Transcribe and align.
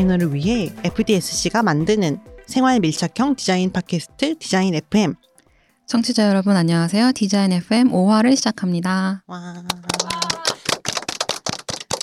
디자이너를 0.00 0.34
위해 0.34 0.72
FDSC가 0.84 1.62
만드는 1.62 2.20
생활 2.46 2.80
밀착형 2.80 3.36
디자인 3.36 3.70
팟캐스트 3.70 4.38
디자인 4.38 4.74
FM. 4.74 5.14
청취자 5.86 6.28
여러분 6.28 6.56
안녕하세요. 6.56 7.12
디자인 7.12 7.52
FM 7.52 7.90
5화를 7.90 8.34
시작합니다. 8.36 9.22
와. 9.26 9.64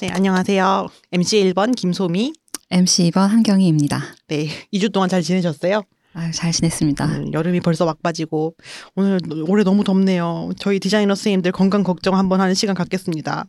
네, 0.01 0.09
안녕하세요. 0.09 0.87
MC 1.11 1.43
1번 1.45 1.75
김소미. 1.75 2.33
MC 2.69 3.09
2번 3.11 3.27
한경희입니다. 3.27 4.01
네, 4.27 4.47
2주 4.73 4.91
동안 4.91 5.09
잘 5.09 5.23
지내셨어요? 5.23 5.81
아유, 6.13 6.31
잘 6.31 6.51
지냈습니다. 6.51 7.05
음, 7.05 7.33
여름이 7.33 7.61
벌써 7.61 7.85
막빠지고 7.85 8.55
오늘 8.95 9.19
올해 9.47 9.63
너무 9.63 9.83
덥네요. 9.83 10.49
저희 10.57 10.79
디자이너 10.79 11.15
선생님들 11.15 11.51
건강 11.51 11.83
걱정 11.83 12.15
한번 12.15 12.41
하는 12.41 12.53
시간 12.53 12.75
갖겠습니다. 12.75 13.45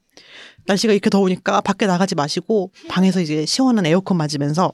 날씨가 0.68 0.92
이렇게 0.92 1.08
더우니까 1.08 1.62
밖에 1.62 1.86
나가지 1.86 2.14
마시고 2.14 2.70
방에서 2.88 3.20
이제 3.20 3.46
시원한 3.46 3.87
에어컨 3.87 4.18
맞으면서 4.18 4.70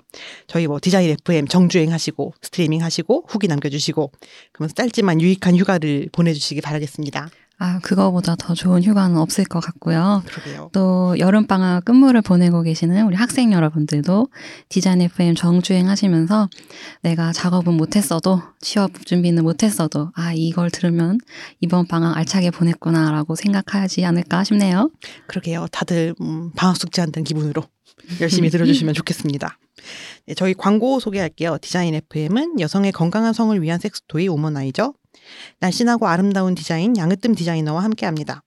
저희 0.48 0.66
뭐 0.66 0.78
디자인 0.82 1.10
FM 1.10 1.46
정주행 1.46 1.92
하시고 1.92 2.34
스트리밍 2.42 2.82
하시고 2.82 3.24
후기 3.28 3.46
남겨주시고 3.46 4.10
그러면서 4.52 4.74
짧지만 4.74 5.20
유익한 5.20 5.56
휴가를 5.56 6.08
보내주시기 6.12 6.60
바라겠습니다. 6.60 7.28
아, 7.58 7.78
그거보다 7.80 8.34
더 8.36 8.52
좋은 8.54 8.82
휴가는 8.82 9.16
없을 9.16 9.44
것 9.44 9.60
같고요. 9.60 10.22
그러게요. 10.26 10.70
또 10.72 11.16
여름방학 11.18 11.84
끝물을 11.84 12.20
보내고 12.22 12.62
계시는 12.62 13.06
우리 13.06 13.16
학생 13.16 13.52
여러분들도 13.52 14.28
디자인 14.68 15.00
FM 15.00 15.34
정주행 15.34 15.88
하시면서 15.88 16.48
내가 17.02 17.32
작업은 17.32 17.74
못했어도 17.74 18.42
취업 18.60 19.06
준비는 19.06 19.44
못했어도 19.44 20.10
아, 20.14 20.32
이걸 20.34 20.70
들으면 20.70 21.18
이번 21.60 21.86
방학 21.86 22.16
알차게 22.16 22.50
보냈구나라고 22.50 23.36
생각하지 23.36 24.04
않을까 24.04 24.44
싶네요. 24.44 24.90
그러게요. 25.28 25.66
다들 25.70 26.14
음, 26.20 26.50
방학 26.56 26.76
숙제 26.76 27.02
한다는 27.02 27.24
기분으로 27.24 27.62
열심히 28.20 28.50
들어주시면 28.50 28.94
좋겠습니다. 28.94 29.58
네, 30.26 30.34
저희 30.34 30.54
광고 30.54 30.98
소개할게요. 30.98 31.58
디자인 31.60 31.94
FM은 31.94 32.58
여성의 32.60 32.92
건강한 32.92 33.32
성을 33.32 33.60
위한 33.62 33.78
섹스토이 33.78 34.28
오머나이죠. 34.28 34.94
날씬하고 35.60 36.06
아름다운 36.06 36.54
디자인 36.54 36.96
양으뜸 36.96 37.34
디자이너와 37.34 37.82
함께합니다. 37.82 38.42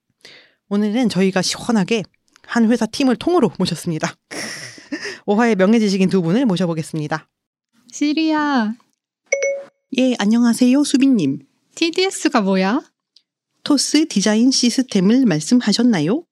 오늘은 0.70 1.10
저희가 1.10 1.42
시원하게 1.42 2.04
한 2.44 2.70
회사 2.72 2.86
팀을 2.86 3.16
통으로 3.16 3.52
모셨습니다. 3.58 4.16
오화의 5.26 5.56
명예지식인 5.56 6.10
두 6.10 6.22
분을 6.22 6.46
모셔보겠습니다. 6.46 7.28
시리야, 7.92 8.76
예, 9.98 10.16
안녕하세요, 10.20 10.84
수빈님. 10.84 11.40
TDS가 11.76 12.42
뭐야? 12.42 12.84
토스 13.64 14.08
디자인 14.08 14.52
시스템을 14.52 15.26
말씀하셨나요? 15.26 16.24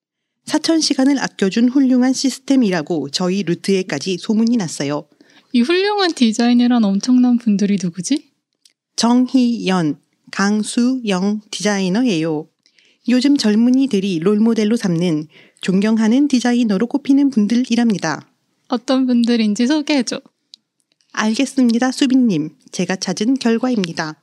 4,000시간을 0.45 1.17
아껴준 1.19 1.69
훌륭한 1.69 2.13
시스템이라고 2.13 3.09
저희 3.09 3.43
루트에까지 3.43 4.17
소문이 4.17 4.57
났어요. 4.57 5.07
이 5.53 5.61
훌륭한 5.61 6.13
디자인이란 6.13 6.83
엄청난 6.83 7.37
분들이 7.37 7.77
누구지? 7.81 8.31
정희연, 8.97 9.99
강수영 10.35 11.39
디자이너예요. 11.49 12.49
요즘 13.07 13.37
젊은이들이 13.37 14.19
롤모델로 14.19 14.75
삼는 14.75 15.27
존경하는 15.61 16.27
디자이너로 16.27 16.87
꼽히는 16.87 17.29
분들이랍니다. 17.29 18.27
어떤 18.67 19.07
분들인지 19.07 19.65
소개해줘. 19.65 20.19
알겠습니다, 21.13 21.93
수빈님. 21.93 22.49
제가 22.73 22.97
찾은 22.97 23.35
결과입니다. 23.35 24.21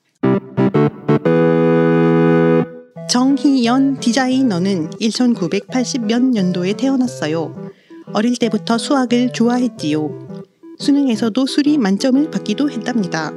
정희연 3.08 4.00
디자이너는 4.00 4.90
1980몇 4.90 6.22
년도에 6.22 6.74
태어났어요. 6.74 7.72
어릴 8.12 8.36
때부터 8.36 8.76
수학을 8.76 9.32
좋아했지요. 9.32 10.44
수능에서도 10.78 11.46
수리 11.46 11.78
만점을 11.78 12.30
받기도 12.30 12.70
했답니다. 12.70 13.32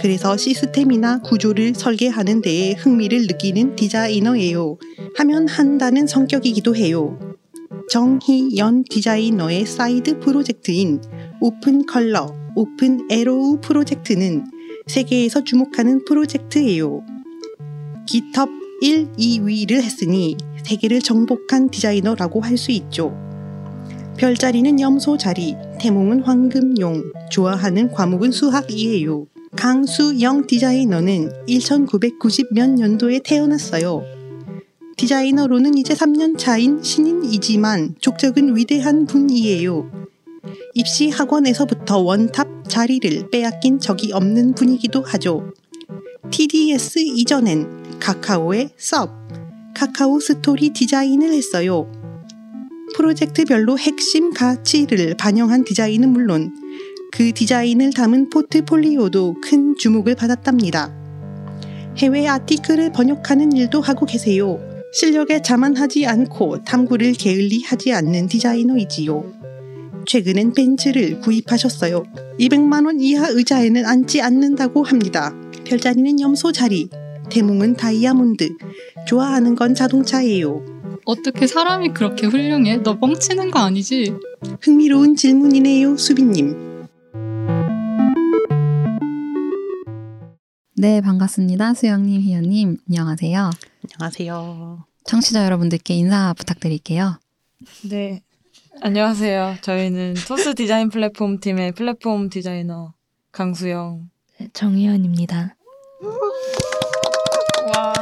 그래서 0.00 0.36
시스템이나 0.36 1.20
구조를 1.20 1.74
설계하는 1.74 2.42
데에 2.42 2.72
흥미를 2.72 3.22
느끼는 3.22 3.76
디자이너예요. 3.76 4.78
하면 5.16 5.48
한다는 5.48 6.06
성격이기도 6.06 6.74
해요. 6.76 7.18
정희연 7.90 8.84
디자이너의 8.88 9.66
사이드 9.66 10.20
프로젝트인 10.20 11.00
Open 11.40 11.84
Color, 11.86 12.34
Open 12.54 13.06
Arrow 13.10 13.60
프로젝트는 13.60 14.46
세계에서 14.86 15.44
주목하는 15.44 16.04
프로젝트예요. 16.04 17.04
GitHub 18.06 18.48
1, 18.80 19.12
2위를 19.12 19.82
했으니 19.82 20.36
세계를 20.64 21.00
정복한 21.00 21.70
디자이너라고 21.70 22.40
할 22.40 22.56
수 22.56 22.72
있죠. 22.72 23.16
별자리는 24.16 24.80
염소 24.80 25.16
자리, 25.16 25.56
태몽은 25.80 26.22
황금용, 26.22 27.12
좋아하는 27.30 27.90
과목은 27.90 28.30
수학이에요. 28.30 29.26
강수영 29.56 30.46
디자이너는 30.46 31.30
1990몇 31.46 32.70
년도에 32.70 33.20
태어났어요. 33.22 34.02
디자이너로는 34.96 35.76
이제 35.76 35.94
3년 35.94 36.38
차인 36.38 36.82
신인이지만 36.82 37.96
족적은 38.00 38.56
위대한 38.56 39.06
분이에요. 39.06 39.90
입시 40.74 41.10
학원에서부터 41.10 41.98
원탑 41.98 42.68
자리를 42.68 43.30
빼앗긴 43.30 43.78
적이 43.78 44.12
없는 44.12 44.54
분이기도 44.54 45.02
하죠. 45.02 45.52
TDS 46.30 47.00
이전엔 47.00 47.98
카카오의 48.00 48.70
섭, 48.78 49.10
카카오 49.74 50.18
스토리 50.18 50.70
디자인을 50.70 51.32
했어요. 51.32 51.90
프로젝트별로 52.94 53.78
핵심 53.78 54.32
가치를 54.32 55.16
반영한 55.16 55.64
디자인은 55.64 56.10
물론 56.10 56.61
그 57.12 57.30
디자인을 57.34 57.92
담은 57.92 58.30
포트폴리오도 58.30 59.36
큰 59.42 59.76
주목을 59.76 60.14
받았답니다. 60.14 60.90
해외 61.98 62.26
아티클을 62.26 62.92
번역하는 62.92 63.52
일도 63.52 63.82
하고 63.82 64.06
계세요. 64.06 64.58
실력에 64.94 65.42
자만하지 65.42 66.06
않고 66.06 66.64
탐구를 66.64 67.12
게을리 67.12 67.64
하지 67.64 67.92
않는 67.92 68.28
디자이너이지요. 68.28 69.24
최근엔 70.06 70.54
벤츠를 70.54 71.20
구입하셨어요. 71.20 72.02
200만 72.40 72.86
원 72.86 72.98
이하 72.98 73.28
의자에는 73.28 73.84
앉지 73.84 74.22
않는다고 74.22 74.82
합니다. 74.82 75.34
별자리는 75.64 76.18
염소 76.18 76.50
자리, 76.50 76.88
태몽은 77.30 77.74
다이아몬드. 77.74 78.56
좋아하는 79.06 79.54
건 79.54 79.74
자동차예요. 79.74 80.64
어떻게 81.04 81.46
사람이 81.46 81.90
그렇게 81.90 82.26
훌륭해? 82.26 82.78
너 82.78 82.98
뻥치는 82.98 83.50
거 83.50 83.58
아니지? 83.58 84.14
흥미로운 84.62 85.14
질문이네요, 85.14 85.98
수빈님. 85.98 86.71
네, 90.82 91.00
반갑습니다. 91.00 91.74
수영님, 91.74 92.22
희연님, 92.22 92.76
안녕하세요. 92.88 93.50
안녕하세요. 94.00 94.84
청취자 95.04 95.44
여러분들께 95.44 95.94
인사 95.94 96.34
부탁드릴게요. 96.36 97.20
네. 97.88 98.20
안녕하세요. 98.80 99.58
저희는 99.62 100.14
토스 100.26 100.56
디자인 100.56 100.88
플랫폼 100.88 101.38
팀의 101.38 101.70
플랫폼 101.72 102.28
디자이너 102.30 102.94
강수영. 103.30 104.10
정희연입니다. 104.54 105.54
와, 107.72 107.92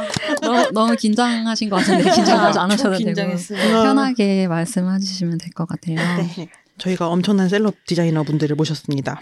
너무, 0.41 0.71
너무 0.73 0.95
긴장하신 0.95 1.69
것 1.69 1.75
같은데 1.75 2.09
긴장하지 2.09 2.57
않으셔도 2.57 2.97
되고 2.97 3.05
긴장했어요. 3.05 3.83
편하게 3.83 4.47
말씀해 4.47 4.97
주시면 4.97 5.37
될 5.37 5.51
것 5.53 5.67
같아요. 5.67 5.97
네. 5.97 6.49
저희가 6.81 7.07
엄청난 7.09 7.47
셀럽 7.47 7.75
디자이너 7.85 8.23
분들을 8.23 8.55
모셨습니다. 8.55 9.21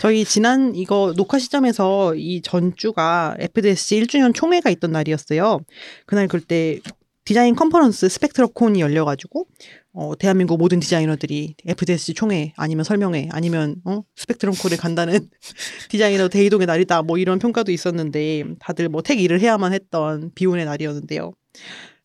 저희 0.00 0.24
지난 0.24 0.74
이거 0.74 1.14
녹화 1.16 1.38
시점에서 1.38 2.16
이 2.16 2.42
전주가 2.42 3.36
FDSC 3.38 4.02
1주년 4.02 4.34
총회가 4.34 4.68
있던 4.70 4.90
날이었어요. 4.90 5.60
그날 6.06 6.26
그때 6.26 6.80
디자인 7.24 7.54
컨퍼런스 7.54 8.08
스펙트럼콘이 8.08 8.80
열려가지고 8.80 9.46
어, 9.92 10.16
대한민국 10.18 10.56
모든 10.58 10.80
디자이너들이 10.80 11.54
FDSC 11.66 12.14
총회 12.14 12.52
아니면 12.56 12.84
설명회 12.84 13.28
아니면 13.30 13.76
어, 13.84 14.02
스펙트럼콘에 14.16 14.76
간다는 14.76 15.28
디자이너 15.90 16.28
대이동의 16.28 16.66
날이다 16.66 17.02
뭐 17.02 17.18
이런 17.18 17.38
평가도 17.38 17.70
있었는데 17.70 18.44
다들 18.58 18.88
뭐 18.88 19.02
택 19.02 19.20
일을 19.20 19.40
해야만 19.40 19.72
했던 19.72 20.30
비운의 20.34 20.64
날이었는데요. 20.64 21.32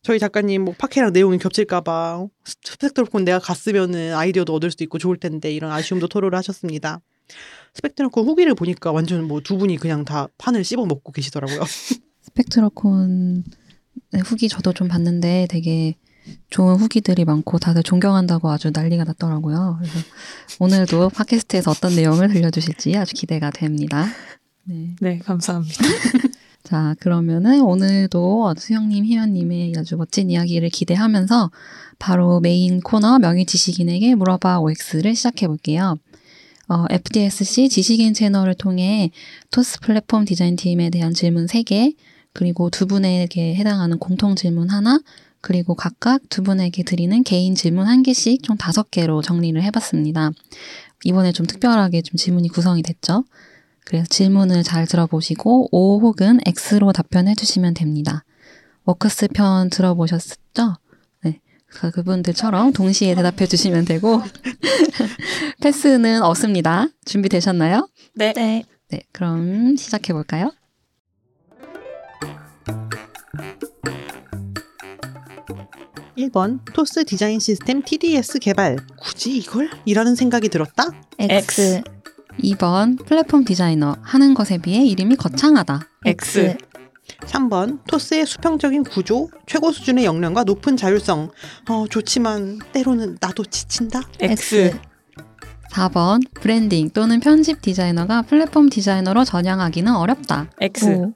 저희 0.04 0.18
작가님 0.18 0.66
뭐 0.66 0.74
팟캐랑 0.76 1.12
내용이 1.12 1.38
겹칠까봐 1.38 2.26
스펙트럼콘 2.62 3.24
내가 3.24 3.38
갔으면은 3.38 4.14
아이디어도 4.14 4.54
얻을 4.54 4.70
수도 4.70 4.84
있고 4.84 4.98
좋을 4.98 5.16
텐데 5.16 5.50
이런 5.50 5.72
아쉬움도 5.72 6.08
토로를 6.08 6.36
하셨습니다. 6.38 7.00
스펙트럼콘 7.72 8.24
후기를 8.26 8.54
보니까 8.54 8.92
완전 8.92 9.24
뭐 9.26 9.40
두 9.40 9.56
분이 9.56 9.78
그냥 9.78 10.04
다 10.04 10.28
판을 10.38 10.62
씹어 10.62 10.84
먹고 10.84 11.10
계시더라고요. 11.10 11.60
스펙트러콘 12.22 13.44
후기 14.26 14.48
저도 14.50 14.74
좀 14.74 14.88
봤는데 14.88 15.46
되게 15.48 15.96
좋은 16.50 16.76
후기들이 16.76 17.24
많고 17.24 17.58
다들 17.58 17.82
존경한다고 17.82 18.50
아주 18.50 18.70
난리가 18.74 19.04
났더라고요. 19.04 19.78
그래서 19.80 19.98
오늘도 20.60 21.10
팟캐스트에서 21.10 21.70
어떤 21.70 21.96
내용을 21.96 22.28
들려주실지 22.28 22.94
아주 22.96 23.14
기대가 23.14 23.50
됩니다. 23.50 24.06
네. 24.64 24.96
네, 25.00 25.18
감사합니다. 25.18 25.82
자, 26.64 26.94
그러면은 26.98 27.60
오늘도 27.60 28.54
수영님, 28.56 29.04
희연님의 29.04 29.74
아주 29.76 29.98
멋진 29.98 30.30
이야기를 30.30 30.70
기대하면서 30.70 31.50
바로 31.98 32.40
메인 32.40 32.80
코너 32.80 33.18
명의 33.18 33.44
지식인에게 33.44 34.14
물어봐 34.14 34.60
OX를 34.60 35.14
시작해 35.14 35.46
볼게요. 35.46 35.96
어, 36.68 36.86
FDSC 36.88 37.68
지식인 37.68 38.14
채널을 38.14 38.54
통해 38.54 39.10
토스 39.50 39.80
플랫폼 39.80 40.24
디자인 40.24 40.56
팀에 40.56 40.88
대한 40.88 41.12
질문 41.12 41.44
3개, 41.44 41.96
그리고 42.32 42.70
두 42.70 42.86
분에게 42.86 43.54
해당하는 43.56 43.98
공통 43.98 44.34
질문 44.34 44.70
하나, 44.70 44.98
그리고 45.42 45.74
각각 45.74 46.22
두 46.30 46.42
분에게 46.42 46.82
드리는 46.82 47.22
개인 47.24 47.54
질문 47.54 47.86
한 47.86 48.02
개씩 48.02 48.42
총 48.42 48.56
다섯 48.56 48.90
개로 48.90 49.20
정리를 49.20 49.62
해봤습니다. 49.62 50.30
이번에 51.04 51.32
좀 51.32 51.44
특별하게 51.44 52.00
좀 52.00 52.16
질문이 52.16 52.48
구성이 52.48 52.80
됐죠. 52.80 53.24
그래서 53.84 54.06
질문을 54.08 54.62
잘 54.62 54.86
들어보시고 54.86 55.68
O 55.70 56.00
혹은 56.00 56.40
X로 56.46 56.92
답변해 56.92 57.34
주시면 57.34 57.74
됩니다. 57.74 58.24
워크스 58.84 59.28
편 59.34 59.70
들어보셨죠? 59.70 60.76
네. 61.22 61.40
그- 61.66 61.90
그분들처럼 61.90 62.72
동시에 62.72 63.14
대답해 63.14 63.46
주시면 63.46 63.84
되고 63.84 64.22
패스는 65.60 66.22
없습니다. 66.22 66.88
준비되셨나요? 67.04 67.88
네. 68.14 68.32
네. 68.32 68.64
네, 68.90 69.00
그럼 69.12 69.76
시작해 69.76 70.12
볼까요? 70.12 70.50
일번 76.16 76.60
토스 76.72 77.04
디자인 77.04 77.40
시스템 77.40 77.82
TDS 77.82 78.38
개발 78.38 78.76
굳이 79.00 79.36
이걸? 79.36 79.68
이라는 79.84 80.14
생각이 80.14 80.48
들었다? 80.48 80.84
X. 81.18 81.82
2번 82.42 83.04
플랫폼 83.06 83.44
디자이너 83.44 83.96
하는 84.02 84.34
것에 84.34 84.58
비해 84.58 84.84
이름이 84.84 85.16
거창하다. 85.16 85.80
X. 86.06 86.56
3번 87.20 87.78
토스의 87.86 88.26
수평적인 88.26 88.84
구조, 88.84 89.28
최고 89.46 89.72
수준의 89.72 90.04
역량과 90.04 90.44
높은 90.44 90.76
자율성. 90.76 91.30
어, 91.68 91.84
좋지만 91.88 92.60
때로는 92.72 93.18
나도 93.20 93.44
지친다. 93.44 94.02
X. 94.20 94.78
4번 95.70 96.22
브랜딩 96.34 96.90
또는 96.90 97.20
편집 97.20 97.60
디자이너가 97.60 98.22
플랫폼 98.22 98.68
디자이너로 98.68 99.24
전향하기는 99.24 99.94
어렵다. 99.94 100.48
X. 100.60 100.86
O. 100.86 101.12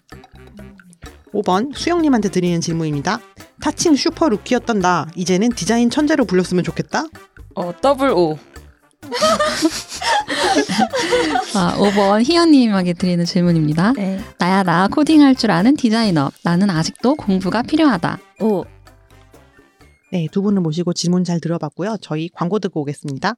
5번 1.33 1.75
수영님한테 1.75 2.31
드리는 2.31 2.61
질문입니다. 2.61 3.21
타칭 3.61 3.95
슈퍼 3.97 4.29
루키였던 4.29 4.81
나 4.81 5.07
이제는 5.15 5.51
디자인 5.51 5.91
천재로 5.91 6.25
불렸으면 6.25 6.65
좋겠다. 6.65 7.05
어, 7.55 7.73
더블 7.81 8.11
O. 8.11 8.39
아, 11.55 11.77
5번 11.77 12.25
희연님에게 12.25 12.93
드리는 12.95 13.25
질문입니다. 13.25 13.93
네. 13.93 14.21
나야 14.39 14.63
나 14.63 14.89
코딩할 14.89 15.35
줄 15.35 15.51
아는 15.51 15.77
디자이너. 15.77 16.31
나는 16.43 16.71
아직도 16.71 17.17
공부가 17.17 17.63
필요하다. 17.63 18.19
O. 18.41 18.65
네, 20.13 20.27
두 20.33 20.43
분을 20.43 20.63
모시고 20.63 20.93
질문 20.95 21.25
잘 21.25 21.41
들어봤고요. 21.41 21.99
저희 22.01 22.29
광고 22.33 22.59
듣고 22.59 22.81
오겠습니다. 22.83 23.35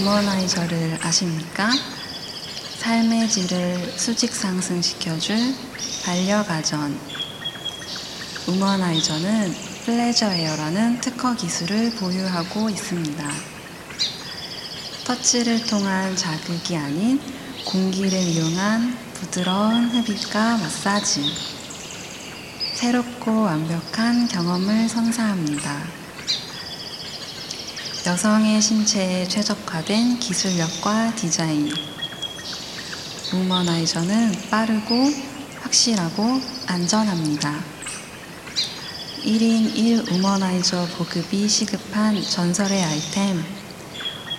우머나이저를 0.00 0.98
아십니까? 1.02 1.70
삶의 2.78 3.28
질을 3.28 3.76
수직 3.96 4.32
상승시켜줄 4.34 5.36
반려가전. 6.04 6.98
우머나이저는 8.48 9.52
플레저 9.84 10.32
에어라는 10.32 11.00
특허 11.00 11.36
기술을 11.36 11.92
보유하고 11.96 12.70
있습니다. 12.70 13.51
터치를 15.04 15.66
통한 15.66 16.16
자극이 16.16 16.76
아닌 16.76 17.20
공기를 17.64 18.18
이용한 18.18 18.96
부드러운 19.14 19.88
흡입과 19.90 20.58
마사지. 20.58 21.24
새롭고 22.74 23.42
완벽한 23.42 24.28
경험을 24.28 24.88
선사합니다. 24.88 25.82
여성의 28.06 28.62
신체에 28.62 29.26
최적화된 29.26 30.18
기술력과 30.20 31.14
디자인. 31.16 31.72
우머나이저는 33.32 34.50
빠르고 34.50 35.10
확실하고 35.62 36.40
안전합니다. 36.66 37.60
1인 39.24 39.76
1 39.76 40.12
우머나이저 40.12 40.86
보급이 40.96 41.48
시급한 41.48 42.20
전설의 42.22 42.82
아이템. 42.84 43.61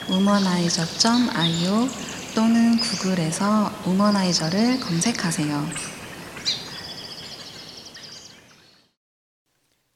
우머나이저.io 0.10 1.88
또는 2.36 2.78
구글에서 2.78 3.72
우머나이저를 3.86 4.80
검색하세요. 4.80 5.64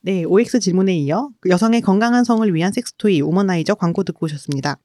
네, 0.01 0.23
OX 0.23 0.59
질문에 0.59 0.95
이어 0.95 1.29
그 1.41 1.49
여성의 1.49 1.81
건강한 1.81 2.23
성을 2.23 2.53
위한 2.53 2.71
섹스토이 2.71 3.21
오머나이저 3.21 3.75
광고 3.75 4.03
듣고 4.03 4.25
오셨습니다. 4.25 4.77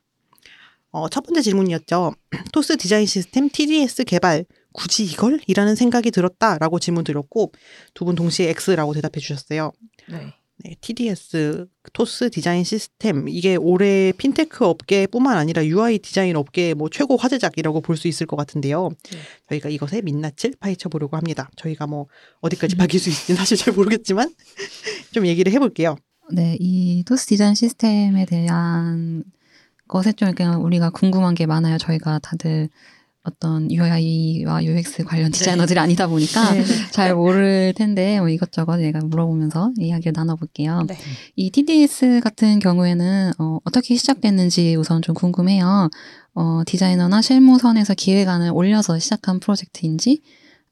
어, 0.90 1.08
첫 1.08 1.22
번째 1.22 1.42
질문이었죠. 1.42 2.12
토스 2.52 2.76
디자인 2.76 3.06
시스템 3.06 3.48
TDS 3.48 4.04
개발 4.04 4.44
굳이 4.72 5.04
이걸? 5.04 5.38
이라는 5.46 5.74
생각이 5.76 6.10
들었다라고 6.10 6.78
질문 6.78 7.04
드렸고 7.04 7.52
두 7.94 8.04
분 8.04 8.14
동시에 8.14 8.48
X라고 8.50 8.94
대답해 8.94 9.20
주셨어요. 9.20 9.72
네. 10.08 10.34
네, 10.64 10.76
TDS 10.80 11.66
토스 11.92 12.30
디자인 12.30 12.62
시스템 12.62 13.28
이게 13.28 13.56
올해 13.56 14.12
핀테크 14.16 14.64
업계뿐만 14.64 15.36
아니라 15.36 15.64
UI 15.66 15.98
디자인 15.98 16.36
업계의 16.36 16.74
뭐 16.74 16.88
최고 16.88 17.16
화제작이라고 17.16 17.80
볼 17.80 17.96
수 17.96 18.06
있을 18.06 18.26
것 18.26 18.36
같은데요. 18.36 18.90
네. 19.10 19.18
저희가 19.48 19.68
이것의 19.70 20.02
민낯을 20.02 20.54
파헤쳐 20.60 20.88
보려고 20.88 21.16
합니다. 21.16 21.50
저희가 21.56 21.86
뭐 21.88 22.06
어디까지 22.40 22.76
밝힐 22.76 23.00
수 23.00 23.08
있을지 23.10 23.34
사실 23.34 23.56
잘 23.56 23.74
모르겠지만 23.74 24.32
좀 25.12 25.26
얘기를 25.26 25.52
해볼게요. 25.52 25.96
네, 26.30 26.56
이 26.60 27.02
토스 27.04 27.26
디자인 27.26 27.54
시스템에 27.54 28.24
대한 28.24 29.24
것에 29.88 30.12
좀 30.12 30.32
그냥 30.34 30.64
우리가 30.64 30.90
궁금한 30.90 31.34
게 31.34 31.44
많아요. 31.46 31.76
저희가 31.78 32.20
다들 32.20 32.68
어떤 33.24 33.70
UI와 33.70 34.64
UX 34.64 35.04
관련 35.04 35.30
디자이너들이 35.30 35.78
아니다 35.78 36.08
보니까 36.08 36.52
네. 36.54 36.64
잘 36.90 37.14
모를 37.14 37.72
텐데 37.76 38.18
뭐 38.18 38.28
이것저것 38.28 38.82
얘가 38.82 38.98
물어보면서 38.98 39.72
이야기를 39.78 40.12
나눠볼게요. 40.16 40.82
네. 40.88 40.96
이 41.36 41.50
TDS 41.50 42.20
같은 42.22 42.58
경우에는 42.58 43.32
어, 43.38 43.58
어떻게 43.64 43.94
시작됐는지 43.96 44.74
우선 44.76 45.02
좀 45.02 45.14
궁금해요. 45.14 45.88
어, 46.34 46.62
디자이너나 46.66 47.22
실무선에서 47.22 47.94
기획안을 47.94 48.50
올려서 48.52 48.98
시작한 48.98 49.38
프로젝트인지 49.38 50.22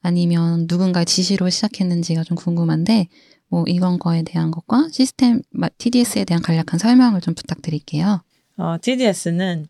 아니면 0.01 0.65
누군가의 0.69 1.05
지시로 1.05 1.49
시작했는지가 1.49 2.23
좀 2.23 2.35
궁금한데 2.35 3.07
뭐 3.47 3.63
이런 3.67 3.99
거에 3.99 4.23
대한 4.23 4.51
것과 4.51 4.89
시스템 4.91 5.41
TDS에 5.77 6.25
대한 6.25 6.41
간략한 6.41 6.79
설명을 6.79 7.21
좀 7.21 7.33
부탁드릴게요. 7.33 8.21
어, 8.57 8.77
TDS는 8.81 9.67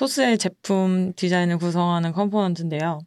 토스의 0.00 0.38
제품 0.38 1.12
디자인을 1.14 1.58
구성하는 1.58 2.12
컴포넌트인데요. 2.12 3.00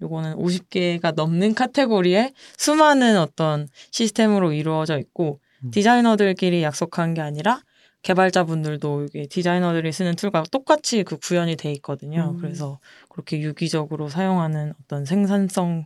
요거는 0.00 0.36
50개가 0.36 1.14
넘는 1.14 1.54
카테고리에 1.54 2.32
수많은 2.56 3.18
어떤 3.18 3.68
시스템으로 3.90 4.54
이루어져 4.54 4.98
있고 4.98 5.40
음. 5.62 5.70
디자이너들끼리 5.72 6.62
약속한 6.62 7.12
게 7.12 7.20
아니라 7.20 7.60
개발자분들도 8.00 9.04
이게 9.04 9.26
디자이너들이 9.26 9.92
쓰는 9.92 10.16
툴과 10.16 10.44
똑같이 10.50 11.04
그 11.04 11.18
구현이 11.18 11.56
돼 11.56 11.70
있거든요. 11.72 12.32
음. 12.34 12.40
그래서 12.40 12.80
그렇게 13.10 13.38
유기적으로 13.38 14.08
사용하는 14.08 14.72
어떤 14.82 15.04
생산성 15.04 15.84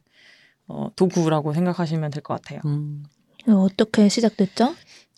어, 0.69 0.91
도구라고 0.95 1.55
생각하시면 1.55 2.13
될 2.13 2.23
것 2.23 2.41
같아요. 2.41 2.61
음, 2.67 3.03
이거 3.43 3.63
어떻게 3.63 4.09
시작됐죠? 4.09 4.77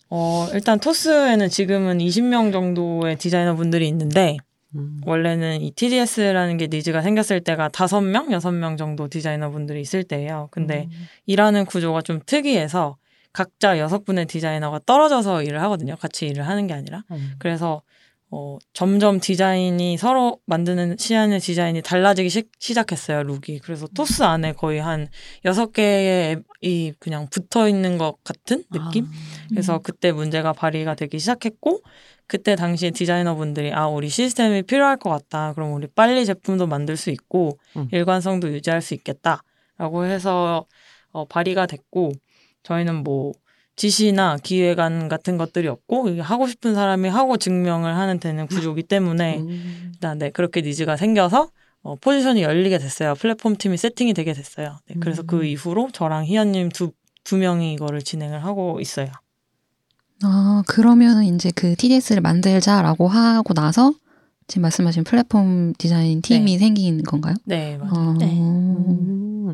어, 0.09 0.47
일단 0.53 0.79
토스에는 0.79 1.49
지금은 1.49 1.99
20명 1.99 2.51
정도의 2.51 3.19
디자이너 3.19 3.53
분들이 3.55 3.87
있는데 3.89 4.37
음, 4.75 5.01
원래는 5.05 5.61
이 5.61 5.71
TDS라는 5.71 6.57
게 6.57 6.67
니즈가 6.67 7.01
생겼을 7.01 7.41
때가 7.41 7.69
다섯 7.69 8.01
명, 8.01 8.31
여섯 8.31 8.51
명 8.51 8.77
정도 8.77 9.07
디자이너 9.07 9.49
분들이 9.49 9.81
있을 9.81 10.03
때예요. 10.03 10.49
근데 10.51 10.87
음. 10.91 11.07
일하는 11.25 11.65
구조가 11.65 12.01
좀 12.01 12.19
특이해서 12.25 12.97
각자 13.33 13.79
여섯 13.79 14.05
분의 14.05 14.25
디자이너가 14.25 14.81
떨어져서 14.85 15.43
일을 15.43 15.61
하거든요. 15.63 15.95
같이 15.95 16.27
일을 16.27 16.47
하는 16.47 16.67
게 16.67 16.73
아니라. 16.73 17.03
음. 17.11 17.33
그래서 17.39 17.81
어, 18.31 18.59
점점 18.73 19.19
디자인이 19.19 19.97
서로 19.97 20.39
만드는 20.45 20.97
시안의 20.99 21.39
디자인이 21.39 21.81
달라지기 21.81 22.29
시, 22.29 22.43
시작했어요, 22.59 23.23
룩이. 23.23 23.59
그래서 23.63 23.87
토스 23.87 24.21
안에 24.21 24.53
거의 24.53 24.79
한 24.79 25.07
여섯 25.45 25.71
개의 25.71 26.43
앱이 26.63 26.93
그냥 26.99 27.27
붙어 27.31 27.67
있는 27.67 27.97
것 27.97 28.23
같은 28.23 28.63
느낌? 28.71 29.05
아. 29.05 29.09
그래서 29.49 29.79
그때 29.79 30.11
문제가 30.11 30.53
발휘가 30.53 30.95
되기 30.95 31.19
시작했고, 31.19 31.81
그때 32.27 32.55
당시에 32.55 32.91
디자이너분들이 32.91 33.73
아, 33.73 33.87
우리 33.87 34.09
시스템이 34.09 34.63
필요할 34.63 34.97
것 34.97 35.09
같다. 35.09 35.53
그럼 35.53 35.73
우리 35.73 35.87
빨리 35.87 36.25
제품도 36.25 36.67
만들 36.67 36.97
수 36.97 37.09
있고, 37.09 37.57
음. 37.77 37.87
일관성도 37.91 38.51
유지할 38.53 38.81
수 38.81 38.93
있겠다. 38.93 39.43
라고 39.77 40.05
해서 40.05 40.65
어, 41.11 41.25
발의가 41.25 41.65
됐고, 41.65 42.11
저희는 42.63 43.03
뭐, 43.03 43.33
지시나 43.79 44.35
기획안 44.43 45.07
같은 45.07 45.37
것들이 45.37 45.69
없고 45.69 46.21
하고 46.21 46.47
싶은 46.47 46.75
사람이 46.75 47.07
하고 47.07 47.37
증명을 47.37 47.95
하는 47.95 48.19
되는 48.19 48.45
구조이기 48.45 48.83
때문에 48.83 49.37
음. 49.39 49.91
일단 49.93 50.17
네 50.17 50.31
그렇게 50.31 50.59
니즈가 50.59 50.97
생겨서 50.97 51.49
어, 51.81 51.95
포지션이 51.95 52.43
열리게 52.43 52.77
됐어요. 52.77 53.15
플랫폼 53.15 53.55
팀이 53.55 53.77
세팅이 53.77 54.13
되게 54.13 54.33
됐어요. 54.33 54.79
네, 54.87 54.95
그래서 54.99 55.21
음. 55.21 55.27
그 55.27 55.45
이후로 55.45 55.91
저랑 55.93 56.25
희연님 56.25 56.69
두, 56.69 56.91
두 57.23 57.37
명이 57.37 57.73
이거를 57.73 58.01
진행을 58.01 58.43
하고 58.43 58.81
있어요. 58.81 59.07
아, 60.23 60.63
그러면 60.67 61.23
이제 61.23 61.51
그 61.55 61.75
TDS를 61.75 62.21
만들자라고 62.21 63.07
하고 63.07 63.53
나서 63.53 63.93
지금 64.47 64.63
말씀하신 64.63 65.03
플랫폼 65.03 65.73
디자인 65.77 66.21
팀이 66.21 66.53
네. 66.53 66.57
생긴 66.57 67.03
건가요? 67.03 67.35
네, 67.45 67.77
맞아요. 67.77 68.09
어, 68.09 68.13
네. 68.19 68.25
음. 68.39 69.53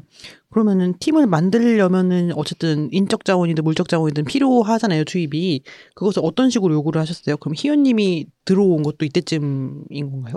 그러면은 0.49 0.93
팀을 0.99 1.27
만들려면은 1.27 2.31
어쨌든 2.35 2.89
인적 2.91 3.25
자원이든 3.25 3.63
물적 3.63 3.87
자원이든 3.89 4.25
필요하잖아요 4.25 5.03
투입이 5.03 5.61
그것을 5.95 6.21
어떤 6.25 6.49
식으로 6.49 6.73
요구를 6.73 6.99
하셨어요? 7.01 7.37
그럼 7.37 7.53
희연 7.57 7.83
님이 7.83 8.25
들어온 8.45 8.83
것도 8.83 9.05
이때쯤인 9.05 10.09
건가요? 10.11 10.35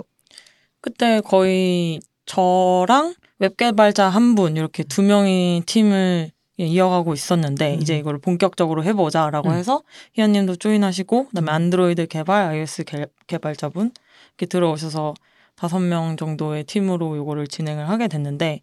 그때 0.81 1.21
거의 1.21 1.99
저랑 2.25 3.15
웹 3.39 3.57
개발자 3.57 4.09
한 4.09 4.35
분 4.35 4.55
이렇게 4.57 4.83
두 4.83 5.01
명이 5.01 5.63
팀을 5.65 6.31
예, 6.31 6.31
이어가고 6.65 7.13
있었는데 7.13 7.75
음. 7.75 7.81
이제 7.81 7.97
이걸 7.97 8.19
본격적으로 8.19 8.83
해보자라고 8.83 9.49
음. 9.49 9.53
해서 9.55 9.83
희연님도 10.13 10.57
조인하시고 10.57 11.27
그다음에 11.27 11.51
안드로이드 11.51 12.07
개발, 12.07 12.49
iOS 12.49 12.83
개, 12.83 13.05
개발자분 13.27 13.91
이렇게 14.31 14.45
들어오셔서 14.45 15.13
다섯 15.55 15.79
명 15.79 16.15
정도의 16.15 16.63
팀으로 16.63 17.15
이거를 17.17 17.47
진행을 17.47 17.89
하게 17.89 18.07
됐는데 18.07 18.61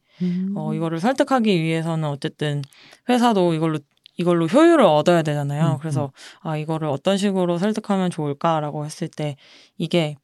어, 0.54 0.72
이거를 0.72 0.98
설득하기 0.98 1.62
위해서는 1.62 2.08
어쨌든 2.08 2.62
회사도 3.08 3.52
이걸로 3.54 3.78
이걸로 4.18 4.46
효율을 4.46 4.82
얻어야 4.82 5.20
되잖아요. 5.22 5.74
음, 5.74 5.78
그래서 5.78 6.10
아 6.40 6.56
이거를 6.56 6.88
어떤 6.88 7.18
식으로 7.18 7.58
설득하면 7.58 8.10
좋을까라고 8.10 8.86
했을 8.86 9.08
때 9.08 9.36
이게 9.76 10.16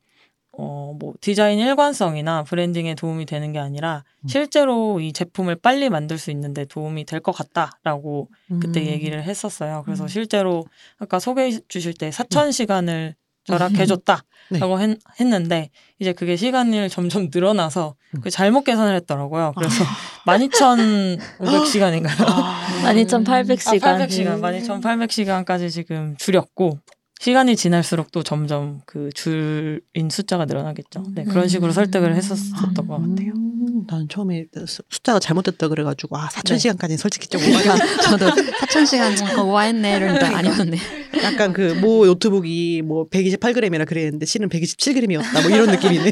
어 0.52 0.82
뭐 0.99 1.14
디자인 1.23 1.59
일관성이나 1.59 2.42
브랜딩에 2.44 2.94
도움이 2.94 3.25
되는 3.26 3.52
게 3.52 3.59
아니라 3.59 4.04
음. 4.21 4.28
실제로 4.28 5.00
이 5.00 5.12
제품을 5.12 5.56
빨리 5.56 5.88
만들 5.88 6.18
수 6.18 6.30
있는데 6.30 6.64
도움이 6.66 7.04
될 7.06 7.21
것 7.21 7.32
같다라고 7.32 8.28
그때 8.61 8.80
음. 8.80 8.87
얘기를 8.87 9.23
했었어요. 9.23 9.82
그래서 9.87 10.04
음. 10.04 10.09
실제로 10.09 10.64
아까 10.99 11.18
소개해 11.18 11.61
주실 11.68 11.94
때 11.94 12.11
사천 12.11 12.52
시간을 12.52 13.14
절약해줬다라고 13.44 14.23
네. 14.78 14.85
했, 14.88 14.99
했는데 15.18 15.71
이제 15.99 16.12
그게 16.12 16.37
시간이 16.37 16.88
점점 16.90 17.28
늘어나서 17.32 17.94
음. 18.14 18.21
그 18.21 18.28
잘못 18.30 18.64
계산을 18.64 18.94
했더라고요. 18.97 19.52
그래서 19.56 19.85
12,500시간인가요? 20.26 22.25
아. 22.28 22.59
12,800시간. 22.85 23.82
아, 23.87 23.99
800시간, 24.06 24.40
12,800시간까지 24.40 25.71
지금 25.71 26.14
줄였고 26.18 26.78
시간이 27.23 27.55
지날수록 27.55 28.11
또 28.11 28.25
점점 28.25 28.81
그 28.85 29.11
줄인 29.14 30.11
숫자가 30.11 30.45
늘어나겠죠. 30.45 31.05
네, 31.14 31.23
그런 31.23 31.47
식으로 31.47 31.71
음. 31.71 31.73
설득을 31.73 32.17
했었었던 32.17 32.75
것 32.75 32.88
같아요. 32.88 33.33
음, 33.37 33.87
난 33.87 34.09
처음에 34.09 34.47
수- 34.67 34.83
숫자가 34.91 35.21
잘못됐다 35.21 35.69
그래가지고 35.69 36.17
아 36.19 36.26
4천 36.31 36.55
네. 36.55 36.59
시간까지는 36.59 36.99
솔직히 36.99 37.29
좀 37.29 37.41
오바가 37.41 37.76
저도 38.02 38.26
4,000시간 38.26 39.17
잠깐 39.17 39.38
오화했네 39.45 39.97
이러니까 39.99 40.37
아니었네. 40.37 40.76
약간 41.23 41.52
그 41.52 41.76
뭐 41.76 42.06
노트북이 42.07 42.83
뭐 42.83 43.09
128g이라 43.09 43.87
그랬는데 43.87 44.26
실은 44.26 44.49
127g이었다 44.49 45.43
뭐 45.43 45.50
이런 45.57 45.71
느낌이네. 45.71 46.11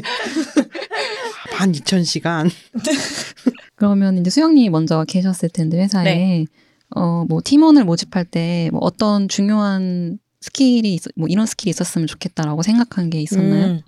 반 1.51 1.73
2천 1.73 2.05
시간. 2.05 2.49
그러면 3.75 4.17
이제 4.17 4.29
수영님이 4.29 4.69
먼저 4.69 5.03
계셨을 5.05 5.49
텐데 5.49 5.81
회사에 5.81 6.05
네. 6.05 6.45
어 6.95 7.10
뭐 7.10 7.41
팀원을 7.43 7.83
모집할 7.83 8.23
때 8.23 8.69
뭐 8.71 8.79
어떤 8.81 9.27
중요한 9.27 10.19
스킬이 10.41 10.95
있, 10.95 11.03
뭐 11.15 11.27
이런 11.29 11.45
스킬이 11.45 11.69
있었으면 11.69 12.07
좋겠다라고 12.07 12.63
생각한 12.63 13.09
게 13.09 13.21
있었나요? 13.21 13.65
음, 13.65 13.81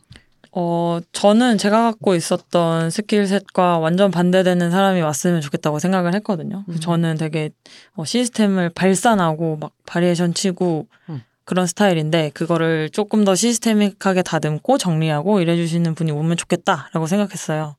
어, 0.51 0.99
저는 1.11 1.57
제가 1.57 1.81
갖고 1.81 2.13
있었던 2.13 2.91
skill 2.91 3.31
set과 3.31 3.79
완전 3.79 4.11
반대되는 4.11 4.69
사람이 4.69 5.01
왔으면 5.01 5.41
좋겠다고 5.41 5.79
생각을 5.79 6.13
했거든요. 6.15 6.63
그래서 6.65 6.79
음. 6.79 6.81
저는 6.81 7.17
되게 7.17 7.49
어, 7.95 8.05
시스템을 8.05 8.69
발산하고 8.69 9.57
막 9.57 9.71
바리에이션 9.87 10.35
치고 10.35 10.87
음. 11.09 11.23
그런 11.43 11.65
스타일인데 11.65 12.31
그거를 12.33 12.89
조금 12.91 13.25
더 13.25 13.35
시스테믹하게 13.35 14.21
다듬고 14.21 14.77
정리하고 14.77 15.41
일해주시는 15.41 15.95
분이 15.95 16.11
오면 16.11 16.37
좋겠다라고 16.37 17.07
생각했어요. 17.07 17.75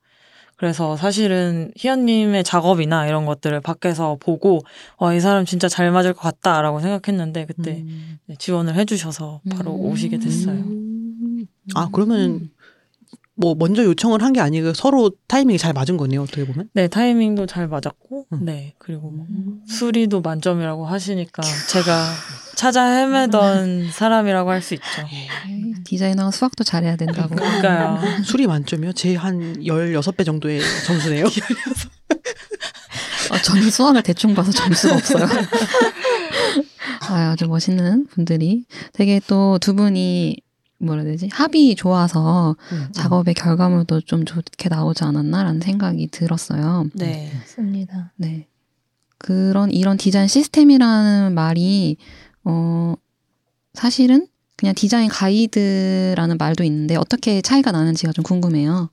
그래서 0.56 0.96
사실은 0.96 1.72
희연님의 1.76 2.44
작업이나 2.44 3.06
이런 3.06 3.26
것들을 3.26 3.60
밖에서 3.60 4.16
보고 4.20 4.60
와, 4.98 5.14
이 5.14 5.20
사람 5.20 5.44
진짜 5.44 5.68
잘 5.68 5.90
맞을 5.90 6.12
것 6.12 6.20
같다라고 6.20 6.80
생각했는데 6.80 7.46
그때 7.46 7.82
음. 7.86 8.18
네, 8.26 8.36
지원을 8.38 8.74
해주셔서 8.76 9.40
바로 9.50 9.74
음. 9.74 9.86
오시게 9.86 10.18
됐어요. 10.18 10.56
음. 10.56 11.46
아 11.74 11.88
그러면 11.92 12.50
뭐 13.36 13.54
먼저 13.56 13.82
요청을 13.84 14.22
한 14.22 14.32
게 14.32 14.40
아니고 14.40 14.74
서로 14.74 15.10
타이밍이 15.28 15.58
잘 15.58 15.72
맞은 15.72 15.96
거네요 15.96 16.22
어떻게 16.22 16.44
보면. 16.46 16.68
네, 16.72 16.86
타이밍도 16.88 17.46
잘 17.46 17.66
맞았고, 17.68 18.26
음. 18.32 18.44
네, 18.44 18.74
그리고 18.78 19.10
뭐 19.10 19.26
수리도 19.68 20.20
만점이라고 20.20 20.86
하시니까 20.86 21.42
제가 21.68 22.06
찾아 22.54 22.84
헤매던 22.86 23.90
사람이라고 23.90 24.50
할 24.50 24.62
수 24.62 24.74
있죠. 24.74 24.84
디자이너가 25.84 26.30
수학도 26.30 26.62
잘해야 26.64 26.96
된다고. 26.96 27.34
그러니까요. 27.34 27.98
술이 28.24 28.46
만점이요? 28.46 28.92
제 28.92 29.14
한 29.16 29.58
16배 29.60 30.24
정도의 30.24 30.60
점수네요. 30.86 31.26
어, 33.30 33.36
저는 33.42 33.70
수학을 33.70 34.02
대충 34.02 34.34
봐서 34.34 34.52
점수가 34.52 34.94
없어요. 34.94 35.26
아, 37.08 37.30
아주 37.32 37.46
멋있는 37.46 38.06
분들이 38.06 38.64
되게 38.92 39.20
또 39.26 39.58
두 39.60 39.74
분이 39.74 40.36
뭐라 40.78 41.02
해야 41.02 41.12
되지 41.12 41.28
합이 41.32 41.76
좋아서 41.76 42.56
음. 42.72 42.88
작업의 42.92 43.34
결과물도 43.34 44.02
좀 44.02 44.24
좋게 44.24 44.68
나오지 44.68 45.04
않았나라는 45.04 45.60
생각이 45.60 46.08
들었어요. 46.08 46.86
네. 46.94 47.30
맞습니다. 47.34 48.12
네. 48.16 48.48
그런 49.18 49.70
이런 49.70 49.96
디자인 49.96 50.28
시스템이라는 50.28 51.34
말이 51.34 51.96
어 52.44 52.94
사실은 53.72 54.26
그냥 54.56 54.74
디자인 54.74 55.08
가이드라는 55.08 56.36
말도 56.38 56.62
있는데 56.64 56.96
어떻게 56.96 57.40
차이가 57.40 57.72
나는지가 57.72 58.12
좀 58.12 58.22
궁금해요. 58.22 58.90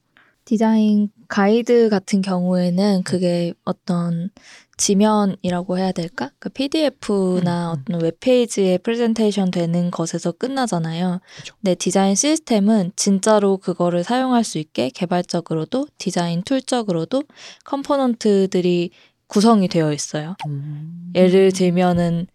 디자인 0.51 1.07
가이드 1.29 1.87
같은 1.87 2.21
경우에는 2.21 3.03
그게 3.03 3.53
어떤 3.63 4.31
지면이라고 4.75 5.77
해야 5.77 5.93
될까? 5.93 6.31
그 6.39 6.49
PDF나 6.49 7.71
음, 7.71 7.77
음. 7.77 7.81
어떤 7.87 8.01
웹페이지에 8.01 8.79
프레젠테이션 8.79 9.49
되는 9.49 9.89
것에서 9.91 10.33
끝나잖아요. 10.33 11.21
그죠. 11.37 11.55
근데 11.61 11.73
디자인 11.75 12.15
시스템은 12.15 12.91
진짜로 12.97 13.59
그거를 13.59 14.03
사용할 14.03 14.43
수 14.43 14.57
있게 14.57 14.89
개발적으로도 14.89 15.87
디자인 15.97 16.43
툴적으로도 16.43 17.23
컴포넌트들이 17.63 18.91
구성이 19.27 19.69
되어 19.69 19.93
있어요. 19.93 20.35
음. 20.47 21.13
예를 21.15 21.53
들면은 21.53 22.27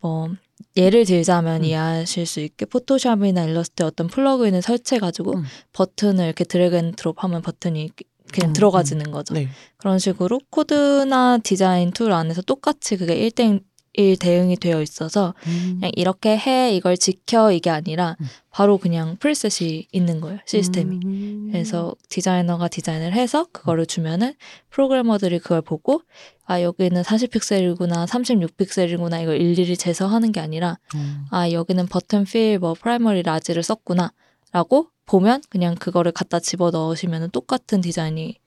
뭐 0.00 0.28
예를 0.76 1.04
들자면 1.04 1.60
음. 1.60 1.64
이해하실 1.64 2.26
수 2.26 2.40
있게 2.40 2.66
포토샵이나 2.66 3.44
일러스트에 3.44 3.86
어떤 3.86 4.08
plug-in을 4.08 4.62
설치해가지고 4.62 5.36
음. 5.36 5.44
버튼을 5.72 6.24
이렇게 6.24 6.44
drag 6.44 6.76
and 6.76 6.92
drop 6.92 7.22
하면 7.22 7.42
버튼이 7.42 7.90
그냥 8.32 8.50
음, 8.50 8.52
들어가지는 8.52 9.10
거죠. 9.12 9.34
네. 9.34 9.48
그런 9.76 9.98
식으로 9.98 10.40
코드나 10.50 11.38
디자인 11.38 11.92
툴 11.92 12.12
안에서 12.12 12.42
똑같이 12.42 12.96
그게 12.96 13.16
1대 13.16 13.60
1 13.94 14.18
대응이 14.18 14.56
되어 14.56 14.82
있어서 14.82 15.34
음. 15.46 15.76
그냥 15.78 15.92
이렇게 15.96 16.36
해 16.36 16.74
이걸 16.74 16.96
지켜 16.96 17.52
이게 17.52 17.70
아니라 17.70 18.16
음. 18.20 18.26
바로 18.50 18.78
그냥 18.78 19.16
preset이 19.18 19.88
있는 19.92 20.20
거예요 20.20 20.38
시스템이. 20.46 21.00
음. 21.04 21.48
그래서 21.50 21.94
디자이너가 22.08 22.68
디자인을 22.68 23.12
해서 23.12 23.46
그거를 23.52 23.86
주면은 23.86 24.34
프로그래머들이 24.70 25.38
그걸 25.38 25.62
보고 25.62 26.02
아 26.44 26.60
여기는 26.60 27.02
40픽셀이구나 27.02 28.06
36픽셀이구나 28.06 29.22
이걸 29.22 29.40
일일이 29.40 29.76
재서하는 29.76 30.32
게 30.32 30.40
아니라 30.40 30.78
음. 30.94 31.24
아 31.30 31.50
여기는 31.50 31.86
버튼 31.86 32.24
fill 32.24 32.58
뭐 32.58 32.74
primary 32.74 33.22
large를 33.22 33.62
썼구나 33.62 34.12
라고 34.52 34.88
보면 35.06 35.42
그냥 35.50 35.74
그거를 35.74 36.12
갖다 36.12 36.40
집어 36.40 36.70
넣으시면은 36.70 37.30
똑같은 37.30 37.80
디자인이 37.80 38.38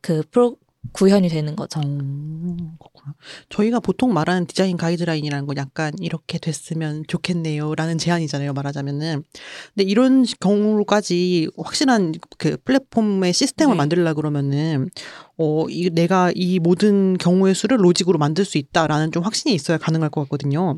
그 0.00 0.22
프로 0.30 0.56
구현이 0.92 1.28
되는 1.28 1.56
거죠. 1.56 1.80
어, 1.80 1.82
그렇구나. 1.82 3.14
저희가 3.48 3.80
보통 3.80 4.12
말하는 4.12 4.46
디자인 4.46 4.76
가이드라인이라는 4.76 5.46
건 5.46 5.56
약간 5.56 5.92
이렇게 6.00 6.38
됐으면 6.38 7.04
좋겠네요라는 7.08 7.98
제안이잖아요. 7.98 8.52
말하자면은. 8.52 9.24
근데 9.74 9.90
이런 9.90 10.24
경우까지 10.40 11.48
확실한 11.56 12.14
그 12.38 12.56
플랫폼의 12.64 13.32
시스템을 13.32 13.74
네. 13.74 13.78
만들려 13.78 14.14
그러면은 14.14 14.88
어, 15.36 15.66
이 15.68 15.90
내가 15.90 16.30
이 16.34 16.58
모든 16.58 17.16
경우의 17.18 17.54
수를 17.54 17.78
로직으로 17.82 18.18
만들 18.18 18.44
수 18.44 18.58
있다라는 18.58 19.10
좀 19.10 19.22
확신이 19.24 19.54
있어야 19.54 19.78
가능할 19.78 20.10
것 20.10 20.22
같거든요. 20.22 20.76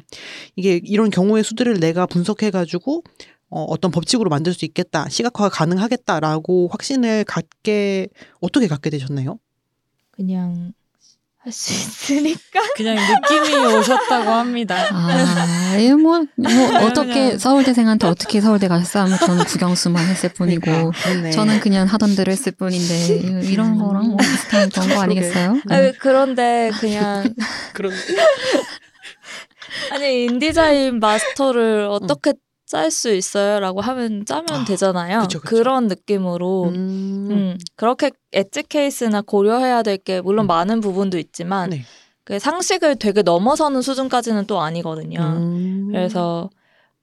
이게 0.56 0.80
이런 0.84 1.10
경우의 1.10 1.44
수들을 1.44 1.78
내가 1.80 2.06
분석해 2.06 2.50
가지고 2.50 3.02
어, 3.48 3.62
어떤 3.62 3.90
법칙으로 3.90 4.28
만들 4.28 4.52
수 4.54 4.64
있겠다, 4.64 5.08
시각화가 5.08 5.50
가능하겠다라고 5.50 6.68
확신을 6.68 7.24
갖게 7.24 8.08
어떻게 8.40 8.66
갖게 8.66 8.90
되셨나요? 8.90 9.38
그냥 10.16 10.72
할 11.46 11.52
수 11.52 11.72
있으니까. 11.72 12.60
그냥 12.76 12.96
느낌이 12.96 13.56
오셨다고 13.56 14.30
합니다. 14.30 14.76
아, 14.90 15.76
예, 15.78 15.94
뭐, 15.94 16.24
뭐 16.34 16.84
어떻게 16.84 17.38
서울대생한테 17.38 18.06
어떻게 18.08 18.40
서울대 18.40 18.66
가셨어 18.66 19.00
하면 19.00 19.18
저는 19.18 19.44
국영수만 19.44 20.04
했을 20.08 20.28
뿐이고 20.30 20.90
그렇네. 20.90 21.30
저는 21.30 21.60
그냥 21.60 21.86
하던 21.86 22.16
대로 22.16 22.32
했을 22.32 22.52
뿐인데 22.52 23.46
이런 23.48 23.78
거랑 23.78 24.08
뭐 24.08 24.16
비슷한 24.16 24.70
그런 24.70 24.88
거 24.88 25.00
아니겠어요? 25.02 25.60
아니, 25.68 25.96
그런데 25.98 26.72
그냥 26.80 27.32
그런 27.72 27.92
아니 29.92 30.24
인디자인 30.24 30.98
마스터를 30.98 31.86
어떻게 31.90 32.32
짤 32.66 32.90
수 32.90 33.14
있어요라고 33.14 33.80
하면 33.80 34.24
짜면 34.26 34.46
아, 34.50 34.64
되잖아요. 34.64 35.20
그쵸, 35.20 35.40
그쵸. 35.40 35.62
런 35.62 35.86
느낌으로 35.86 36.64
음, 36.74 37.28
음, 37.30 37.58
그렇게 37.76 38.10
엣지 38.32 38.64
케이스나 38.68 39.22
고려해야 39.22 39.82
될 39.82 39.98
게 39.98 40.20
물론 40.20 40.44
음. 40.44 40.48
많은 40.48 40.80
부분도 40.80 41.16
있지만 41.18 41.70
네. 41.70 41.82
그 42.24 42.38
상식을 42.40 42.96
되게 42.96 43.22
넘어서는 43.22 43.82
수준까지는 43.82 44.46
또 44.46 44.60
아니거든요. 44.60 45.20
음. 45.20 45.88
그래서 45.92 46.50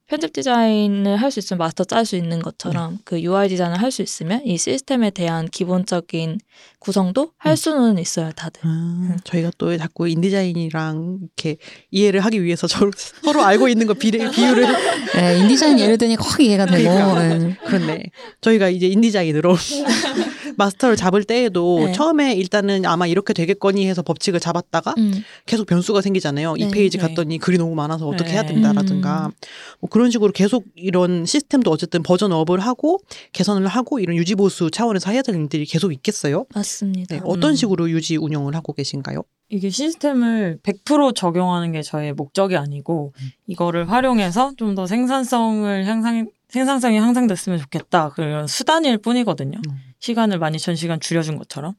편집 0.08 0.34
디자인을 0.34 1.16
할 1.16 1.32
수 1.32 1.40
있으면 1.40 1.60
마스터 1.60 1.86
짤 1.86 2.06
수 2.06 2.18
있는 2.18 2.40
것처럼 2.42 3.00
그 3.06 3.22
UI 3.22 3.48
디자인을 3.48 3.82
할 3.82 3.90
수 3.90 4.02
있으면 4.02 4.42
이 4.46 4.58
시스템에 4.58 5.10
대한 5.12 5.48
기본적인 5.48 6.40
구성도 6.84 7.32
할 7.38 7.54
음. 7.54 7.56
수는 7.56 7.98
있어요, 7.98 8.32
다들. 8.34 8.62
아, 8.66 9.16
저희가 9.24 9.52
또 9.58 9.76
자꾸 9.78 10.10
InDesign이랑 10.10 11.20
이렇게 11.22 11.56
이해를 11.92 12.20
하기 12.20 12.44
위해서 12.44 12.68
저, 12.68 12.92
서로 13.24 13.42
알고 13.42 13.70
있는 13.70 13.88
거 13.88 13.94
비례, 13.94 14.30
비율을 14.30 14.68
네, 15.16 15.40
InDesign 15.40 15.80
예를 15.80 15.98
드니 15.98 16.18
확 16.20 16.42
이해가 16.42 16.66
되고 16.66 16.94
그러니까. 16.94 17.38
네. 17.38 17.58
그렇네. 17.66 18.04
저희가 18.42 18.68
이제 18.68 18.88
InDesign으로 18.88 19.56
마스터를 20.58 20.98
잡을 20.98 21.24
때에도 21.24 21.86
네. 21.86 21.92
처음에 21.94 22.34
일단은 22.36 22.86
아마 22.86 23.08
이렇게 23.08 23.34
되겠거니 23.34 23.88
해서 23.88 24.02
법칙을 24.02 24.42
잡았다가 24.42 24.94
음. 24.98 25.24
계속 25.46 25.66
변수가 25.66 26.02
생기잖아요. 26.02 26.56
이 26.58 26.66
네. 26.66 26.72
페이지 26.72 26.98
네. 26.98 27.08
갔더니 27.08 27.38
글이 27.38 27.58
너무 27.58 27.76
많아서 27.76 28.08
어떻게 28.08 28.32
해야 28.32 28.42
네. 28.42 28.50
된다라든가 28.54 29.32
뭐 29.80 29.90
그런 29.90 30.12
식으로 30.12 30.34
계속 30.34 30.66
이런 30.76 31.26
시스템도 31.26 31.72
어쨌든 31.72 32.04
version 32.04 32.37
up을 32.37 32.60
하고 32.60 33.00
개선을 33.32 33.68
하고 33.68 34.00
이런 34.00 34.18
유지 34.18 34.36
보수 34.36 34.70
차원에서 34.70 35.12
해야 35.12 35.22
될 35.22 35.36
일들이 35.36 35.66
계속 35.66 35.94
있겠어요. 35.94 36.46
맞습니다. 36.54 36.73
네, 37.10 37.22
어떤 37.24 37.52
음. 37.52 37.56
식으로 37.56 37.90
유지 37.90 38.18
운영을 38.18 38.56
하고 38.56 38.74
계신가요? 38.74 39.24
이게 39.50 39.70
시스템을 39.70 40.60
100% 40.64 41.16
적용하는 41.16 41.72
게 41.74 41.82
저의 41.84 42.14
목적이 42.14 42.58
아니고 42.58 43.14
이거를 43.48 43.90
활용해서 43.92 44.54
좀 44.58 44.74
더 44.76 44.88
생산성을 44.88 45.86
향상 45.86 46.28
생산성이 46.50 46.98
향상됐으면 46.98 47.60
좋겠다 47.60 48.10
그런 48.10 48.48
수단일 48.48 48.98
뿐이거든요. 49.00 49.60
음. 49.70 49.78
시간을 50.00 50.40
12,000시간 50.40 51.00
줄여준 51.00 51.38
것처럼. 51.38 51.74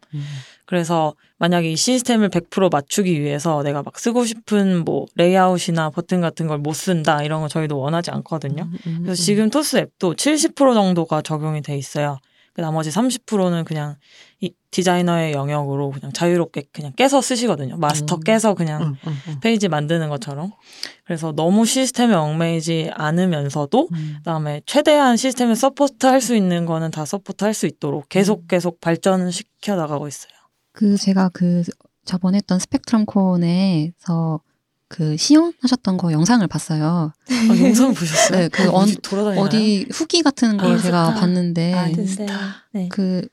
그래서 0.67 1.15
만약에 1.39 1.71
이 1.71 1.77
시스템을 1.77 2.31
100% 2.31 2.71
맞추기 2.73 3.21
위해서 3.21 3.63
내가 3.63 3.83
막 3.83 3.99
쓰고 3.99 4.25
싶은 4.25 4.85
뭐 4.85 5.07
레이아웃이나 5.17 5.91
버튼 5.91 6.21
같은 6.21 6.47
걸 6.47 6.59
못 6.59 6.73
쓴다 6.75 7.23
이런 7.23 7.41
거 7.43 7.49
저희도 7.49 7.79
원하지 7.79 8.11
않거든요. 8.13 8.69
음, 8.87 9.01
그래서 9.05 9.23
지금 9.23 9.51
토스 9.51 9.77
앱도 9.77 10.15
70% 10.15 10.75
정도가 10.75 11.21
적용이 11.23 11.61
돼 11.63 11.77
있어요. 11.77 12.19
그 12.55 12.61
나머지 12.61 12.89
30%는 12.91 13.65
그냥 13.65 13.97
이 14.41 14.55
디자이너의 14.71 15.33
영역으로 15.33 15.91
그냥 15.91 16.13
자유롭게 16.13 16.65
그냥 16.73 16.93
깨서 16.95 17.21
쓰시거든요. 17.21 17.77
마스터 17.77 18.17
음. 18.17 18.21
깨서 18.21 18.55
그냥 18.55 18.83
음, 18.83 18.97
음, 19.07 19.19
음. 19.29 19.41
페이지 19.41 19.69
만드는 19.69 20.09
것처럼. 20.09 20.53
그래서 21.05 21.33
너무 21.33 21.67
시스템에 21.67 22.15
얽매이지 22.15 22.93
않으면서도 22.95 23.89
음. 23.93 24.15
그다음에 24.19 24.63
최대한 24.67 25.17
시스템을 25.17 25.57
서포트 25.57 26.07
할 26.07 26.21
수 26.21 26.35
있는 26.37 26.65
거는 26.65 26.91
다 26.93 27.05
서포트 27.05 27.45
할 27.45 27.55
수 27.55 27.67
있도록 27.67 28.09
계속 28.09 28.47
계속 28.49 28.81
발전시켜 28.81 29.75
나가고 29.77 30.07
있어요. 30.09 30.33
그 30.73 30.97
제가 30.97 31.31
그 31.33 31.63
저번에 32.05 32.37
했던 32.39 32.59
Spectrum 32.59 33.07
Con에서 33.07 34.41
그 34.95 35.17
시연하셨던 35.17 35.97
거 35.97 36.13
영상을 36.13 36.47
봤어요. 36.47 37.13
아, 37.29 37.59
영상 37.61 37.93
보셨어요? 37.93 38.39
네, 38.43 38.49
그 38.49 38.71
어디? 38.71 38.97
어디 39.37 39.87
후기 39.93 40.23
같은 40.23 40.57
걸 40.57 40.75
아, 40.75 40.79
제가 40.79 41.07
인스타. 41.07 41.21
봤는데 41.21 41.75
아, 41.75 41.87
네. 41.87 41.95
인스타. 41.99 42.35
네. 42.71 42.89
그 42.93 43.27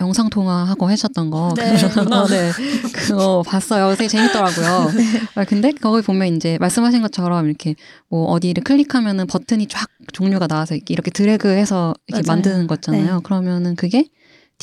영상 0.00 0.30
통화하고 0.30 0.88
하셨던 0.88 1.28
거 1.28 1.52
네. 1.58 1.76
그거 1.76 2.24
네 2.26 2.52
그거 2.90 3.42
봤어요. 3.46 3.94
되게 3.96 4.08
재밌더라고요. 4.08 4.90
아, 5.34 5.44
근데 5.44 5.72
거기 5.72 6.00
보면 6.00 6.36
이제 6.36 6.56
말씀하신 6.58 7.02
것처럼 7.02 7.48
이렇게 7.48 7.74
뭐 8.08 8.24
어디를 8.30 8.64
클릭하면은 8.64 9.26
버튼이 9.26 9.66
쫙 9.68 9.86
종류가 10.14 10.46
나와서 10.46 10.74
이렇게, 10.74 10.94
이렇게 10.94 11.10
드래그해서 11.10 11.92
이렇게 12.06 12.26
맞아요. 12.26 12.34
만드는 12.36 12.66
거잖아요. 12.66 13.14
네. 13.16 13.20
그러면은 13.22 13.76
그게 13.76 14.08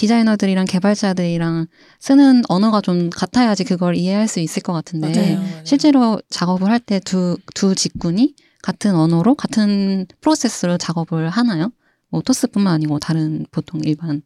디자이너들이랑 0.02 0.66
개발자들이랑 0.66 1.68
쓰는 2.00 2.42
언어가 2.50 2.82
좀 2.82 3.12
같아야지 3.12 3.64
그걸 3.64 3.96
이해할 3.96 4.28
수 4.28 4.40
있을 4.40 4.64
것 4.64 4.74
같은데 4.74 5.36
맞아요, 5.36 5.38
맞아요. 5.44 5.62
실제로 5.64 6.20
작업을 6.32 6.72
할 6.72 6.80
때 6.80 7.00
두 7.00 7.38
두 7.54 7.76
직군이 7.76 8.34
같은 8.64 8.96
언어로 8.96 9.36
같은 9.36 10.08
프로세스로 10.22 10.80
작업을 10.80 11.30
하나요? 11.30 11.72
뭐 12.10 12.22
토스뿐만 12.24 12.74
아니고 12.74 12.98
다른 12.98 13.46
보통 13.52 13.80
일반 13.84 14.24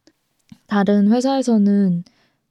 다른 0.66 1.12
회사에서는 1.12 2.04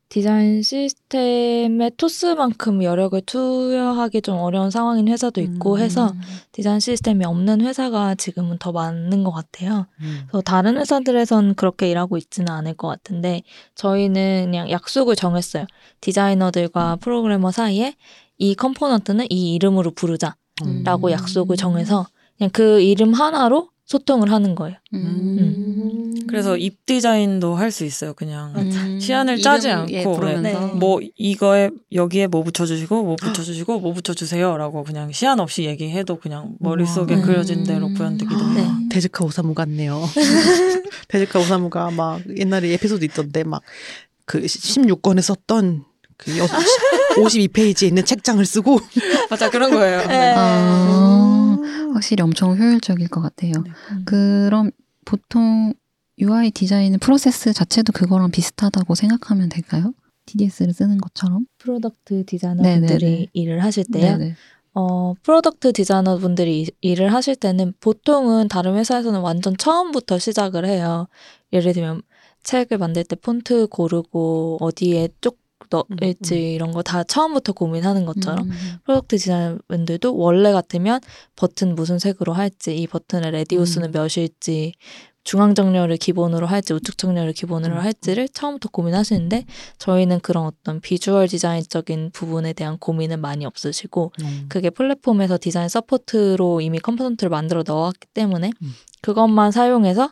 디자인 0.08 0.62
시스템에 0.62 1.89
토스만큼 1.98 2.84
여력을 2.84 3.20
투여하기 3.22 4.22
좀 4.22 4.38
어려운 4.38 4.70
상황인 4.70 5.08
회사도 5.08 5.41
있고 5.41 5.76
음. 5.76 5.80
해서 5.80 6.13
디자인 6.52 6.80
시스템이 6.80 7.26
없는 7.26 7.62
회사가 7.62 8.15
지금은 8.15 8.58
더 8.60 8.72
많은 8.72 9.24
것 9.24 9.32
같아요. 9.32 9.88
음. 10.02 10.22
그래서 10.28 10.41
다른 10.41 10.78
회사들에선 10.78 11.56
그렇게 11.56 11.89
일하고 11.89 12.18
있지는 12.18 12.54
않을 12.54 12.76
것 12.76 12.88
같은데 12.88 13.41
저희는 13.74 14.46
그냥 14.52 14.70
약속을 14.70 15.15
정했어요. 15.15 15.65
디자이너들과 16.02 16.98
프로그래머 16.98 17.52
사이에 17.52 17.96
이 18.38 18.56
컴포넌트는 18.56 19.28
이 19.30 19.56
이름으로 19.56 19.91
부르자라고 19.91 20.38
음. 20.63 21.12
약속을 21.12 21.58
정해서 21.58 22.06
그냥 22.38 22.52
그 22.54 22.82
이름 22.82 23.13
하나로 23.13 23.70
소통을 23.86 24.32
하는 24.32 24.56
거예요. 24.56 24.78
음. 24.93 26.15
그래서 26.28 26.58
입 26.58 26.86
디자인도 26.86 27.56
할 27.56 27.71
수 27.71 27.86
있어요. 27.86 28.13
그냥 28.13 28.54
음. 28.56 29.00
시안을 29.00 29.41
짜지 29.41 29.67
예, 29.67 29.71
않고 29.71 30.15
부르면서. 30.15 30.60
네. 30.67 30.74
뭐 30.74 31.00
이거에 31.17 31.69
여기에 31.91 32.28
뭐 32.28 32.43
붙여주시고 32.43 33.04
뭐 33.04 33.15
붙여주시고 33.15 33.80
뭐 33.80 33.93
붙여주세요라고 33.93 34.84
그냥 34.84 35.12
시안 35.12 35.39
없이 35.39 35.63
얘기해도 35.65 36.17
그냥 36.19 36.56
머릿속에. 36.60 37.21
그려진 37.21 37.63
대로 37.63 37.88
음. 37.88 37.93
구현되기도 37.93 38.54
네. 38.54 38.62
해요. 38.63 38.71
데즈카 38.89 39.24
오사무 39.26 39.54
같네요. 39.54 40.02
데즈카 41.10 41.39
오사무가 41.39 41.91
막 41.91 42.21
옛날에 42.38 42.74
에피소드 42.74 43.04
있던데 43.06 43.43
막 43.43 43.62
그 44.26 44.41
16권에 44.41 45.21
썼던 45.21 45.86
그 46.17 46.32
52페이지에 47.15 47.88
있는 47.88 48.06
책장을 48.06 48.43
쓰고 48.45 48.80
맞아 49.30 49.49
그런 49.49 49.71
거예요. 49.71 50.06
네. 50.08 50.34
아, 50.38 51.58
확실히 51.93 52.21
엄청 52.23 52.58
효율적일 52.58 53.08
것 53.08 53.21
같아요. 53.21 53.51
네. 53.63 53.71
그럼 54.06 54.71
보통 55.06 55.73
UI 56.19 56.51
디자인 56.51 56.97
프로세스 56.99 57.54
자체도 57.54 57.91
그거랑 57.93 58.32
비슷하다고 58.32 58.95
생각하면 58.95 59.49
될까요? 59.49 59.93
TDS를 60.25 60.73
쓰는 60.73 60.97
것처럼? 60.97 61.45
product 61.60 62.26
디자이너분들이 62.25 63.06
네네네. 63.06 63.28
일을 63.34 63.63
하실 63.63 63.84
때요. 63.91 64.17
네네. 64.17 64.36
어, 64.73 65.13
product 65.24 65.74
디자이너분들이 65.73 66.62
이- 66.63 66.69
일을 66.82 67.13
하실 67.13 67.36
때는 67.36 67.73
보통은 67.80 68.47
다른 68.47 68.75
회사에서는 68.75 69.19
완전 69.21 69.56
처음부터 69.58 70.17
시작을 70.19 70.65
해요. 70.65 71.08
예를 71.54 71.73
들면 71.73 72.01
책을 72.43 72.78
만들 72.78 73.04
때 73.04 73.15
폰트 73.15 73.67
고르고 73.67 74.58
어디에 74.62 75.10
쪽 75.21 75.38
넣을지 75.70 76.36
음, 76.36 76.39
이런 76.39 76.72
거 76.72 76.82
다 76.82 77.04
처음부터 77.04 77.54
고민하는 77.54 78.06
것처럼 78.06 78.48
음. 78.48 78.52
product 78.86 79.18
디자이너분들도 79.18 80.15
원래 80.15 80.52
같으면 80.52 81.00
버튼 81.36 81.76
무슨 81.76 81.98
색으로 82.00 82.34
할지 82.34 82.78
이 82.78 82.88
버튼의 82.88 83.32
radius는 83.32 83.89
음. 83.89 83.91
몇일지 83.91 84.74
중앙 85.24 85.56
정렬을 85.56 85.98
기본으로 85.98 86.46
할지 86.46 86.74
우측 86.74 87.00
정렬을 87.00 87.34
기본으로 87.34 87.78
음. 87.78 87.80
할지를 87.82 88.30
처음부터 88.30 88.70
고민하시는데 88.70 89.46
저희는 89.80 90.20
그런 90.20 90.46
어떤 90.46 90.80
비주얼 90.80 91.28
디자인적인 91.28 92.12
부분에 92.13 92.54
대한 92.54 92.78
고민은 92.78 93.20
많이 93.20 93.44
없으시고 93.46 94.12
음. 94.22 94.46
그게 94.48 94.70
플랫폼에서 94.70 95.39
디자인 95.41 95.68
support로 95.68 96.62
이미 96.62 96.78
component를 96.78 97.32
만들어 97.32 97.63
넣었기 97.65 98.08
때문에 98.13 98.52
음. 98.62 98.74
그것만 99.02 99.52
사용해서 99.52 100.12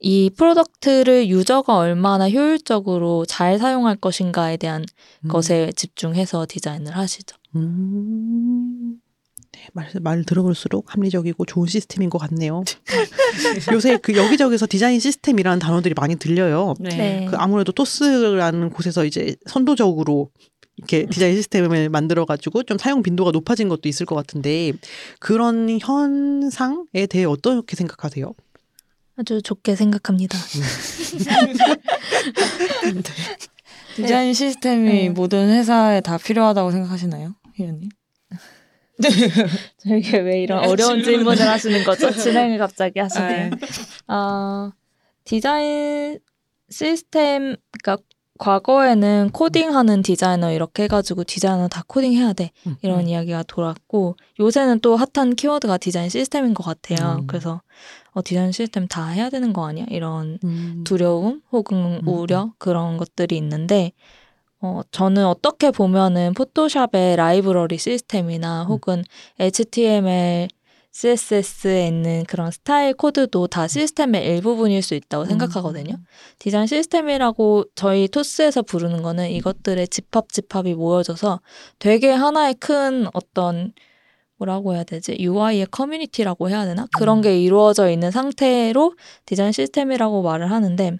이 0.00 0.30
product를 0.30 1.28
user가 1.28 1.76
얼마나 1.76 2.28
효율적으로 2.30 3.24
잘 3.26 3.58
사용할 3.58 3.96
것인가에 3.96 4.56
대한 4.56 4.84
음. 5.24 5.28
것에 5.28 5.72
집중해서 5.74 6.46
디자인을 6.48 6.96
하시죠. 6.96 7.36
음. 7.56 9.00
네, 9.52 9.68
말, 9.72 9.90
말 10.00 10.24
들어볼수록 10.24 10.94
합리적이고 10.94 11.44
좋은 11.44 11.66
시스템인 11.66 12.10
것 12.10 12.18
같네요. 12.18 12.62
요새 13.72 13.96
그 13.96 14.16
여기저기서 14.16 14.66
디자인 14.68 15.00
시스템이라는 15.00 15.58
단어들이 15.58 15.94
많이 15.96 16.16
들려요. 16.16 16.74
네. 16.78 17.26
그 17.28 17.36
아무래도 17.36 17.72
토스라는 17.72 18.70
곳에서 18.70 19.04
이제 19.04 19.34
선도적으로 19.46 20.30
이렇게 20.76 21.06
디자인 21.06 21.34
시스템을 21.34 21.88
만들어가지고 21.88 22.62
좀 22.62 22.78
사용 22.78 23.02
빈도가 23.02 23.32
높아진 23.32 23.68
것도 23.68 23.88
있을 23.88 24.06
것 24.06 24.14
같은데 24.14 24.72
그런 25.18 25.78
현상에 25.80 27.06
대해 27.08 27.24
어떻게 27.24 27.74
생각하세요? 27.74 28.32
아주 29.18 29.42
좋게 29.42 29.74
생각합니다. 29.74 30.38
디자인 33.96 34.32
시스템이 34.32 34.92
네. 34.92 35.08
모든 35.08 35.50
회사에 35.50 36.00
다 36.00 36.18
필요하다고 36.18 36.70
생각하시나요, 36.70 37.34
희연님? 37.56 37.88
저에게 39.78 40.18
왜 40.18 40.42
이런 40.42 40.62
네, 40.62 40.68
어려운 40.68 41.02
질문을. 41.02 41.48
하시는 41.48 41.82
거죠? 41.84 42.10
진행을 42.14 42.58
갑자기 42.58 43.00
하시네요. 43.00 43.50
네. 43.50 43.56
아, 44.06 44.70
디자인 45.24 46.20
시스템, 46.70 47.56
그러니까 47.82 48.04
과거에는 48.38 49.30
코딩하는 49.32 50.02
디자이너 50.02 50.52
이렇게 50.52 50.84
해가지고 50.84 51.24
디자이너 51.24 51.66
다 51.66 51.82
코딩해야 51.88 52.34
돼 52.34 52.52
음, 52.68 52.76
이런 52.82 53.00
음. 53.00 53.08
이야기가 53.08 53.42
돌았고 53.48 54.16
요새는 54.38 54.78
또 54.78 54.96
핫한 54.96 55.34
키워드가 55.34 55.78
디자인 55.78 56.08
시스템인 56.08 56.54
것 56.54 56.62
같아요. 56.62 57.16
음. 57.18 57.26
그래서 57.26 57.62
어, 58.18 58.22
디자인 58.24 58.50
시스템 58.50 58.88
다 58.88 59.06
해야 59.06 59.30
되는 59.30 59.52
거 59.52 59.64
아니야? 59.64 59.86
이런 59.90 60.40
음. 60.42 60.82
두려움 60.84 61.40
혹은 61.52 62.00
음. 62.02 62.08
우려 62.08 62.52
그런 62.58 62.96
것들이 62.96 63.36
있는데 63.36 63.92
어, 64.60 64.80
저는 64.90 65.24
어떻게 65.24 65.70
보면은 65.70 66.34
포토샵의 66.34 67.14
라이브러리 67.14 67.78
시스템이나 67.78 68.64
음. 68.64 68.66
혹은 68.66 69.04
HTML, 69.38 70.48
CSS에 70.90 71.86
있는 71.86 72.24
그런 72.24 72.50
스타일 72.50 72.94
코드도 72.94 73.46
다 73.46 73.68
시스템의 73.68 74.26
일부분일 74.26 74.82
수 74.82 74.96
있다고 74.96 75.26
생각하거든요. 75.26 75.94
디자인 76.40 76.66
시스템이라고 76.66 77.66
저희 77.76 78.08
토스에서 78.08 78.62
부르는 78.62 79.02
거는 79.02 79.30
이것들의 79.30 79.86
집합 79.88 80.32
집합이 80.32 80.74
모여져서 80.74 81.40
되게 81.78 82.10
하나의 82.10 82.54
큰 82.54 83.06
어떤 83.12 83.74
뭐라고 84.38 84.74
해야 84.74 84.84
되지? 84.84 85.16
UI의 85.18 85.66
커뮤니티라고 85.70 86.48
해야 86.48 86.64
되나? 86.64 86.86
그런 86.96 87.18
음. 87.18 87.22
게 87.22 87.40
이루어져 87.40 87.90
있는 87.90 88.10
상태로 88.10 88.94
디자인 89.26 89.52
시스템이라고 89.52 90.22
말을 90.22 90.50
하는데 90.50 90.96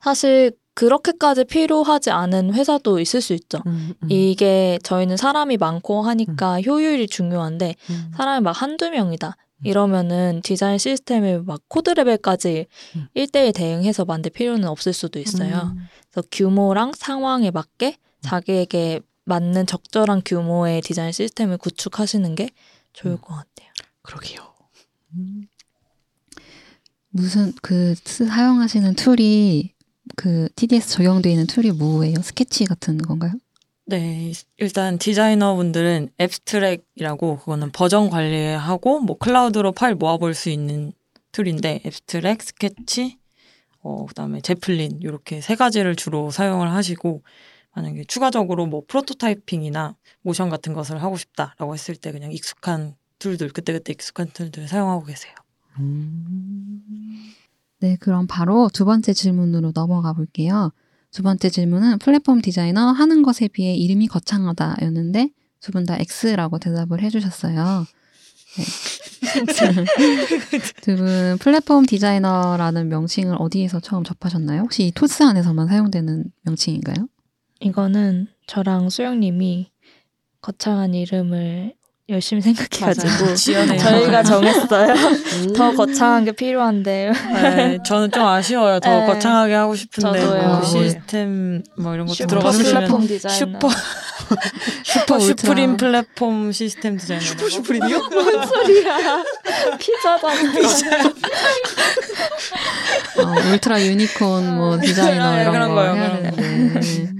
사실 0.00 0.52
그렇게까지 0.74 1.44
필요하지 1.44 2.10
않은 2.10 2.54
회사도 2.54 2.98
있을 2.98 3.20
수 3.20 3.34
있죠. 3.34 3.58
음, 3.66 3.92
음, 4.02 4.10
이게 4.10 4.78
저희는 4.82 5.16
사람이 5.16 5.58
많고 5.58 6.02
하니까 6.02 6.62
효율이 6.62 7.08
중요한데 7.08 7.74
음. 7.90 8.12
사람이 8.16 8.42
막 8.42 8.50
한두 8.52 8.88
명이다. 8.90 9.36
이러면은 9.64 10.40
디자인 10.42 10.78
시스템을 10.78 11.42
막 11.44 11.60
코드 11.68 11.90
레벨까지 11.90 12.66
음. 12.96 13.06
일대일 13.14 13.52
대응해서 13.52 14.04
만들 14.04 14.30
필요는 14.30 14.66
없을 14.66 14.92
수도 14.92 15.20
있어요. 15.20 15.72
음. 15.74 15.86
그래서 16.10 16.26
규모랑 16.32 16.92
상황에 16.96 17.50
맞게 17.50 17.96
자기에게 18.22 19.00
맞는 19.24 19.66
적절한 19.66 20.22
규모의 20.24 20.80
디자인 20.82 21.12
시스템을 21.12 21.58
구축하시는 21.58 22.34
게 22.34 22.50
좋을 22.92 23.14
음. 23.14 23.18
것 23.20 23.28
같아요. 23.34 23.70
그러게요. 24.02 24.40
음. 25.14 25.46
무슨 27.10 27.52
그 27.62 27.94
스- 28.04 28.26
사용하시는 28.26 28.94
tool이 28.94 29.74
그 30.16 30.48
TDS 30.56 30.88
적용되어 30.90 31.30
있는 31.32 31.46
tool이 31.46 31.72
뭐예요? 31.72 32.16
스케치 32.22 32.64
같은 32.64 32.98
건가요? 32.98 33.32
네, 33.84 34.32
일단 34.58 34.96
디자이너분들은 34.98 36.10
Abstract이라고 36.20 37.38
그거는 37.38 37.70
버전 37.72 38.10
관리하고 38.10 39.00
뭐 39.00 39.18
클라우드로 39.18 39.72
파일 39.72 39.94
모아볼 39.96 40.34
수 40.34 40.48
있는 40.50 40.92
tool인데 41.32 41.82
Abstract, 41.84 42.42
Sketch, 42.42 43.18
어 43.82 44.06
그다음에 44.06 44.40
Zeplin 44.40 45.00
이렇게 45.02 45.40
세 45.40 45.56
가지를 45.56 45.96
주로 45.96 46.30
사용을 46.30 46.70
하시고 46.72 47.22
만약에 47.74 48.04
추가적으로 48.04 48.66
뭐 48.66 48.82
prototyping이나 48.86 49.96
모션 50.22 50.50
같은 50.50 50.72
것을 50.74 51.02
하고 51.02 51.16
싶다라고 51.16 51.74
했을 51.74 51.96
때 51.96 52.12
그냥 52.12 52.32
익숙한 52.32 52.94
tool들 53.18 53.50
그때그때 53.50 53.92
익숙한 53.92 54.28
tool들 54.32 54.68
사용하고 54.68 55.04
계세요. 55.04 55.32
음. 55.78 57.32
네, 57.80 57.96
그럼 58.00 58.26
바로 58.28 58.68
두 58.72 58.84
번째 58.84 59.12
질문으로 59.12 59.72
넘어가 59.74 60.12
볼게요. 60.12 60.70
두 61.10 61.22
번째 61.22 61.48
질문은 61.50 61.98
플랫폼 61.98 62.40
디자이너 62.40 62.92
하는 62.92 63.22
것에 63.22 63.48
비해 63.48 63.74
이름이 63.74 64.06
거창하다였는데 64.08 65.30
두 65.60 65.72
분 65.72 65.84
다 65.86 65.96
X라고 66.24 66.58
대답을 66.58 67.02
해주셨어요. 67.02 67.86
네. 68.56 68.64
두분 70.82 71.38
플랫폼 71.38 71.86
디자이너라는 71.86 72.88
명칭을 72.88 73.36
어디에서 73.38 73.80
처음 73.80 74.04
접하셨나요? 74.04 74.62
혹시 74.62 74.86
이 74.86 74.92
토스 74.92 75.22
안에서만 75.22 75.68
사용되는 75.68 76.24
명칭인가요? 76.42 77.08
이거는 77.62 78.26
저랑 78.46 78.90
수영님이 78.90 79.70
거창한 80.40 80.94
이름을 80.94 81.74
열심히 82.08 82.42
생각해가지고. 82.42 83.34
저희가 83.78 84.22
정했어요. 84.22 84.92
음. 84.92 85.52
더 85.54 85.72
거창한 85.72 86.24
게 86.24 86.32
필요한데 86.32 87.12
네, 87.32 87.78
저는 87.84 88.10
좀 88.10 88.24
아쉬워요. 88.24 88.80
더 88.80 88.90
네. 88.90 89.06
거창하게 89.06 89.54
하고 89.54 89.74
싶은데 89.74 90.20
저도요. 90.20 90.48
뭐 90.48 90.62
시스템 90.62 91.62
뭐 91.78 91.94
이런 91.94 92.06
것도 92.06 92.26
디자이너. 93.06 93.28
슈퍼 93.28 93.68
super. 94.84 95.18
supreme 95.18 95.76
플랫폼 95.76 96.52
시스템 96.52 96.96
디자이너. 96.96 97.24
super 97.24 97.48
supreme이요? 97.48 97.98
뭔 98.10 98.46
소리야? 98.46 99.24
피자잖아. 99.78 100.32
어, 103.18 103.50
울트라 103.52 103.82
유니콘 103.82 104.56
뭐 104.56 104.80
디자이너 104.80 105.30
네, 105.36 105.42
이런 105.42 105.52
그런 105.52 105.68
거 105.70 105.74
거요, 105.76 105.94
해야 105.94 106.08
그런. 106.20 106.36
되는데. 106.36 106.80
음. 106.80 107.16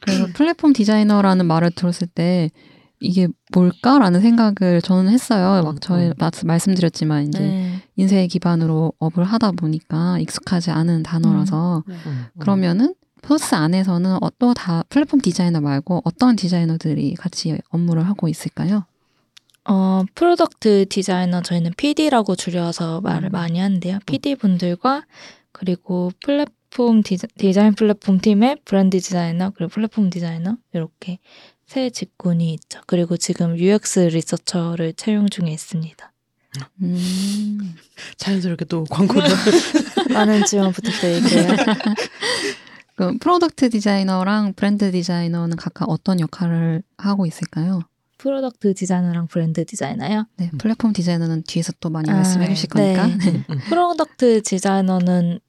그래서 0.00 0.26
플랫폼 0.34 0.72
디자이너라는 0.72 1.46
말을 1.46 1.70
들었을 1.72 2.06
때 2.06 2.50
이게 3.00 3.28
뭘까라는 3.52 4.20
생각을 4.22 4.80
저는 4.82 5.10
했어요. 5.12 5.62
막 5.62 5.80
저희 5.80 6.06
음. 6.06 6.12
마- 6.18 6.30
말씀드렸지만 6.44 7.28
이제 7.28 7.38
네. 7.40 7.82
인쇄 7.96 8.26
기반으로 8.26 8.92
업을 8.98 9.24
하다 9.24 9.52
보니까 9.52 10.18
익숙하지 10.20 10.70
않은 10.70 11.02
단어라서 11.02 11.84
음. 11.88 12.26
그러면은 12.38 12.94
토스 13.26 13.56
안에서는 13.56 14.22
어, 14.22 14.30
또다 14.38 14.84
플랫폼 14.88 15.20
디자이너 15.20 15.60
말고 15.60 16.02
어떤 16.04 16.36
디자이너들이 16.36 17.14
같이 17.16 17.58
업무를 17.70 18.06
하고 18.06 18.28
있을까요? 18.28 18.86
어, 19.64 20.04
product 20.14 20.86
디자이너 20.88 21.42
저희는 21.42 21.72
PD라고 21.76 22.36
줄여서 22.36 23.00
말을 23.00 23.30
음. 23.30 23.32
많이 23.32 23.58
하는데요. 23.58 23.98
PD 24.06 24.36
분들과 24.36 25.06
그리고 25.50 26.12
플랫폼 26.24 27.02
디자, 27.02 27.26
디자인 27.36 27.74
플랫폼 27.74 28.20
팀의 28.20 28.58
브랜드 28.64 29.00
디자이너 29.00 29.50
그리고 29.56 29.70
플랫폼 29.70 30.08
디자이너 30.08 30.56
이렇게 30.72 31.18
세 31.66 31.90
직군이 31.90 32.54
있죠. 32.54 32.80
그리고 32.86 33.16
지금 33.16 33.58
UX 33.58 33.98
researcher를 33.98 34.92
채용 34.92 35.28
중에 35.28 35.50
있습니다. 35.50 36.12
음. 36.82 37.74
자연스럽게 38.18 38.66
또 38.66 38.84
광고를 38.84 39.28
많은 40.14 40.44
지원 40.44 40.70
부탁드릴게요. 40.70 41.48
그 42.96 43.18
product 43.18 43.70
디자이너랑 43.70 44.54
브랜드 44.54 44.90
디자이너는 44.90 45.56
각각 45.56 45.88
어떤 45.90 46.18
역할을 46.18 46.82
하고 46.96 47.26
있을까요? 47.26 47.82
product 48.18 48.72
디자이너랑 48.74 49.26
브랜드 49.26 49.64
디자이너요. 49.66 50.26
네, 50.38 50.50
음. 50.52 50.58
플랫폼 50.58 50.94
디자이너는 50.94 51.42
뒤에서 51.46 51.72
또 51.80 51.90
많이 51.90 52.10
아, 52.10 52.14
말씀해 52.14 52.48
주실 52.48 52.70
네. 52.70 52.96
거니까. 52.96 53.06
네. 53.18 53.44
product 53.68 54.42
디자이너는 54.42 55.40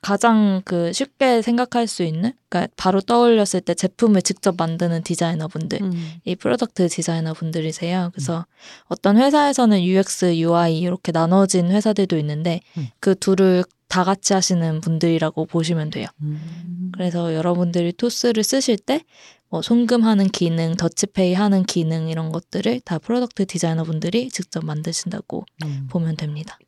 가장 0.00 0.62
그 0.64 0.92
쉽게 0.92 1.42
생각할 1.42 1.86
수 1.86 2.02
있는, 2.02 2.32
그러니까 2.48 2.72
바로 2.76 3.00
떠올렸을 3.00 3.60
때 3.60 3.74
제품을 3.74 4.22
직접 4.22 4.54
만드는 4.56 5.02
디자이너분들, 5.02 5.82
음. 5.82 6.12
이 6.24 6.36
product 6.36 6.88
디자이너 6.88 7.34
분들이세요. 7.34 8.10
그래서 8.12 8.46
어떤 8.86 9.16
회사에서는 9.18 9.82
UX, 9.82 10.36
UI 10.38 10.78
이렇게 10.78 11.12
나눠진 11.12 11.70
회사들도 11.70 12.16
있는데 12.18 12.60
음. 12.76 12.88
그 13.00 13.14
둘을 13.14 13.64
다 13.88 14.04
같이 14.04 14.34
하시는 14.34 14.80
분들이라고 14.80 15.46
보시면 15.46 15.90
돼요. 15.90 16.06
음. 16.22 16.92
그래서 16.92 17.34
여러분들이 17.34 17.92
토스를 17.92 18.44
쓰실 18.44 18.78
때 18.78 19.02
뭐 19.50 19.62
송금하는 19.62 20.28
기능, 20.28 20.74
더치페이 20.76 21.32
하는 21.34 21.62
기능 21.64 22.08
이런 22.08 22.32
것들을 22.32 22.80
다 22.80 22.98
product 22.98 23.46
디자이너 23.46 23.84
분들이 23.84 24.28
직접 24.28 24.64
만드신다고 24.64 25.46
음. 25.64 25.86
보면 25.90 26.16
됩니다. 26.16 26.58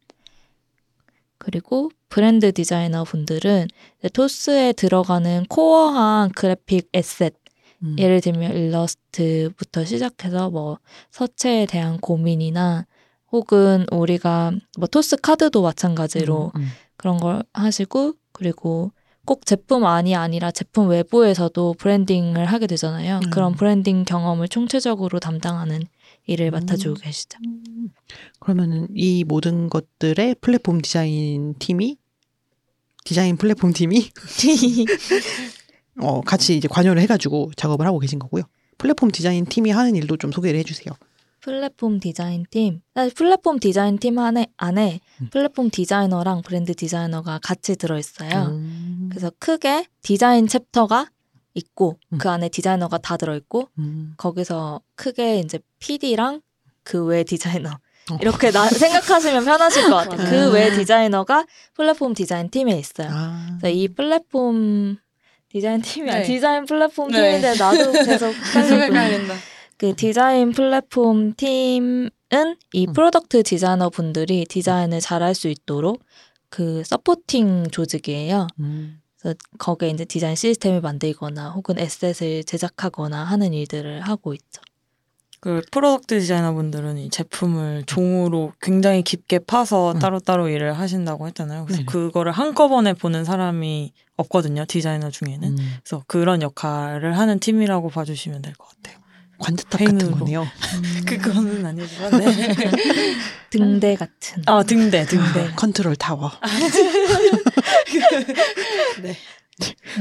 그리고 1.40 1.90
브랜드 2.11 2.53
디자이너 2.53 3.05
분들은 3.05 3.66
토스에 4.12 4.74
들어가는 4.74 5.46
core한 5.49 6.33
그래픽 6.33 6.90
asset, 6.92 7.35
음. 7.83 7.96
예를 7.98 8.20
들면 8.20 8.53
일러스트부터 8.53 9.85
시작해서 9.85 10.50
뭐 10.50 10.79
서체에 11.11 11.66
대한 11.66 11.98
고민이나 11.98 12.87
혹은 13.33 13.87
우리가 13.90 14.53
뭐 14.79 14.87
토스 14.87 15.16
카드도 15.16 15.62
마찬가지로 15.62 16.53
음, 16.55 16.61
음. 16.61 16.68
그런 16.96 17.16
걸 17.16 17.42
하시고 17.55 18.14
그리고 18.33 18.92
꼭 19.24 19.46
제품 19.46 19.87
안이 19.87 20.14
아니라 20.14 20.50
제품 20.50 20.88
외부에서도 20.88 21.74
branding을 21.79 22.46
하게 22.46 22.66
되잖아요. 22.66 23.20
음. 23.24 23.31
그런 23.31 23.55
브랜딩 23.55 24.05
경험을 24.05 24.48
총체적으로 24.48 25.20
담당하는 25.20 25.83
일을 26.31 26.51
맡아주고 26.53 26.95
음. 26.95 27.03
계시죠. 27.03 27.38
그러면은 28.38 28.87
이 28.95 29.25
모든 29.25 29.69
것들의 29.69 30.37
플랫폼 30.40 30.81
디자인 30.81 31.55
팀이 31.59 31.97
디자인 33.05 33.37
플랫폼 33.37 33.73
팀이 33.73 34.11
어, 36.01 36.21
같이 36.21 36.57
이제 36.57 36.69
관여를 36.69 37.03
해가지고 37.03 37.51
작업을 37.57 37.87
하고 37.87 37.99
계신 37.99 38.19
거고요. 38.19 38.45
플랫폼 38.79 39.11
디자인 39.11 39.45
팀이 39.45 39.71
하는 39.71 39.97
일도 39.97 40.16
좀 40.16 40.31
소개를 40.31 40.59
해주세요. 40.61 40.95
플랫폼 41.40 41.99
디자인 41.99 42.45
팀. 42.51 42.81
사실 42.95 43.12
플랫폼 43.14 43.59
디자인 43.59 43.99
팀 43.99 44.19
안에, 44.19 44.47
안에 44.57 45.01
음. 45.21 45.29
플랫폼 45.31 45.71
디자이너랑 45.71 46.43
브랜드 46.43 46.75
디자이너가 46.75 47.40
같이 47.43 47.77
들어있어요. 47.77 48.47
음. 48.51 49.09
그래서 49.11 49.33
크게 49.38 49.87
디자인 50.03 50.47
챕터가 50.47 51.11
있고 51.55 51.99
음. 52.13 52.19
그 52.19 52.29
안에 52.31 52.49
디자이너가 52.49 52.99
다 52.99 53.17
들어있고 53.17 53.69
음. 53.79 54.15
거기서 54.17 54.81
크게 54.95 55.39
이제 55.41 55.59
PD랑 55.79 56.41
그 56.85 57.05
외 57.07 57.25
디자이너 57.25 57.71
어. 57.71 58.19
이렇게 58.21 58.51
나, 58.51 58.67
생각하시면 58.71 59.45
편하실 59.45 59.91
것 59.91 59.97
같아요. 59.97 60.31
그 60.31 60.53
외 60.53 60.71
디자이너가 60.75 61.47
플랫폼 61.75 62.15
디자인 62.15 62.49
팀에 62.51 62.79
있어요. 62.79 63.09
아. 63.11 63.57
그래서 63.61 63.75
이 63.77 63.89
플랫폼 63.89 64.97
디자인 65.49 65.83
팀이 65.83 66.11
아니 66.11 66.21
네. 66.21 66.27
디자인 66.27 66.65
플랫폼 66.65 67.11
네. 67.11 67.41
팀인데 67.41 67.55
나도 67.63 67.93
계속 68.05 68.33
있는데. 68.53 69.35
그 69.77 69.95
디자인 69.97 70.53
플랫폼 70.53 71.35
팀은 71.35 72.11
이 72.73 72.87
음. 72.87 72.93
product 72.92 73.42
디자이너 73.43 73.91
분들이 73.91 74.45
디자인을 74.49 75.01
잘할 75.01 75.35
수 75.35 75.49
있도록 75.49 76.03
그 76.49 76.83
supporting 76.85 77.68
조직이에요. 77.71 78.47
음. 78.61 79.01
그래서 79.20 79.37
거기에 79.59 79.90
이제 79.90 80.04
디자인 80.04 80.35
시스템을 80.35 80.80
만들거나 80.80 81.50
혹은 81.50 81.78
asset을 81.79 82.44
제작하거나 82.44 83.22
하는 83.24 83.52
일들을 83.52 84.00
하고 84.00 84.35
있죠. 84.35 84.62
그 85.40 85.62
product 85.70 86.20
디자이너 86.20 86.52
분들은 86.52 86.98
이 86.98 87.09
제품을 87.11 87.85
종으로 87.87 88.52
굉장히 88.61 89.02
깊게 89.02 89.40
파서 89.40 89.92
음. 89.92 89.98
따로따로 89.98 90.48
일을 90.48 90.78
하신다고 90.78 91.26
했잖아요. 91.28 91.64
그래서 91.64 91.78
네네. 91.78 91.87
그거를 91.87 92.33
한꺼번에 92.33 92.92
보는 92.92 93.24
사람이 93.24 93.92
없거든요. 94.16 94.66
디자이너 94.66 95.11
중에는. 95.11 95.48
음. 95.59 95.74
그래서 95.83 96.04
그런 96.06 96.42
역할을 96.42 97.16
하는 97.16 97.38
팀이라고 97.38 97.88
봐주시면 97.88 98.42
될 98.42 98.52
것 98.54 98.68
같아요. 98.68 99.00
관제탑 99.40 99.81
같은. 99.81 100.11
거네요. 100.12 100.46
그거는 101.07 101.66
아니지만 101.66 102.11
네. 102.20 102.26
등대 103.50 103.96
같은. 103.96 104.42
아 104.46 104.62
등대 104.62 105.05
등대. 105.05 105.42
네. 105.46 105.50
컨트롤 105.57 105.96
타워. 105.96 106.31
네. 109.03 109.16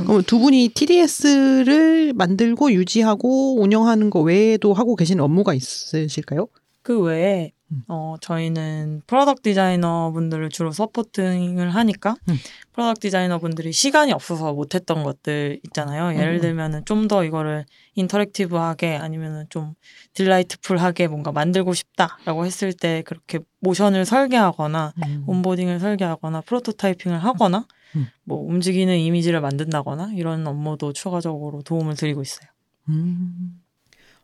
그럼 0.03 0.23
두 0.23 0.39
분이 0.39 0.69
TDS를 0.69 2.13
만들고 2.13 2.71
유지하고 2.73 3.59
운영하는 3.61 4.09
거 4.09 4.21
외에도 4.21 4.73
하고 4.73 4.95
계신 4.95 5.19
업무가 5.19 5.53
있으실까요? 5.53 6.47
그 6.89 6.99
외에 7.01 7.51
음. 7.71 7.83
어 7.87 8.15
저희는 8.19 9.03
product 9.05 9.43
디자이너 9.43 10.09
분들을 10.11 10.49
주로 10.49 10.71
supporting을 10.71 11.69
하니까 11.69 12.15
음. 12.27 12.35
product 12.73 13.01
디자이너 13.01 13.37
분들이 13.37 13.71
시간이 13.71 14.11
없어서 14.11 14.53
못했던 14.53 15.03
것들 15.03 15.59
있잖아요. 15.65 16.19
예를 16.19 16.37
음. 16.37 16.41
들면은 16.41 16.85
좀 16.85 17.07
더 17.07 17.23
이거를 17.23 17.65
interactive하게 17.93 18.95
아니면은 18.95 19.45
좀 19.49 19.75
delightful하게 20.15 21.09
뭔가 21.09 21.31
만들고 21.31 21.75
싶다라고 21.75 22.47
했을 22.47 22.73
때 22.73 23.03
그렇게 23.05 23.37
모션을 23.59 24.03
설계하거나 24.05 24.93
음. 25.05 25.23
onboarding을 25.27 25.79
설계하거나 25.79 26.41
prototyping을 26.41 27.23
하거나 27.23 27.67
음. 27.95 28.07
뭐 28.23 28.39
움직이는 28.39 28.97
이미지를 28.97 29.41
만든다거나 29.41 30.13
이런 30.15 30.47
업무도 30.47 30.93
추가적으로 30.93 31.61
도움을 31.61 31.93
드리고 31.95 32.23
있어요. 32.23 32.49
음. 32.89 33.61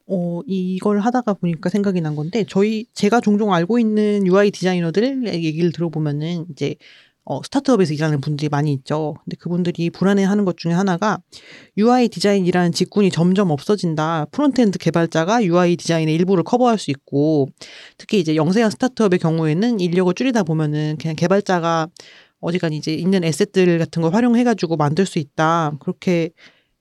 어, 0.07 0.41
이걸 0.45 0.99
하다가 0.99 1.33
보니까 1.33 1.69
생각이 1.69 1.99
난 2.01 2.15
건데, 2.15 2.45
저희, 2.47 2.85
제가 2.93 3.21
종종 3.21 3.53
알고 3.53 3.79
있는 3.79 4.25
UI 4.27 4.51
디자이너들 4.51 5.27
얘기를 5.33 5.71
들어보면은, 5.71 6.45
이제, 6.51 6.75
어, 7.23 7.41
스타트업에서 7.41 7.93
일하는 7.95 8.21
분들이 8.21 8.49
많이 8.49 8.71
있죠. 8.73 9.15
근데 9.23 9.35
그분들이 9.37 9.89
불안해 9.89 10.23
하는 10.23 10.45
것 10.45 10.57
중에 10.57 10.73
하나가, 10.73 11.17
UI 11.75 12.09
디자인이라는 12.09 12.71
직군이 12.71 13.09
점점 13.09 13.49
없어진다. 13.49 14.27
frontend 14.29 14.77
개발자가 14.77 15.43
UI 15.43 15.75
디자인의 15.77 16.13
일부를 16.13 16.43
커버할 16.43 16.77
수 16.77 16.91
있고, 16.91 17.49
특히 17.97 18.19
이제 18.19 18.35
영세한 18.35 18.69
스타트업의 18.69 19.17
경우에는 19.17 19.79
인력을 19.79 20.13
줄이다 20.13 20.43
보면은 20.43 20.97
그냥 20.99 21.15
개발자가 21.15 21.87
어지간히 22.41 22.77
이제 22.77 22.93
있는 22.93 23.23
asset들 23.23 23.79
같은 23.79 24.03
걸 24.03 24.13
활용해가지고 24.13 24.77
만들 24.77 25.07
수 25.07 25.17
있다. 25.17 25.77
그렇게 25.79 26.29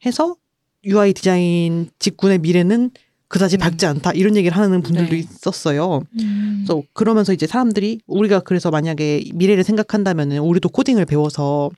해서 0.05 0.37
UI 0.85 1.15
디자인 1.15 1.89
직군의 1.99 2.41
미래는 2.41 2.91
그다지 3.35 3.57
음. 3.57 3.59
밝지 3.59 3.85
않다 3.85 4.13
이런 4.13 4.37
얘기를 4.37 4.57
하는 4.57 4.81
분들도 4.81 5.11
네. 5.11 5.19
있었어요. 5.19 6.03
음. 6.21 6.65
그래서 6.65 6.83
그러면서 6.93 7.33
이제 7.33 7.49
사람들이 7.49 7.99
우리가 8.07 8.39
그래서 8.39 8.71
만약에 8.71 9.25
미래를 9.35 9.65
생각한다면 9.65 10.31
은 10.31 10.39
우리도 10.39 10.69
코딩을 10.69 11.05
배워서 11.05 11.69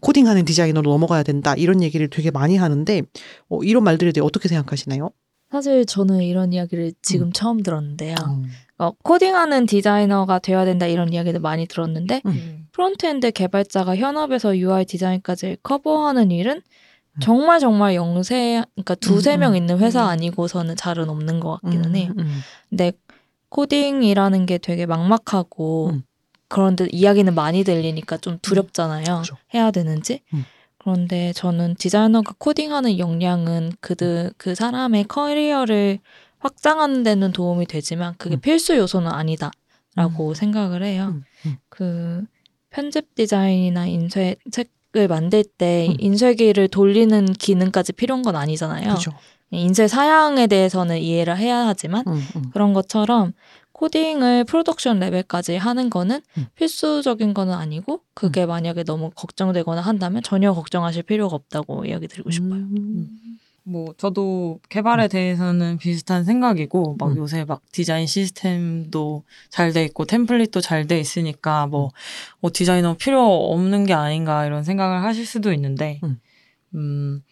코딩하는 0.00 0.44
디자이너로 0.44 0.90
넘어가야 0.90 1.22
된다 1.22 1.54
이런 1.54 1.84
얘기를 1.84 2.08
되게 2.08 2.32
많이 2.32 2.56
하는데 2.56 3.02
어, 3.48 3.62
이런 3.62 3.84
말들에 3.84 4.10
대해 4.10 4.24
어떻게 4.26 4.48
생각하시나요? 4.48 5.10
사실 5.52 5.86
저는 5.86 6.22
이런 6.22 6.52
이야기를 6.52 6.94
지금 7.00 7.30
처음 7.30 7.62
들었는데요. 7.62 8.16
음. 8.26 8.46
어, 8.78 8.90
코딩하는 9.04 9.66
디자이너가 9.66 10.40
되어야 10.40 10.64
된다 10.64 10.88
이런 10.88 11.12
이야기를 11.12 11.38
많이 11.38 11.68
들었는데 11.68 12.22
음. 12.26 12.66
frontend 12.72 13.30
개발자가 13.30 13.94
현업에서 13.94 14.58
UI 14.58 14.84
디자인까지 14.86 15.58
커버하는 15.62 16.32
일은 16.32 16.56
음. 16.56 16.83
정말 17.20 17.60
정말 17.60 17.94
영세, 17.94 18.62
그러니까 18.74 18.94
두세 18.96 19.34
음, 19.36 19.40
명 19.40 19.52
음. 19.52 19.56
있는 19.56 19.78
회사 19.78 20.04
음. 20.04 20.08
아니고서는 20.08 20.76
잘은 20.76 21.08
없는 21.08 21.40
것 21.40 21.60
같기는 21.62 21.94
해요. 21.96 22.10
음, 22.16 22.20
음. 22.20 22.40
근데 22.68 22.92
코딩이라는 23.50 24.46
게 24.46 24.58
되게 24.58 24.86
막막하고 24.86 25.90
음. 25.92 26.02
그런데 26.48 26.88
이야기는 26.90 27.34
많이 27.34 27.64
들리니까 27.64 28.16
좀 28.18 28.38
두렵잖아요. 28.42 29.20
그죠. 29.20 29.36
해야 29.54 29.70
되는지. 29.70 30.20
음. 30.34 30.44
그런데 30.78 31.32
저는 31.32 31.76
디자이너가 31.76 32.34
코딩하는 32.38 32.98
역량은 32.98 33.72
그들 33.80 34.32
그 34.36 34.54
사람의 34.54 35.04
커리어를 35.04 35.98
확장하는 36.40 37.02
데는 37.02 37.32
도움이 37.32 37.66
되지만 37.66 38.14
그게 38.18 38.36
음. 38.36 38.40
필수 38.40 38.76
요소는 38.76 39.10
아니다라고 39.10 40.34
생각을 40.34 40.82
해요. 40.82 41.14
음, 41.14 41.24
음. 41.46 41.56
그 41.70 42.24
편집 42.70 43.14
디자인이나 43.14 43.86
인쇄 43.86 44.36
책 44.50 44.70
을 44.96 45.08
만들 45.08 45.42
때 45.42 45.88
음. 45.88 45.96
인쇄기를 45.98 46.68
돌리는 46.68 47.32
기능까지 47.32 47.92
필요한 47.94 48.22
건 48.22 48.36
아니잖아요. 48.36 48.94
그죠. 48.94 49.10
인쇄 49.50 49.88
사양에 49.88 50.46
대해서는 50.46 50.98
이해를 50.98 51.36
해야 51.36 51.66
하지만 51.66 52.04
음, 52.06 52.22
음. 52.36 52.42
그런 52.52 52.74
것처럼 52.74 53.32
코딩을 53.72 54.44
프로덕션 54.44 55.00
레벨까지 55.00 55.56
하는 55.56 55.90
거는 55.90 56.20
음. 56.38 56.46
필수적인 56.54 57.34
거는 57.34 57.54
아니고 57.54 58.00
그게 58.14 58.46
만약에 58.46 58.84
너무 58.84 59.10
걱정되거나 59.14 59.80
한다면 59.80 60.22
전혀 60.22 60.52
걱정하실 60.52 61.02
필요가 61.02 61.34
없다고 61.34 61.84
이야기 61.86 62.06
드리고 62.06 62.30
싶어요. 62.30 62.62
음. 63.66 63.72
뭐 63.72 63.94
저도 63.96 64.60
개발에 64.68 65.08
대해서는 65.08 65.78
비슷한 65.78 66.24
생각이고 66.24 66.96
막 66.98 67.12
음. 67.12 67.16
요새 67.16 67.44
막 67.44 67.62
디자인 67.72 68.06
시스템도 68.06 69.24
잘 69.50 69.72
돼 69.72 69.84
있고 69.84 70.04
템플릿도 70.04 70.60
잘 70.60 70.86
돼 70.86 71.00
있으니까 71.00 71.66
뭐, 71.66 71.90
뭐 72.40 72.50
디자이너 72.52 72.96
필요 72.98 73.24
없는 73.52 73.86
게 73.86 73.94
아닌가 73.94 74.44
이런 74.46 74.62
생각을 74.64 75.02
하실 75.02 75.26
수도 75.26 75.52
있는데 75.52 76.00
음. 76.04 76.20
음 76.74 77.22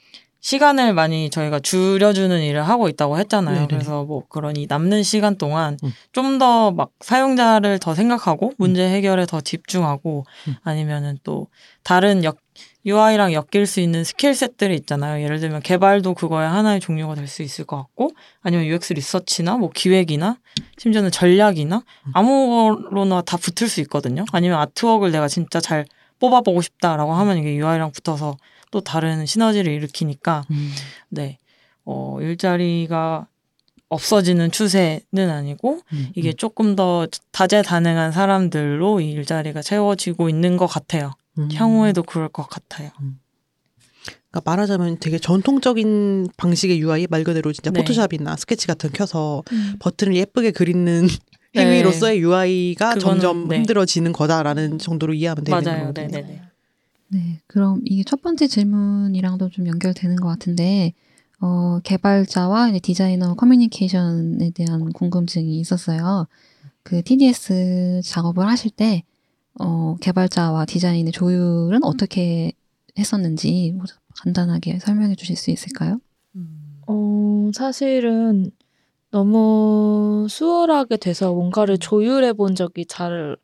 시간을 0.43 0.93
많이 0.93 1.31
저희가 1.31 1.61
줄여주는 1.61 2.43
일을 2.43 2.67
하고 2.69 2.89
있다고 2.89 3.17
했잖아요. 3.19 3.55
네네. 3.55 3.67
그래서 3.69 4.05
뭐이 4.05 4.67
남는 4.69 5.05
시간 5.05 5.37
동안 5.37 5.79
음. 5.85 5.93
좀더 6.11 6.73
막 6.73 6.91
사용자를 7.01 7.79
더 7.79 7.95
생각하고 7.95 8.53
문제 8.59 8.89
해결에 8.89 9.25
더 9.27 9.41
집중하고 9.41 10.27
음. 10.49 10.57
아니면은 10.65 11.17
또 11.23 11.47
다른 11.85 12.25
역 12.25 12.39
UI랑 12.85 13.33
엮일 13.33 13.67
수 13.67 13.81
있는 13.81 14.03
스킬 14.05 14.35
셋들이 14.35 14.75
있잖아요. 14.77 15.23
예를 15.23 15.39
들면 15.41 15.63
개발도 15.63 16.15
그거의 16.15 16.49
하나의 16.49 16.81
종류가 16.81 17.15
될 17.15 17.29
수 17.29 17.43
있을 17.43 17.65
것 17.65 17.77
같고 17.77 18.11
아니면 18.43 18.67
UX 18.67 18.95
리서치나 18.95 19.57
뭐 19.57 19.71
기획이나 19.73 20.39
심지어는 20.79 21.11
전략이나 21.11 21.77
음. 21.77 22.11
아무거나 22.15 23.23
다 23.23 23.37
붙을 23.37 23.69
수 23.69 23.81
있거든요. 23.83 24.25
아니면 24.33 24.59
아트웍을 24.59 25.13
내가 25.13 25.29
진짜 25.29 25.61
잘 25.61 25.87
뽑아보고 26.19 26.61
싶다라고 26.63 27.15
하면 27.15 27.39
이게 27.39 27.55
UI랑 27.55 27.93
붙어서 27.93 28.37
또 28.71 28.81
다른 28.81 29.27
시너지를 29.27 29.73
일으키니까 29.73 30.45
음. 30.51 30.73
네. 31.09 31.39
어, 31.85 32.19
일자리가 32.21 33.27
없어지는 33.89 34.51
추세는 34.51 35.31
아니고 35.31 35.81
음. 35.93 36.09
이게 36.15 36.33
조금 36.33 36.75
더 36.77 37.07
다재다능한 37.33 38.13
사람들로 38.13 39.01
이 39.01 39.11
일자리가 39.13 39.61
채워지고 39.63 40.29
있는 40.31 40.57
것 40.57 40.67
같아요. 40.67 41.13
음. 41.39 41.49
향후에도 41.53 42.03
그럴 42.03 42.29
것 42.29 42.49
같아요. 42.49 42.91
그러니까 44.31 44.51
말하자면 44.51 44.99
되게 44.99 45.19
전통적인 45.19 46.29
방식의 46.37 46.81
UI 46.81 47.07
말 47.11 47.25
그대로 47.25 47.53
진짜 47.53 47.71
네. 47.71 47.79
포토샵이나 47.79 48.37
스케치 48.37 48.67
같은 48.67 48.91
거 48.91 48.97
켜서 48.99 49.43
음. 49.53 49.77
버튼을 49.79 50.17
예쁘게 50.17 50.53
그리는 50.53 51.07
네. 51.55 51.67
행위로서의 51.67 52.21
UI가 52.21 52.95
그거는, 52.95 53.01
점점 53.01 53.49
네. 53.49 53.57
흔들어지는 53.57 54.13
거다라는 54.13 54.79
정도로 54.79 55.15
이해하면 55.15 55.45
되는 55.45 55.63
맞아요. 55.63 55.81
거거든요. 55.81 56.09
네네네. 56.09 56.43
네, 57.09 57.41
그럼 57.47 57.83
이게 57.85 58.03
첫 58.05 58.23
번째 58.23 58.47
질문이랑도 58.47 59.51
좀 59.51 59.67
연결되는 59.67 60.17
것 60.17 60.29
같은데, 60.29 60.95
어, 61.41 61.79
개발자와 61.85 62.71
이제 62.71 62.79
디자이너 62.79 63.35
커뮤니케이션에 63.35 64.51
대한 64.55 64.91
궁금증이 64.93 65.61
있었어요. 65.61 66.27
그 66.83 67.03
TDS 67.03 68.01
작업을 68.03 68.47
하실 68.49 68.71
때, 68.71 69.05
어, 69.61 69.97
개발자와 70.01 70.65
디자인의 70.67 71.13
조율은 71.13 71.85
어떻게 71.85 72.53
했었는지 72.99 73.73
뭐 73.75 73.85
간단하게 74.23 74.79
설명해 74.79 75.15
주실 75.17 75.37
수 75.37 75.51
있을까요? 75.51 76.01
음. 76.37 76.81
어, 76.87 77.51
사실은 77.55 78.51
너무 79.11 80.27
수월하게 80.29 80.97
돼서 80.97 81.33
뭔가를 81.33 81.79
조율해 81.79 82.33
본 82.33 82.55
적이 82.55 82.87
잘 82.87 83.37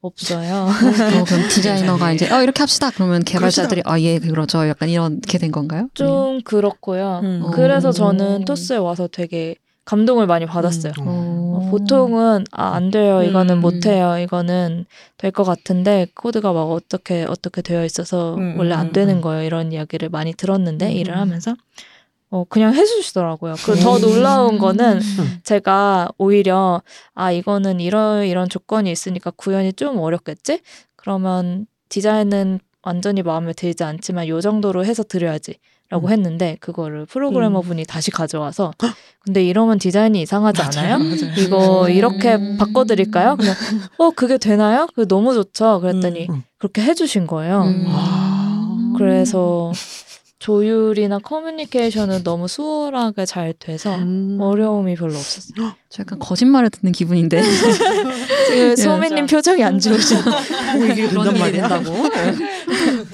없어요. 0.00 0.64
어, 0.64 1.24
그럼 1.24 1.48
디자이너가 1.48 2.12
이제, 2.12 2.28
어, 2.32 2.42
이렇게 2.42 2.60
합시다. 2.60 2.90
그러면 2.90 3.22
개발자들이, 3.22 3.82
아, 3.84 4.00
예, 4.00 4.18
그러죠. 4.18 4.66
약간 4.66 4.88
이렇게 4.88 5.38
된 5.38 5.52
건가요? 5.52 5.88
좀 5.94 6.40
그렇고요. 6.42 7.20
음. 7.22 7.50
그래서 7.52 7.90
어. 7.90 7.92
저는 7.92 8.44
토스에 8.44 8.78
와서 8.78 9.06
되게 9.06 9.54
감동을 9.84 10.26
많이 10.26 10.46
받았어요. 10.46 10.92
음. 11.00 11.04
보통은 11.72 12.44
아, 12.52 12.74
안 12.74 12.90
돼요. 12.90 13.22
이거는 13.22 13.56
음. 13.56 13.60
못 13.60 13.86
해요. 13.86 14.16
이거는 14.18 14.86
될 15.18 15.30
것 15.32 15.44
같은데 15.44 16.06
코드가 16.14 16.52
막 16.52 16.64
어떻게 16.64 17.24
어떻게 17.28 17.62
되어 17.62 17.84
있어서 17.84 18.34
음, 18.36 18.56
원래 18.58 18.74
안 18.74 18.88
음, 18.88 18.92
되는 18.92 19.16
음. 19.16 19.20
거예요. 19.20 19.42
이런 19.44 19.72
이야기를 19.72 20.08
많이 20.10 20.34
들었는데 20.34 20.86
음. 20.86 20.92
일을 20.92 21.16
하면서 21.16 21.54
어 22.30 22.44
그냥 22.48 22.74
해 22.74 22.84
주시더라고요. 22.84 23.54
그더 23.64 23.98
놀라운 23.98 24.58
거는 24.58 25.00
제가 25.44 26.08
오히려 26.18 26.82
아 27.14 27.30
이거는 27.32 27.80
이런 27.80 28.24
이런 28.26 28.48
조건이 28.48 28.90
있으니까 28.90 29.30
구현이 29.32 29.74
좀 29.74 29.98
어렵겠지? 29.98 30.60
그러면 30.96 31.66
디자인은 31.88 32.60
완전히 32.82 33.22
마음에 33.22 33.52
들지 33.52 33.84
않지만 33.84 34.28
요 34.28 34.40
정도로 34.40 34.84
해서 34.84 35.02
드려야지. 35.02 35.54
라고 35.92 36.06
음. 36.06 36.12
했는데 36.12 36.56
그거를 36.60 37.04
프로그래머 37.04 37.60
분이 37.60 37.84
다시 37.84 38.10
가져와서 38.10 38.72
근데 39.20 39.44
이러면 39.44 39.78
디자인이 39.78 40.22
이상하지 40.22 40.62
않아요? 40.62 40.98
이거 41.36 41.86
이렇게 41.90 42.34
음. 42.34 42.56
바꿔드릴까요? 42.56 43.36
그냥 43.36 43.54
어 43.98 44.10
그게 44.10 44.38
되나요? 44.38 44.88
그 44.96 45.06
너무 45.06 45.34
좋죠. 45.34 45.80
그랬더니 45.80 46.28
음. 46.30 46.44
그렇게 46.56 46.80
해주신 46.80 47.26
거예요. 47.26 47.64
음. 47.64 47.84
아. 47.88 48.94
그래서 48.96 49.70
조율이나 50.42 51.20
커뮤니케이션은 51.20 52.24
너무 52.24 52.48
수월하게 52.48 53.26
잘 53.26 53.54
돼서 53.56 53.94
음. 53.94 54.38
어려움이 54.40 54.96
별로 54.96 55.14
없었어요. 55.14 55.72
저 55.88 56.02
약간 56.02 56.18
거짓말을 56.18 56.68
듣는 56.70 56.90
기분인데. 56.90 57.40
지금 58.48 58.74
소민님 58.74 59.26
표정이 59.26 59.62
안 59.62 59.78
좋으시죠? 59.78 60.16
어, 60.16 60.84
이게 60.90 61.06
된단 61.06 61.38
말이야. 61.38 61.82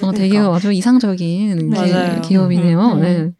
어, 0.01 0.11
되게 0.11 0.39
아주 0.39 0.71
이상적인 0.71 1.69
맞아요. 1.69 2.21
기업이네요. 2.21 2.93
음. 2.93 3.01
네. 3.01 3.31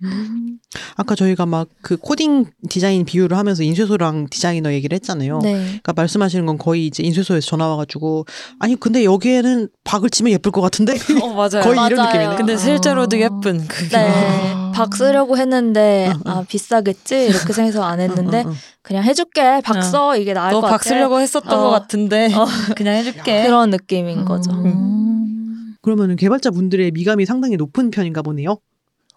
아까 0.95 1.15
저희가 1.15 1.45
막 1.45 1.67
그 1.81 1.97
코딩 1.97 2.45
디자인 2.69 3.03
비유를 3.05 3.35
하면서 3.37 3.63
인쇄소랑 3.63 4.27
디자이너 4.29 4.71
얘기를 4.73 4.95
했잖아요. 4.95 5.39
네. 5.41 5.53
그러니까 5.53 5.93
말씀하시는 5.93 6.45
건 6.45 6.57
거의 6.59 6.85
이제 6.85 7.01
인쇄소에서 7.03 7.47
전화 7.47 7.67
와가지고 7.69 8.25
아니 8.59 8.75
근데 8.75 9.03
여기에는 9.03 9.69
박을 9.83 10.09
치면 10.11 10.31
예쁠 10.33 10.51
것 10.51 10.61
같은데 10.61 10.93
어 11.23 11.27
맞아요. 11.33 11.63
거의 11.63 11.79
이런 11.87 11.95
맞아요. 11.95 12.05
느낌이네. 12.11 12.35
근데 12.35 12.57
실제로도 12.57 13.19
예쁜 13.19 13.67
그게. 13.67 13.97
네. 13.97 14.09
아. 14.53 14.71
박 14.75 14.95
쓰려고 14.95 15.37
했는데 15.37 16.13
아 16.25 16.43
비싸겠지 16.47 17.25
이렇게 17.25 17.51
생각해서 17.53 17.83
안 17.83 17.99
했는데 17.99 18.43
어, 18.43 18.47
어, 18.47 18.51
어. 18.51 18.53
그냥 18.83 19.03
해줄게 19.03 19.61
박 19.63 19.81
써 19.83 20.15
이게 20.15 20.33
나을 20.33 20.51
것 20.53 20.61
같아 20.61 20.71
너박 20.73 20.83
쓰려고 20.83 21.19
했었던 21.19 21.51
어. 21.59 21.63
것 21.63 21.69
같은데 21.71 22.31
어. 22.33 22.45
그냥 22.77 22.95
해줄게. 22.95 23.43
그런 23.43 23.71
느낌인 23.71 24.25
거죠. 24.25 24.51
음. 24.51 25.75
그러면 25.81 26.15
개발자 26.15 26.51
분들의 26.51 26.91
미감이 26.91 27.25
상당히 27.25 27.55
높은 27.57 27.89
편인가 27.89 28.21
보네요. 28.21 28.57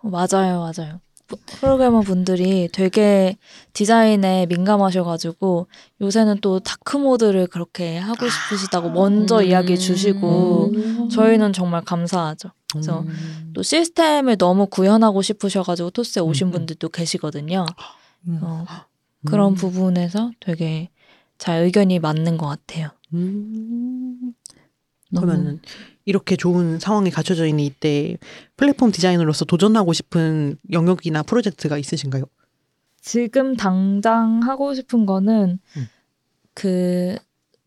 어, 0.02 0.08
맞아요, 0.08 0.60
맞아요. 0.60 1.00
프로그래머 1.46 2.00
분들이 2.00 2.68
되게 2.72 3.36
디자인에 3.72 4.46
민감하셔가지고 4.46 5.66
요새는 6.00 6.38
또 6.40 6.60
다크 6.60 6.96
모드를 6.96 7.46
그렇게 7.46 7.98
하고 7.98 8.28
싶으시다고 8.28 8.90
먼저 8.90 9.38
음. 9.38 9.44
이야기해 9.44 9.76
주시고 9.76 10.70
음. 10.74 11.08
저희는 11.08 11.52
정말 11.52 11.82
감사하죠. 11.82 12.50
그래서 12.72 13.00
음. 13.00 13.50
또 13.54 13.62
시스템을 13.62 14.36
너무 14.36 14.66
구현하고 14.66 15.22
싶으셔가지고 15.22 15.90
토스에 15.90 16.22
오신 16.22 16.46
음, 16.46 16.48
음. 16.48 16.52
분들도 16.52 16.88
계시거든요. 16.88 17.66
음. 18.28 18.38
어, 18.42 18.64
그런 19.26 19.52
음. 19.52 19.54
부분에서 19.54 20.30
되게 20.40 20.88
잘 21.38 21.62
의견이 21.64 21.98
맞는 21.98 22.38
것 22.38 22.46
같아요. 22.46 22.90
그러면은 25.10 25.60
이렇게 26.04 26.36
좋은 26.36 26.78
상황이 26.78 27.10
갖춰져 27.10 27.46
있는 27.46 27.64
이때 27.64 28.16
플랫폼 28.56 28.90
디자이너로서 28.92 29.44
도전하고 29.44 29.92
싶은 29.92 30.56
영역이나 30.70 31.22
프로젝트가 31.22 31.78
있으신가요? 31.78 32.24
지금 33.00 33.56
당장 33.56 34.40
하고 34.42 34.74
싶은 34.74 35.06
거는 35.06 35.58
음. 35.76 35.88
그 36.54 37.16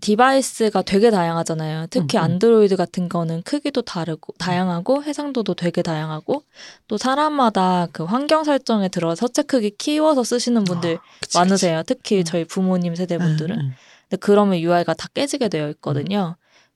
device가 0.01 0.83
되게 0.83 1.09
다양하잖아요. 1.09 1.87
특히 1.89 2.17
음, 2.17 2.19
음. 2.19 2.23
안드로이드 2.23 2.75
같은 2.75 3.09
거는 3.09 3.41
크기도 3.43 3.81
다르고 3.81 4.33
다양하고 4.37 5.03
해상도도 5.03 5.55
되게 5.55 5.81
다양하고 5.81 6.43
또 6.87 6.97
사람마다 6.97 7.87
그 7.91 8.03
환경 8.03 8.43
설정에 8.43 8.87
들어 8.89 9.15
서체 9.15 9.41
크기 9.41 9.71
키워서 9.71 10.23
쓰시는 10.23 10.63
분들 10.63 10.99
그치, 11.21 11.37
많으세요. 11.37 11.81
특히 11.87 12.19
음. 12.19 12.23
저희 12.23 12.45
부모님 12.45 12.95
세대 12.95 13.17
그치. 13.17 13.27
분들은. 13.27 13.55
음, 13.55 13.61
음. 13.61 13.73
근데 14.09 14.17
그러면 14.19 14.59
UI가 14.59 14.93
다 14.93 15.07
깨지게 15.13 15.49
되어 15.49 15.69
있거든요. 15.69 16.35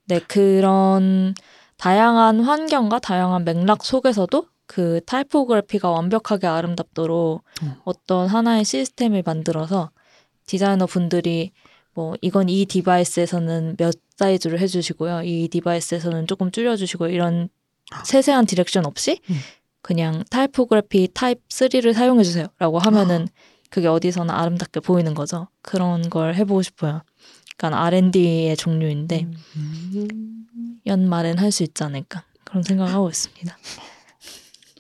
네, 0.10 0.20
그런 0.28 1.36
다양한 1.78 2.40
환경과 2.42 2.98
다양한 2.98 3.46
맥락 3.46 3.86
속에서도 3.86 4.44
그 4.66 5.02
타이포그래피가 5.06 5.92
완벽하게 5.92 6.48
아름답도록 6.48 7.44
음. 7.62 7.76
어떤 7.86 8.28
하나의 8.28 8.66
시스템을 8.66 9.22
만들어서 9.24 9.92
디자이너 10.48 10.88
분들이 10.88 11.52
뭐 11.94 12.16
이건 12.22 12.50
이 12.50 12.66
device에서는 12.66 13.76
몇 13.78 13.94
사이즈로 14.18 14.58
해주시고요. 14.58 15.22
이 15.24 15.48
device에서는 15.48 16.26
조금 16.26 16.50
줄여주시고 16.50 17.08
이런 17.10 17.50
세세한 18.04 18.48
direction 18.48 18.88
없이 18.88 19.22
음. 19.30 19.36
그냥 19.84 20.24
타이포그래피 20.32 21.10
타입 21.14 21.48
3를 21.50 21.94
사용해주세요 21.94 22.48
라고 22.58 22.80
하면은 22.80 23.28
그게 23.70 23.88
어디서나 23.88 24.40
아름답게 24.40 24.80
보이는 24.80 25.14
거죠. 25.14 25.48
그런 25.62 26.10
걸 26.10 26.34
해보고 26.34 26.64
싶어요. 26.64 27.04
그러니까 27.60 27.84
R&D의 27.86 28.56
종류인데 28.56 29.28
음. 29.56 30.46
연말엔 30.86 31.38
할 31.38 31.52
수 31.52 31.64
있지 31.64 31.84
않을까 31.84 32.24
그런 32.46 32.64
생각을 32.64 32.94
하고 32.94 33.10
있습니다. 33.10 33.58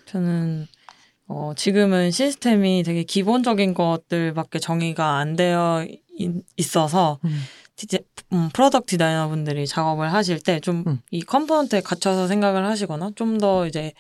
저는 0.06 0.68
어, 1.28 1.54
지금은 1.56 2.10
시스템이 2.12 2.84
되게 2.84 3.04
기본적인 3.04 3.74
것들밖에 3.76 4.60
정의가 4.60 5.18
안 5.18 5.36
되어 5.36 5.86
있- 6.18 6.44
있어서 6.58 7.20
음. 7.26 7.42
디제, 7.76 8.00
음, 8.34 8.50
product 8.54 8.88
디자이너 8.88 9.28
분들이 9.30 9.68
작업을 9.68 10.12
하실 10.12 10.39
때 10.39 10.60
좀이 10.60 10.84
음. 10.88 11.00
component에 11.28 11.82
갇혀서 11.82 12.28
생각을 12.28 12.65
하시거나 12.65 13.12
좀 13.15 13.38
더 13.39 13.68
이제 13.68 13.94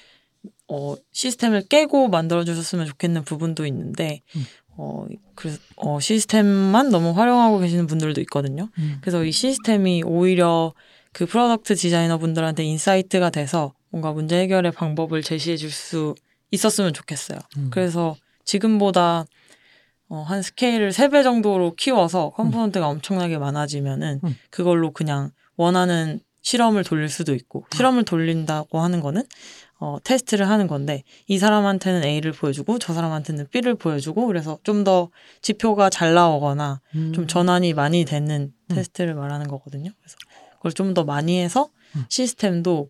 어, 0.67 0.95
시스템을 1.11 1.67
깨고 1.67 2.07
만들어 2.09 2.43
주셨으면 2.43 2.85
좋겠는 2.87 3.23
부분도 3.23 3.65
있는데 3.67 4.21
음. 4.35 4.45
어, 4.81 5.05
그, 5.35 5.57
어, 5.75 5.99
시스템만 5.99 6.89
너무 6.89 7.11
활용하고 7.11 7.59
계시는 7.59 7.85
분들도 7.85 8.21
있거든요. 8.21 8.69
음. 8.77 8.97
그래서 9.01 9.25
이 9.25 9.31
시스템이 9.33 10.03
오히려 10.05 10.73
그 11.11 11.25
product 11.25 11.75
디자이너 11.75 12.17
분들한테 12.17 12.63
insight가 12.63 13.29
돼서 13.29 13.73
뭔가 13.89 14.13
문제 14.13 14.39
해결의 14.39 14.71
방법을 14.71 15.21
제시해 15.21 15.57
줄 15.57 15.69
수 15.69 16.15
있었으면 16.51 16.93
좋겠어요. 16.93 17.37
음. 17.57 17.67
그래서 17.71 18.15
지금보다 18.45 19.25
어, 20.07 20.23
한 20.27 20.41
스케일을 20.41 20.91
세 20.93 21.09
배 21.09 21.21
정도로 21.23 21.75
키워서 21.75 22.29
component가 22.31 22.87
엄청나게 22.87 23.37
많아지면은 23.37 24.21
음. 24.23 24.35
그걸로 24.49 24.91
그냥 24.91 25.31
원하는 25.57 26.19
실험을 26.41 26.83
돌릴 26.85 27.09
수도 27.09 27.35
있고 27.35 27.65
실험을 27.75 28.05
돌린다고 28.05 28.79
하는 28.79 29.01
거는 29.01 29.23
어, 29.81 29.97
테스트를 30.03 30.49
하는 30.49 30.67
건데 30.67 31.03
이 31.27 31.37
사람한테는 31.37 32.03
A를 32.03 32.31
보여주고 32.33 32.79
저 32.79 32.93
사람한테는 32.93 33.47
B를 33.49 33.75
보여주고 33.75 34.27
그래서 34.27 34.59
좀 34.63 34.83
더 34.83 35.09
지표가 35.41 35.89
잘 35.89 36.13
나오거나 36.13 36.81
음. 36.95 37.13
좀 37.13 37.27
전환이 37.27 37.73
많이 37.73 38.03
되는 38.05 38.53
테스트를 38.67 39.13
말하는 39.15 39.47
거거든요. 39.47 39.91
그래서 39.99 40.15
그걸 40.57 40.71
좀 40.73 40.93
더 40.93 41.03
많이 41.05 41.39
해서 41.41 41.69
음. 41.95 42.05
시스템도 42.09 42.89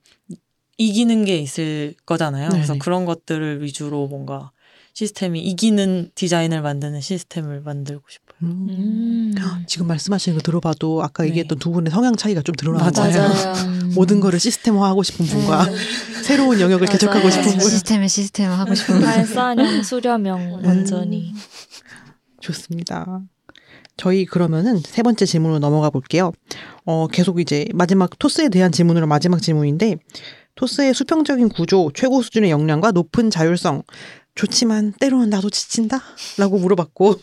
이기는 0.77 1.25
게 1.25 1.37
있을 1.37 1.93
거잖아요. 2.05 2.49
그래서 2.49 2.73
네네. 2.73 2.79
그런 2.79 3.05
것들을 3.05 3.61
위주로 3.63 4.07
뭔가 4.07 4.51
시스템이 4.93 5.39
이기는 5.41 6.11
디자인을 6.15 6.61
만드는 6.61 7.01
시스템을 7.01 7.61
만들고 7.61 8.03
싶어요. 8.09 8.28
음. 8.41 8.67
음. 8.69 9.35
지금 9.67 9.87
말씀하시는 9.87 10.37
거 10.37 10.41
들어봐도 10.41 11.03
아까 11.03 11.23
네. 11.23 11.29
얘기했던 11.29 11.59
두 11.59 11.71
분의 11.71 11.91
성향 11.91 12.15
차이가 12.15 12.41
좀 12.41 12.55
드러나는 12.55 12.91
맞아요. 12.91 13.29
거예요. 13.29 13.53
모든 13.95 14.19
거를 14.19 14.39
시스템화하고 14.39 15.03
싶은 15.03 15.25
분과 15.25 15.65
새로운 16.23 16.59
영역을 16.59 16.87
맞아요. 16.87 16.97
개척하고 16.97 17.29
싶은 17.29 17.51
분. 17.51 17.59
시스템에 17.59 18.07
시스템 18.07 18.51
하고 18.51 18.73
싶은 18.75 19.01
발사형 19.01 19.83
수렴형 19.83 20.61
완전히 20.63 21.33
좋습니다. 22.41 23.21
저희 23.97 24.25
그러면은 24.25 24.79
세 24.79 25.03
번째 25.03 25.25
질문으로 25.25 25.59
넘어가 25.59 25.89
볼게요. 25.89 26.31
어, 26.85 27.07
계속 27.07 27.41
이제 27.41 27.65
마지막 27.73 28.17
토스에 28.17 28.47
대한 28.47 28.71
질문으로 28.71 29.07
마지막 29.07 29.41
질문인데 29.41 29.97
토스의 30.55 30.93
수평적인 30.93 31.49
구조, 31.49 31.91
최고 31.93 32.21
수준의 32.21 32.49
역량과 32.51 32.91
높은 32.91 33.29
자율성 33.29 33.83
좋지만 34.39 34.93
때로는 34.93 35.29
나도 35.29 35.49
지친다? 35.49 36.01
라고 36.37 36.57
물어봤고 36.59 37.15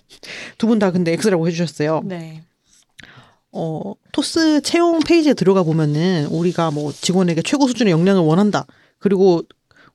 두 0.59 0.67
분 0.67 0.79
다 0.79 0.91
근데 0.91 1.13
X라고 1.13 1.47
해주셨어요. 1.49 2.03
네. 2.05 2.43
어, 3.53 3.95
토스 4.13 4.61
채용 4.61 5.01
페이지에 5.01 5.33
들어가 5.33 5.63
보면은 5.63 6.27
우리가 6.27 6.71
뭐 6.71 6.93
직원에게 6.93 7.41
최고 7.41 7.67
수준의 7.67 7.91
역량을 7.93 8.21
원한다. 8.23 8.67
그리고 8.99 9.43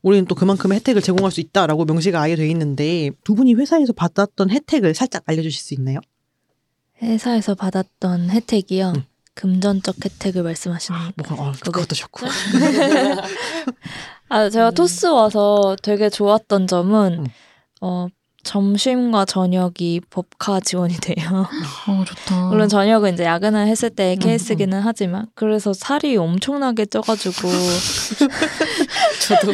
우리는 0.01 0.25
또 0.25 0.33
그만큼의 0.33 0.79
혜택을 0.79 1.03
제공할 1.03 1.31
수 1.31 1.41
있다라고 1.41 1.85
명시가 1.85 2.19
아예 2.19 2.35
돼 2.35 2.49
있는데 2.49 3.11
두 3.23 3.35
분이 3.35 3.53
회사에서 3.53 3.93
받았던 3.93 4.49
혜택을 4.49 4.95
살짝 4.95 5.21
알려주실 5.27 5.61
수 5.61 5.75
있나요? 5.75 5.99
회사에서 7.03 7.53
받았던 7.53 8.31
혜택이요. 8.31 8.93
음. 8.95 9.03
금전적 9.35 9.95
혜택을 10.03 10.43
말씀하시는 10.43 10.99
거. 11.23 11.35
뭐 11.35 11.49
어, 11.49 11.51
그것도 11.61 11.95
좋고. 11.95 12.27
아, 14.29 14.49
제가 14.49 14.69
음. 14.69 14.73
토스 14.73 15.07
와서 15.07 15.75
되게 15.81 16.09
좋았던 16.09 16.67
점은 16.67 17.19
음. 17.19 17.25
어, 17.81 18.07
점심과 18.43 19.25
저녁이 19.25 20.01
법카 20.09 20.61
지원이 20.61 20.95
돼요. 20.95 21.47
어, 21.87 22.03
좋다. 22.05 22.49
물론 22.49 22.69
저녁은 22.69 23.13
이제 23.13 23.25
야근을 23.25 23.67
했을 23.67 23.89
때 23.89 24.15
음, 24.15 24.19
케이스기는 24.19 24.79
하지만 24.79 25.27
그래서 25.35 25.73
살이 25.73 26.17
엄청나게 26.17 26.85
쪄가지고 26.87 27.47
저도 29.27 29.53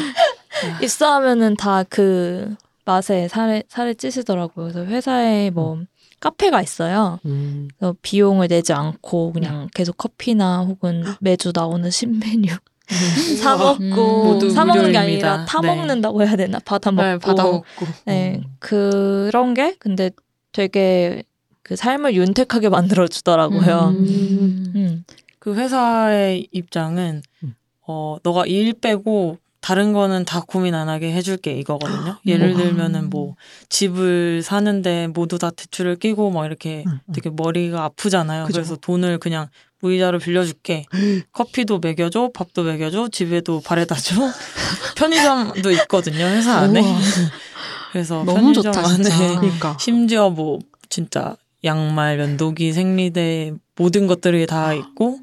입사하면은 0.82 1.56
다 1.56 1.84
그 1.90 2.56
맛에 2.86 3.28
살에 3.28 3.64
살이 3.68 3.96
찌시더라고요. 3.96 4.72
그래서 4.72 4.86
회사에 4.86 5.50
뭐 5.50 5.82
카페가 6.20 6.62
있어요. 6.62 7.20
음. 7.26 7.68
그래서 7.78 7.96
비용을 8.02 8.48
내지 8.48 8.74
않고 8.74 9.34
그냥 9.34 9.70
계속 9.74 9.98
커피나 9.98 10.60
혹은 10.62 11.04
매주 11.22 11.52
나오는 11.54 11.90
신메뉴 11.90 12.54
사 13.42 13.58
먹고 13.58 14.40
음. 14.42 14.50
사 14.50 14.64
먹는 14.66 14.92
게. 14.94 14.98
아니라 14.98 15.46
타 15.46 15.60
네. 15.62 15.68
먹는다고 15.68 16.24
해야 16.24 16.36
되나 16.36 16.60
받아 16.60 16.90
먹고 16.92 17.08
네, 17.08 17.18
받아 17.20 17.44
먹고. 17.44 17.66
네, 18.06 18.42
그런 18.60 19.54
게 19.54 19.76
근데 19.78 20.10
되게 20.54 21.24
그 21.64 21.76
삶을 21.76 22.16
윤택하게 22.16 22.70
만들어 22.70 23.08
주더라고요. 23.08 23.90
음. 23.90 24.72
음. 24.76 25.04
그 25.40 25.54
회사의 25.56 26.48
입장은 26.52 27.22
음. 27.44 27.56
어 27.86 28.18
너가 28.24 28.46
일 28.48 28.74
빼고 28.74 29.38
다른 29.68 29.92
거는 29.92 30.24
다 30.24 30.42
고민 30.48 30.76
안 30.76 30.88
하게 30.88 31.12
해줄게 31.12 31.52
이거거든요. 31.52 32.16
예를 32.26 32.52
음. 32.52 32.58
들면은 32.58 33.10
뭐 33.10 33.36
집을 33.68 34.42
사는데 34.42 35.08
모두 35.08 35.38
다 35.38 35.52
대출을 35.52 35.98
끼고 35.98 36.32
막 36.32 36.46
이렇게 36.46 36.86
음, 36.88 37.00
음. 37.06 37.14
되게 37.14 37.30
머리가 37.30 37.84
아프잖아요. 37.84 38.46
그죠. 38.46 38.60
그래서 38.60 38.78
돈을 38.78 39.18
그냥 39.18 39.50
무이자로 39.82 40.20
빌려줄게. 40.20 40.86
커피도 41.34 41.80
먹여줘, 41.80 42.32
밥도 42.34 42.64
먹여줘, 42.64 43.10
집에도 43.12 43.60
바래다 43.60 43.96
줘. 43.96 44.16
편의점도 44.96 45.70
있거든요 45.72 46.24
회사 46.24 46.60
안에. 46.60 46.80
우와. 46.80 47.00
그래서 47.92 48.24
너무 48.24 48.54
편의점 48.54 48.72
좋다, 48.72 48.88
안에. 48.88 49.36
그러니까. 49.36 49.76
심지어 49.82 50.30
뭐 50.30 50.60
진짜 50.88 51.36
양말, 51.66 52.16
면도기, 52.16 52.72
생리대 52.72 53.52
모든 53.76 54.08
것들이 54.08 54.48
다 54.48 54.74
있고 54.74 55.20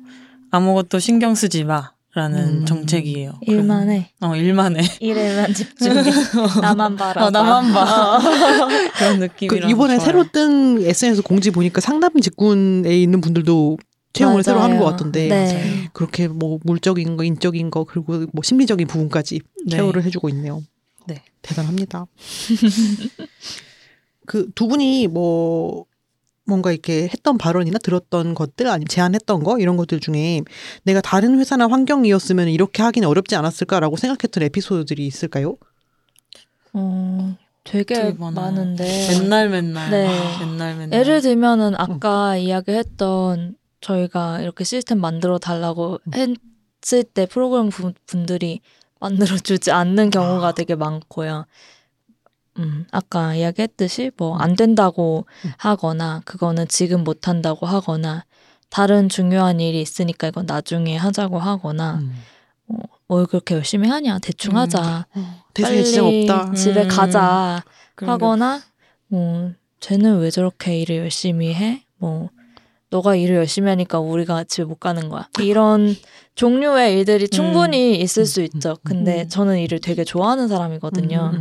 아무것도 0.50 0.98
신경 0.98 1.34
쓰지 1.34 1.64
마 1.64 1.93
라는 2.14 2.60
음. 2.60 2.64
정책이에요. 2.64 3.40
일만 3.42 3.90
해. 3.90 4.12
어 4.20 4.36
일만 4.36 4.76
해. 4.76 4.82
일에만 5.00 5.52
집중해. 5.52 6.02
나만 6.62 6.94
봐라. 6.96 7.26
어, 7.26 7.30
나만 7.30 7.72
봐. 7.72 8.18
그런 8.96 9.18
그 9.18 9.24
느낌이라. 9.24 9.68
이번에 9.68 9.98
새로 9.98 10.24
뜬 10.30 10.80
SNS 10.80 11.22
공지 11.22 11.50
보니까 11.50 11.80
상담 11.80 12.18
직군에 12.20 12.96
있는 12.96 13.20
분들도 13.20 13.78
채용을 14.12 14.44
새로 14.44 14.60
하는 14.60 14.78
것 14.78 14.84
같던데 14.84 15.26
네. 15.28 15.90
그렇게 15.92 16.28
뭐 16.28 16.60
물적인 16.62 17.16
거, 17.16 17.24
인적인 17.24 17.72
거 17.72 17.82
그리고 17.82 18.26
뭐 18.32 18.42
심리적인 18.44 18.86
부분까지 18.86 19.40
네. 19.66 19.76
케어를 19.76 20.04
해주고 20.04 20.28
있네요. 20.28 20.62
네. 21.08 21.20
대단합니다. 21.42 22.06
그 24.26 24.48
두 24.54 24.68
분이 24.68 25.08
뭐 25.08 25.84
뭔가 26.46 26.72
이렇게 26.72 27.04
했던 27.04 27.38
발언이나 27.38 27.78
들었던 27.78 28.34
것들 28.34 28.66
아니면 28.68 28.86
제안했던 28.88 29.42
거 29.44 29.58
이런 29.58 29.76
것들 29.76 30.00
중에 30.00 30.42
내가 30.82 31.00
다른 31.00 31.38
회사나 31.38 31.68
환경이었으면 31.68 32.48
이렇게 32.48 32.82
하기는 32.82 33.08
어렵지 33.08 33.34
않았을까라고 33.36 33.96
생각했던 33.96 34.42
에피소드들이 34.44 35.06
있을까요? 35.06 35.56
어, 36.74 37.36
되게. 37.64 38.12
많은데. 38.12 39.08
맨날 39.18 39.48
맨날 39.48 39.90
네. 39.90 40.08
맨날 40.40 40.76
맨날 40.76 40.98
예를 41.00 41.20
들면은 41.22 41.74
아까 41.76 42.36
이야기했던 42.36 43.56
저희가 43.80 44.40
이렇게 44.40 44.64
시스템 44.64 44.98
만들어 45.00 45.38
달라고 45.38 46.00
했을 46.14 47.04
때 47.04 47.26
프로그램 47.26 47.68
부- 47.70 47.92
분들이 48.06 48.60
만들어 49.00 49.36
주지 49.38 49.70
않는 49.70 50.10
경우가 50.10 50.52
되게 50.52 50.74
많고요. 50.74 51.46
음, 52.58 52.86
아까 52.90 53.34
이야기했듯이 53.34 54.10
뭐 54.16 54.36
안 54.38 54.54
된다고 54.56 55.26
하거나 55.58 56.22
그거는 56.24 56.68
지금 56.68 57.04
못 57.04 57.28
한다고 57.28 57.66
하거나 57.66 58.24
다른 58.70 59.08
중요한 59.08 59.60
일이 59.60 59.80
있으니까 59.80 60.28
이건 60.28 60.46
나중에 60.46 60.96
하자고 60.96 61.38
하거나 61.38 62.00
음. 62.02 62.12
뭘 63.06 63.26
그렇게 63.26 63.54
열심히 63.54 63.88
하냐 63.88 64.18
대충 64.20 64.52
음. 64.52 64.56
하자 64.56 65.06
대세에 65.52 65.82
지장 65.84 66.04
빨리 66.04 66.28
없다. 66.30 66.52
집에 66.54 66.82
음. 66.84 66.88
가자 66.88 67.62
하거나 67.96 68.60
뭐 69.08 69.52
쟤는 69.80 70.18
왜 70.18 70.30
저렇게 70.30 70.78
일을 70.80 70.96
열심히 70.96 71.54
해? 71.54 71.84
뭐 71.98 72.30
너가 72.90 73.14
일을 73.16 73.36
열심히 73.36 73.68
하니까 73.68 73.98
우리가 74.00 74.44
집에 74.44 74.64
못 74.64 74.80
가는 74.80 75.08
거야. 75.08 75.28
이런 75.40 75.94
종류의 76.36 76.94
일들이 76.98 77.28
충분히 77.28 78.00
있을 78.00 78.24
수 78.26 78.40
있죠. 78.42 78.76
근데 78.82 79.22
음. 79.22 79.28
저는 79.28 79.58
일을 79.58 79.80
되게 79.80 80.04
좋아하는 80.04 80.48
사람이거든요. 80.48 81.32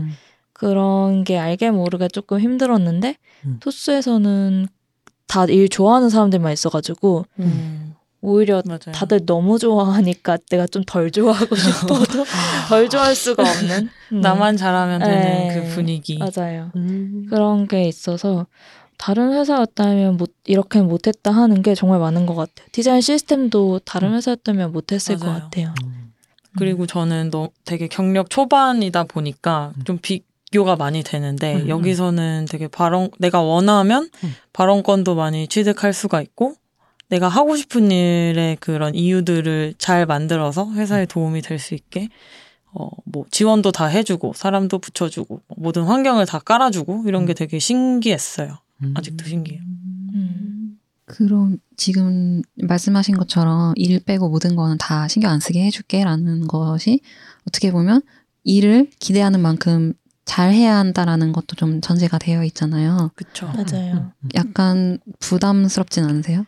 음, 0.62 0.68
음. 0.68 0.70
그런 0.70 1.24
게 1.24 1.38
알게 1.40 1.72
모르게 1.72 2.08
조금 2.08 2.40
힘들었는데 2.40 3.18
음. 3.46 3.58
토스에서는 3.60 4.68
다 5.28 5.46
일 5.50 5.68
좋아하는 5.68 6.10
사람들만 6.10 6.54
있어가지고 6.54 7.26
음, 7.40 7.96
오히려 8.22 8.62
맞아요. 8.66 8.94
다들 8.94 9.26
너무 9.26 9.58
좋아하니까 9.58 10.38
내가 10.52 10.68
좀 10.68 10.84
덜 10.86 11.10
좋아하고 11.12 11.56
싶어도 11.58 12.24
덜 12.70 12.88
좋아할 12.90 13.16
수가 13.16 13.42
없는 13.44 13.90
음. 14.12 14.22
나만 14.22 14.58
잘하면 14.58 15.00
되는 15.00 15.22
네. 15.22 15.56
그 15.70 15.76
분위기. 15.76 16.20
맞아요. 16.20 16.72
음. 16.76 17.26
그런 17.30 17.68
게 17.68 17.86
있어서 17.88 18.46
다른 18.98 19.34
회사였다면 19.34 20.18
못 20.18 20.34
이렇게 20.46 20.82
못했다 20.82 21.32
하는 21.32 21.64
게 21.64 21.74
정말 21.74 22.00
많은 22.00 22.26
것 22.28 22.36
같아요. 22.36 22.68
디자인 22.72 23.02
시스템도 23.02 23.80
다른 23.86 24.14
회사였다면 24.14 24.72
못했을 24.72 25.18
것 25.18 25.26
맞아요. 25.26 25.40
같아요. 25.42 25.74
음. 25.84 26.12
그리고 26.60 26.86
저는 26.86 27.32
너 27.32 27.50
되게 27.66 27.88
경력 27.88 28.30
초반이다 28.30 29.06
보니까 29.06 29.74
좀 29.86 29.98
비 30.00 30.22
교가 30.54 30.78
많이 30.78 31.04
되는데 31.04 31.56
음, 31.56 31.68
여기서는 31.68 32.46
되게 32.50 32.70
발언 32.70 33.10
내가 33.20 33.42
원하면 33.42 34.10
음. 34.24 34.36
발언권도 34.54 35.16
많이 35.16 35.48
취득할 35.50 35.92
수가 35.94 36.22
있고 36.22 36.56
내가 37.10 37.28
하고 37.28 37.58
싶은 37.58 37.92
일의 37.92 38.56
그런 38.62 38.96
이유들을 38.96 39.76
잘 39.78 40.06
만들어서 40.06 40.72
회사에 40.72 41.06
도움이 41.06 41.42
될 41.42 41.60
수 41.60 41.74
있게 41.76 42.08
어 42.74 42.90
뭐 43.06 43.26
지원도 43.30 43.72
다 43.72 43.86
해주고 43.86 44.34
사람도 44.36 44.80
붙여주고 44.80 45.42
모든 45.58 45.84
환경을 45.84 46.26
다 46.26 46.40
깔아주고 46.40 47.04
이런 47.08 47.26
게 47.28 47.34
되게 47.36 47.60
신기했어요. 47.60 48.58
음. 48.84 48.94
아직도 48.98 49.26
신기해요. 49.26 49.62
음. 50.16 50.80
그럼 51.06 51.58
지금 51.78 52.42
말씀하신 52.56 53.18
것처럼 53.18 53.74
일 53.76 54.00
빼고 54.00 54.30
모든 54.30 54.56
거는 54.56 54.78
다 54.80 55.08
신경 55.08 55.32
안 55.32 55.40
쓰게 55.40 55.64
해줄게라는 55.66 56.48
것이 56.48 57.02
어떻게 57.48 57.72
보면 57.72 58.02
일을 58.44 58.90
기대하는 59.00 59.40
만큼 59.42 59.94
잘 60.26 60.52
해야 60.54 60.78
한다라는 60.78 61.34
것도 61.34 61.56
좀 61.56 61.82
전제가 61.82 62.18
되어 62.18 62.44
있잖아요. 62.46 63.12
그쵸. 63.16 63.48
맞아요. 63.48 64.12
약간 64.36 65.00
부담스럽진 65.20 66.06
않으세요? 66.06 66.46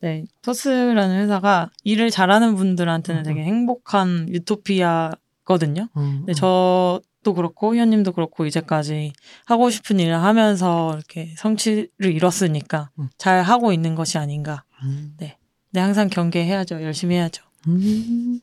네, 0.00 0.24
토스라는 0.42 1.22
회사가 1.22 1.70
일을 1.82 2.10
잘하는 2.10 2.54
분들한테는 2.54 3.22
되게 3.22 3.42
행복한 3.42 4.28
유토피아거든요. 4.28 5.88
음, 5.96 6.16
근데 6.18 6.34
저도 6.34 7.34
그렇고 7.34 7.74
희연님도 7.74 8.12
그렇고 8.12 8.46
이제까지 8.46 9.12
하고 9.46 9.70
싶은 9.70 9.98
일을 9.98 10.22
하면서 10.22 10.92
이렇게 10.94 11.34
성취를 11.36 11.88
이뤘으니까 12.00 12.90
음. 12.98 13.08
잘 13.18 13.42
하고 13.42 13.72
있는 13.72 13.94
것이 13.94 14.18
아닌가. 14.18 14.64
음. 14.82 15.16
네, 15.18 15.36
항상 15.74 16.08
경계해야죠. 16.08 16.82
열심히 16.82 17.16
해야죠. 17.16 17.42
음. 17.66 18.40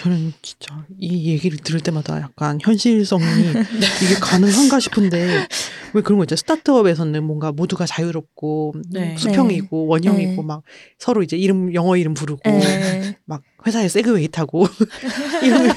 저는 0.00 0.32
진짜 0.42 0.84
이 0.98 1.30
얘기를 1.32 1.58
들을 1.58 1.80
때마다 1.80 2.20
약간 2.20 2.58
현실성이 2.62 3.24
이게 4.02 4.14
가능한가 4.20 4.80
싶은데 4.80 5.46
왜 5.94 6.02
그런 6.02 6.18
거 6.18 6.24
있죠? 6.24 6.36
스타트업에서는 6.36 7.22
뭔가 7.24 7.52
모두가 7.52 7.86
자유롭고 7.86 8.74
네. 8.90 9.16
수평이고 9.18 9.86
원형이고 9.86 10.42
네. 10.42 10.46
막 10.46 10.62
서로 10.98 11.22
이제 11.22 11.36
이름 11.36 11.74
영어 11.74 11.96
이름 11.96 12.14
부르고 12.14 12.40
에, 12.48 13.16
막 13.24 13.42
회사에 13.66 13.88
세그웨이 13.88 14.28
타고 14.28 14.66
이런 15.42 15.70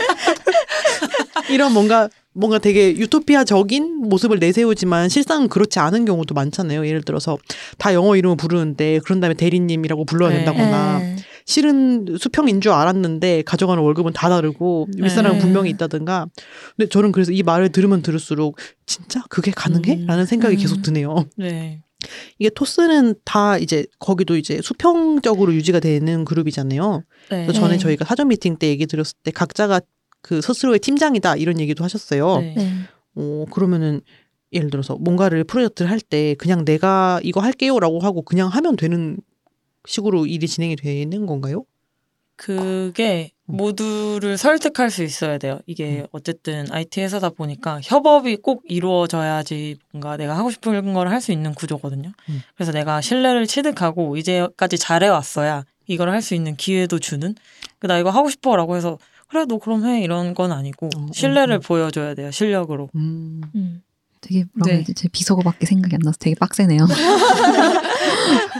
이런 1.50 1.74
뭔가 1.74 2.10
뭔가 2.34 2.60
되게 2.60 2.96
유토피아적인 2.96 4.08
모습을 4.08 4.40
내세우지만 4.40 5.10
실상은 5.10 5.50
그렇지 5.50 5.80
않은 5.80 6.06
경우도 6.06 6.34
많잖아요. 6.34 6.88
예를 6.88 7.02
들어서 7.02 7.38
다 7.78 7.94
영어 7.94 8.16
이름을 8.16 8.38
부르는데 8.38 9.00
그런 9.04 9.20
다음에 9.20 9.34
대리님이라고 9.34 10.06
불러야 10.06 10.30
네. 10.30 10.38
된다거나 10.38 11.00
네. 11.00 11.16
실은 11.46 12.06
수평인 12.20 12.62
줄 12.62 12.72
알았는데 12.72 13.44
가져가는 13.44 13.82
월급은 13.82 14.14
다 14.14 14.30
다르고 14.30 14.88
윗사람은 14.98 15.38
네. 15.38 15.44
분명히 15.44 15.70
있다든가. 15.72 16.28
근데 16.76 16.90
저는 16.90 17.12
그래서 17.12 17.32
이 17.32 17.44
말을 17.44 17.70
들으면 17.70 18.02
들을수록 18.02 18.58
진짜 18.86 19.24
그게 19.30 19.52
가능해? 19.52 19.96
음. 19.96 20.06
라는 20.06 20.26
생각이 20.26 20.56
음. 20.56 20.60
계속 20.60 20.82
드네요. 20.82 21.26
네. 21.38 21.82
이게 22.40 22.50
토스는 22.50 23.16
다 23.26 23.58
이제 23.58 23.86
거기도 24.00 24.36
이제 24.36 24.60
수평적으로 24.64 25.54
유지가 25.54 25.80
되는 25.80 26.26
그룹이잖아요. 26.26 27.04
네. 27.30 27.46
그래서 27.46 27.54
전에 27.54 27.74
네. 27.74 27.78
저희가 27.78 28.06
사전 28.06 28.28
미팅 28.28 28.58
때 28.58 28.68
얘기 28.68 28.88
드렸을 28.88 29.14
때 29.24 29.32
각자가 29.32 29.82
그 30.24 30.42
스스로의 30.42 30.80
팀장이다 30.80 31.36
이런 31.36 31.60
얘기도 31.60 31.84
하셨어요. 31.84 32.40
네. 32.40 32.54
네. 32.58 32.72
어, 33.16 33.46
그러면은 33.52 34.02
예를 34.54 34.70
들어서 34.70 34.96
뭔가를 34.96 35.44
프로젝트를 35.44 35.90
할 35.92 36.00
때 36.00 36.36
그냥 36.38 36.66
내가 36.66 37.20
이거 37.24 37.40
할게요라고 37.40 38.00
하고 38.00 38.22
그냥 38.24 38.50
하면 38.50 38.76
되는 38.76 39.18
식으로 39.88 40.26
일이 40.26 40.48
진행이 40.48 40.76
되는 40.76 41.26
건가요? 41.26 41.66
그게 42.36 43.32
음. 43.50 43.58
모두를 43.58 44.38
설득할 44.38 44.90
수 44.90 45.04
있어야 45.04 45.38
돼요. 45.38 45.60
이게 45.68 46.02
음. 46.02 46.08
어쨌든 46.12 46.66
IT 46.72 47.02
회사다 47.02 47.30
보니까 47.30 47.80
협업이 47.84 48.38
꼭 48.38 48.64
이루어져야지 48.66 49.76
뭔가 49.92 50.18
내가 50.18 50.36
하고 50.38 50.50
싶은 50.50 50.94
걸 50.94 51.08
할 51.08 51.22
수 51.22 51.32
있는 51.32 51.54
구조거든요. 51.54 52.12
음. 52.30 52.42
그래서 52.56 52.72
내가 52.72 53.02
신뢰를 53.02 53.46
취득하고 53.46 54.18
이제까지 54.18 54.78
잘해왔어야 54.80 55.66
이걸 55.88 56.10
할 56.10 56.22
수 56.22 56.34
있는 56.34 56.56
기회도 56.56 56.98
주는. 57.00 57.36
그나 57.80 57.98
이거 58.00 58.10
하고 58.10 58.30
싶어라고 58.30 58.76
해서 58.76 58.98
그래 59.28 59.46
너 59.48 59.58
그럼 59.60 59.86
해 59.86 60.02
이런 60.02 60.34
건 60.34 60.52
아니고 60.52 60.88
어, 60.96 61.00
어, 61.02 61.06
신뢰를 61.14 61.58
어. 61.58 61.60
보여줘야 61.60 62.16
돼요. 62.16 62.32
실력으로. 62.32 62.90
음. 62.96 63.42
음. 63.56 63.84
되게 64.22 64.46
뭐라고 64.54 64.84
네. 64.86 64.94
제 64.96 65.08
비속어밖에 65.10 65.66
생각이 65.66 65.96
안 65.96 66.00
나서 66.04 66.18
되게 66.20 66.36
빡세네요. 66.36 66.86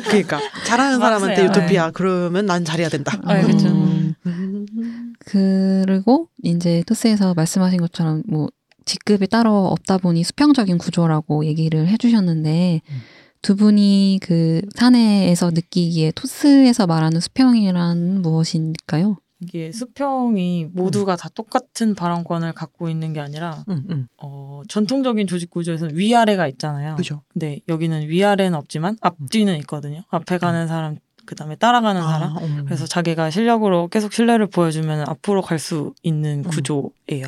그러니까 0.08 0.40
잘하는 0.66 1.00
사람한테. 1.00 1.46
유토피아 1.46 1.92
그러면 1.92 2.46
난 2.46 2.66
잘해야 2.66 2.90
된다. 2.90 3.20
아, 3.24 3.42
그쵸. 3.42 3.68
음. 3.68 4.16
음. 4.26 5.14
그리고 5.26 6.28
이제 6.44 6.84
토스에서 6.88 7.34
말씀하신 7.34 7.80
것처럼 7.80 8.24
뭐 8.28 8.50
직급이 8.86 9.28
따로 9.28 9.68
없다 9.68 9.98
보니 10.00 10.24
수평적인 10.24 10.78
구조라고 10.78 11.46
얘기를 11.46 11.88
해주셨는데 11.88 12.82
음. 12.90 13.02
두 13.42 13.56
분이 13.56 14.20
그 14.22 14.62
사내에서 14.76 15.52
느끼기에 15.52 16.12
토스에서 16.12 16.86
말하는 16.88 17.20
수평이란 17.20 18.22
무엇일까요? 18.22 19.18
이게 19.42 19.72
수평이 19.72 20.70
모두가 20.72 21.16
다 21.16 21.28
똑같은 21.34 21.96
발언권을 21.96 22.54
갖고 22.54 22.90
있는 22.90 23.12
게 23.12 23.20
아니라 23.20 23.64
음, 23.70 23.84
음. 23.90 24.08
어, 24.22 24.62
전통적인 24.68 25.26
조직 25.26 25.50
구조에서는 25.50 25.98
위아래가 25.98 26.48
있잖아요. 26.48 26.96
그죠. 26.96 27.24
근데 27.30 27.60
여기는 27.68 28.08
위아래는 28.08 28.56
없지만 28.56 28.98
앞뒤는 29.02 29.58
있거든요. 29.62 30.04
앞에 30.10 30.38
가는 30.38 30.68
사람, 30.68 30.98
그 31.26 31.34
다음에 31.34 31.56
따라가는 31.56 32.02
사람. 32.02 32.38
아, 32.38 32.42
음. 32.42 32.66
그래서 32.66 32.86
자기가 32.86 33.32
실력으로 33.32 33.88
계속 33.88 34.14
신뢰를 34.14 34.46
보여주면 34.48 35.10
앞으로 35.10 35.42
갈 35.42 35.58
수 35.58 35.94
있는 36.04 36.44
음. 36.46 36.50
구조예요. 36.50 37.26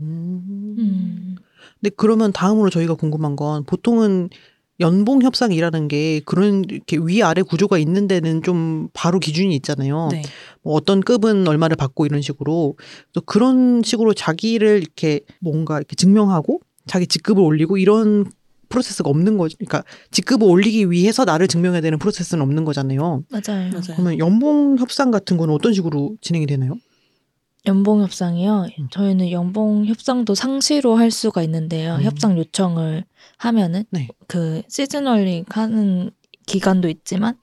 음. 0.00 0.76
음. 0.78 1.36
근데 1.80 1.90
그러면 1.96 2.32
다음으로 2.32 2.70
저희가 2.70 2.94
궁금한 2.94 3.34
건 3.34 3.64
보통은 3.64 4.30
연봉 4.80 5.22
협상이라는 5.22 5.88
게 5.88 6.20
그런 6.24 6.64
이렇게 6.68 6.98
위아래 7.02 7.42
구조가 7.42 7.78
있는 7.78 8.06
데는 8.06 8.42
좀 8.42 8.88
바로 8.92 9.18
기준이 9.18 9.54
있잖아요. 9.56 10.08
네. 10.12 10.22
뭐 10.62 10.74
어떤 10.74 11.00
급은 11.00 11.48
얼마를 11.48 11.76
받고 11.76 12.06
이런 12.06 12.22
식으로 12.22 12.76
또 13.12 13.20
그런 13.22 13.82
식으로 13.84 14.14
자기를 14.14 14.78
이렇게 14.78 15.20
뭔가 15.40 15.78
이렇게 15.78 15.96
증명하고 15.96 16.60
자기 16.86 17.06
직급을 17.06 17.42
올리고 17.42 17.76
이런 17.78 18.24
프로세스가 18.68 19.08
없는 19.08 19.38
거죠. 19.38 19.56
그러니까 19.58 19.82
직급을 20.10 20.46
올리기 20.46 20.90
위해서 20.90 21.24
나를 21.24 21.48
증명해야 21.48 21.80
되는 21.80 21.98
프로세스는 21.98 22.42
없는 22.42 22.64
거잖아요. 22.64 23.24
맞아요. 23.30 23.70
맞아요. 23.70 23.96
그러면 23.96 24.18
연봉 24.18 24.76
협상 24.78 25.10
같은 25.10 25.36
거는 25.36 25.54
어떤 25.54 25.72
식으로 25.72 26.16
진행이 26.20 26.46
되나요? 26.46 26.74
연봉 27.68 28.02
협상이요. 28.02 28.66
음. 28.78 28.88
저희는 28.90 29.30
연봉 29.30 29.84
협상도 29.84 30.34
상시로 30.34 30.96
할 30.96 31.10
수가 31.10 31.42
있는데요. 31.42 31.96
음. 31.96 32.02
협상 32.02 32.36
요청을 32.36 33.04
하면은 33.36 33.84
네. 33.90 34.08
그 34.26 34.62
시즈널링 34.68 35.44
하는 35.48 36.10
기간도 36.46 36.88
있지만 36.88 37.36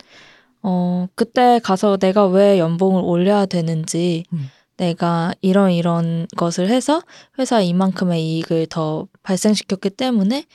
어 0.61 1.07
그때 1.15 1.59
가서 1.63 1.97
내가 1.97 2.25
왜 2.25 2.57
연봉을 2.59 3.01
올려야 3.03 3.45
되는지 3.45 4.25
음. 4.33 4.49
내가 4.77 5.33
이런 5.41 5.71
이런 5.71 6.27
것을 6.35 6.69
해서 6.69 7.01
회사 7.39 7.61
이만큼의 7.61 8.25
이익을 8.25 8.67
더 8.67 9.07
발생시켰기 9.23 9.91
때문에 9.91 10.45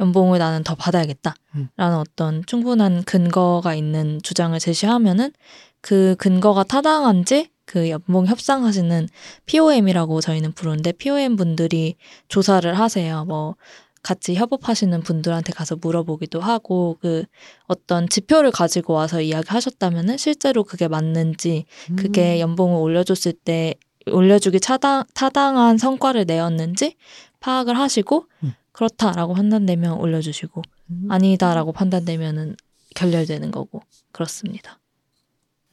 연봉을 0.00 0.38
나는 0.38 0.64
더 0.64 0.74
받아야겠다라는 0.74 1.38
음. 1.54 1.68
어떤 1.78 2.44
충분한 2.46 3.04
근거가 3.04 3.74
있는 3.74 4.20
주장을 4.22 4.58
제시하면은 4.58 5.32
그 5.80 6.16
근거가 6.18 6.64
타당한지 6.64 7.48
그 7.70 7.88
연봉 7.88 8.26
협상하시는 8.26 9.08
POM이라고 9.46 10.20
저희는 10.20 10.52
부르는데 10.54 10.90
POM 10.90 11.36
분들이 11.36 11.94
조사를 12.26 12.76
하세요. 12.76 13.24
뭐 13.26 13.54
같이 14.02 14.34
협업하시는 14.34 15.00
분들한테 15.02 15.52
가서 15.52 15.76
물어보기도 15.76 16.40
하고 16.40 16.98
그 17.00 17.24
어떤 17.68 18.08
지표를 18.08 18.50
가지고 18.50 18.94
와서 18.94 19.20
이야기하셨다면은 19.20 20.16
실제로 20.16 20.64
그게 20.64 20.88
맞는지 20.88 21.66
그게 21.96 22.38
음. 22.38 22.40
연봉을 22.40 22.80
올려줬을 22.80 23.34
때 23.34 23.76
올려주기 24.10 24.58
차당, 24.58 25.04
타당한 25.14 25.78
성과를 25.78 26.24
내었는지 26.26 26.96
파악을 27.38 27.78
하시고 27.78 28.26
음. 28.42 28.54
그렇다라고 28.72 29.34
판단되면 29.34 29.92
올려주시고 29.92 30.62
음. 30.90 31.06
아니다라고 31.08 31.70
판단되면은 31.70 32.56
결렬되는 32.96 33.52
거고 33.52 33.82
그렇습니다. 34.10 34.80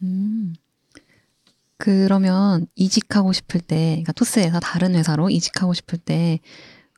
음. 0.04 0.54
그러면 1.78 2.66
이직하고 2.76 3.34
싶을 3.34 3.62
때, 3.62 3.88
그러니까 3.92 4.12
토스에서 4.14 4.60
다른 4.60 4.96
회사로 4.96 5.30
이직하고 5.30 5.74
싶을 5.74 6.00
때, 6.00 6.40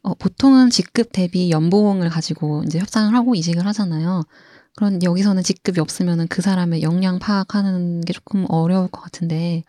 어, 0.03 0.13
보통은 0.15 0.69
직급 0.71 1.11
대비 1.13 1.51
연봉을 1.51 2.09
가지고 2.09 2.63
이제 2.65 2.79
협상을 2.79 3.13
하고 3.15 3.35
이직을 3.35 3.65
하잖아요. 3.67 4.23
그런 4.77 5.03
여기서는 5.03 5.43
직급이 5.43 5.79
없으면 5.81 6.27
그 6.29 6.41
사람의 6.41 6.83
역량 6.83 7.19
파악하는 7.19 8.01
게 8.01 8.13
조금 8.13 8.45
어려울 8.49 8.87
것 8.89 9.01
같은데 9.01 9.63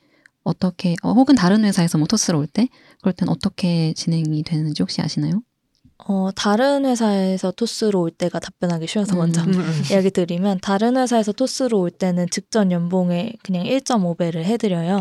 어떻게 0.44 0.96
어, 1.02 1.12
혹은 1.12 1.34
다른 1.36 1.64
회사에서 1.64 1.98
뭐 1.98 2.06
토스로 2.08 2.38
올 2.38 2.46
때 2.48 2.68
그럴 3.00 3.12
땐 3.14 3.28
어떻게 3.28 3.92
진행이 3.94 4.44
되는지 4.44 4.82
혹시 4.82 5.02
아시나요? 5.02 5.42
어, 6.06 6.30
다른 6.34 6.84
회사에서 6.84 7.50
토스로 7.50 8.00
올 8.00 8.10
때가 8.10 8.38
답변하기 8.38 8.86
쉬워서 8.86 9.16
먼저 9.16 9.42
음, 9.42 9.52
음. 9.54 9.82
이야기 9.90 10.10
드리면 10.10 10.60
다른 10.60 10.96
회사에서 10.96 11.32
토스로 11.32 11.80
올 11.80 11.90
때는 11.90 12.28
직전 12.30 12.72
연봉에 12.72 13.34
그냥 13.42 13.64
1.5배를 13.64 14.44
해드려요. 14.44 15.00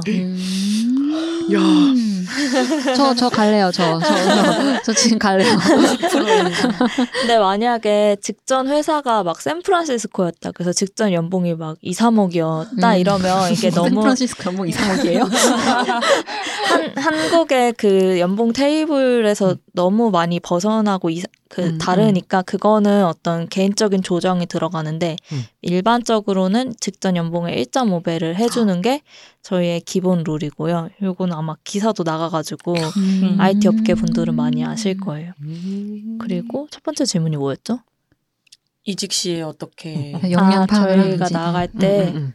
야. 1.54 1.60
저, 2.96 3.16
저 3.16 3.30
갈래요, 3.30 3.72
저. 3.74 4.00
저, 4.00 4.16
저, 4.16 4.82
저 4.84 4.94
지금 4.94 5.18
갈래요. 5.18 5.52
근데 7.22 7.40
만약에 7.40 8.18
직전 8.22 8.68
회사가 8.68 9.24
막 9.24 9.42
샌프란시스코였다. 9.42 10.52
그래서 10.52 10.72
직전 10.72 11.12
연봉이 11.12 11.56
막 11.56 11.78
2, 11.82 11.94
3억이었다. 11.94 12.94
음. 12.94 13.00
이러면 13.00 13.52
이게 13.52 13.70
너무 13.72 13.90
샌프란시스코 13.90 14.50
연봉 14.52 14.68
이상하게요? 14.68 15.24
한, 16.68 16.94
한국의 16.96 17.74
그 17.74 18.20
연봉 18.20 18.54
테이블에서 18.54 19.56
너무 19.80 20.12
많이 20.12 20.42
벗어나고 20.42 21.10
이, 21.10 21.24
그 21.48 21.62
음, 21.66 21.78
다르니까 21.78 22.42
그거는 22.42 23.06
어떤 23.06 23.48
개인적인 23.48 24.02
조정이 24.02 24.46
들어가는데 24.46 25.16
음. 25.32 25.44
일반적으로는 25.62 26.74
직전 26.82 27.16
연봉의 27.16 27.64
1.5배를 27.64 28.36
해주는 28.36 28.82
게 28.82 29.02
저희의 29.42 29.80
기본 29.80 30.26
룰이고요. 30.28 30.90
요거는 31.02 31.34
아마 31.34 31.56
기사도 31.64 32.04
나가가지고 32.04 32.74
음. 32.74 33.38
IT 33.40 33.70
업계 33.70 33.94
분들은 33.94 34.36
많이 34.36 34.66
아실 34.66 35.00
거예요. 35.00 35.32
음. 35.40 36.18
그리고 36.20 36.68
첫 36.72 36.84
번째 36.84 37.06
질문이 37.06 37.38
뭐였죠? 37.38 37.80
이직 38.84 39.14
시에 39.14 39.42
어떻게 39.44 40.12
역량 40.30 40.64
아, 40.64 40.66
파악을 40.66 40.96
저희가 40.96 41.14
하는지. 41.26 41.34
나갈 41.34 41.70
음, 41.74 41.80
때 41.80 42.08
음, 42.10 42.16
음. 42.18 42.34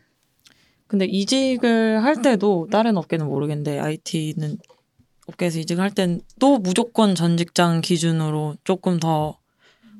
근데 0.86 1.04
이직을 1.04 2.02
할 2.02 2.22
때도 2.22 2.68
다른 2.70 2.96
업계는 2.96 3.26
모르겠는데 3.26 3.80
IT는 3.80 4.56
업계에서 5.26 5.58
이직을 5.58 5.82
할땐 5.82 6.20
또 6.38 6.58
무조건 6.58 7.14
전 7.14 7.36
직장 7.36 7.80
기준으로 7.80 8.56
조금 8.64 8.98
더 9.00 9.38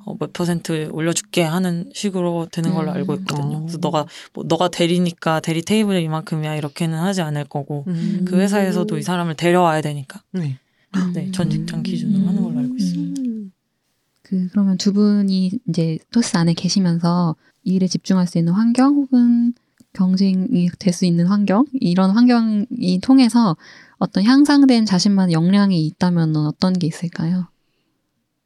어, 0.07 0.17
몇 0.19 0.35
퍼센트 0.35 0.91
올려줄게 0.93 1.43
하는 1.43 1.91
식으로 1.95 2.47
되는 2.53 2.75
걸로 2.75 2.91
음. 2.91 2.97
알고 2.97 3.15
있거든요. 3.15 3.57
어. 3.57 3.61
그래서 3.61 3.79
너가 3.81 4.07
뭐 4.35 4.45
너가 4.47 4.69
대리니까 4.69 5.41
대리 5.41 5.63
테이블이 5.63 6.03
이만큼이야 6.05 6.57
이렇게는 6.57 6.99
하지 6.99 7.23
않을 7.23 7.45
거고 7.45 7.85
음. 7.87 8.25
그 8.27 8.39
회사에서도 8.39 8.99
이 8.99 9.03
사람을 9.03 9.35
데려와야 9.35 9.81
되니까 9.81 10.23
네. 10.33 10.59
네, 11.15 11.31
전 11.33 11.51
직장 11.51 11.83
기준으로 11.83 12.29
하는 12.29 12.43
걸로 12.43 12.59
알고 12.59 12.77
있습니다. 12.77 13.23
음. 13.23 13.53
그 14.23 14.49
그러면 14.53 14.77
두 14.79 14.93
분이 14.93 15.51
이제 15.69 15.99
토스 16.13 16.37
안에 16.37 16.55
계시면서 16.55 17.35
일에 17.63 17.87
집중할 17.87 18.27
수 18.27 18.39
있는 18.39 18.53
환경 18.53 18.95
혹은 18.95 19.55
경쟁이 19.95 20.69
될 20.79 20.93
수 20.93 21.07
있는 21.07 21.27
환경 21.27 21.65
이런 21.73 22.11
환경이 22.11 23.01
통해서 23.03 23.57
어떤 23.99 24.25
향상된 24.25 24.87
자신만의 24.87 25.33
역량이 25.33 25.87
있다면 25.87 26.37
어떤 26.37 26.73
게 26.73 26.87
있을까요? 26.87 27.49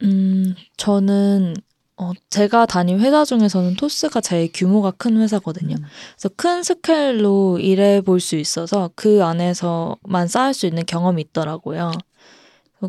음, 0.03 0.55
저는 0.77 1.55
어, 1.97 2.13
제가 2.31 2.67
다닌 2.67 3.01
회사 3.01 3.25
중에서는 3.25 3.75
토스가 3.75 4.21
제일 4.21 4.51
규모가 4.55 4.93
큰 4.93 5.17
회사거든요. 5.21 5.75
음. 5.77 5.85
그래서 6.17 6.29
큰 6.37 6.63
스케일로 6.63 7.59
일해 7.59 8.01
볼 8.01 8.21
수 8.21 8.37
있어서 8.37 8.91
그 8.95 9.25
안에서만 9.25 10.29
쌓을 10.29 10.55
수 10.55 10.67
있는 10.67 10.85
경험이 10.87 11.23
있더라고요. 11.23 11.91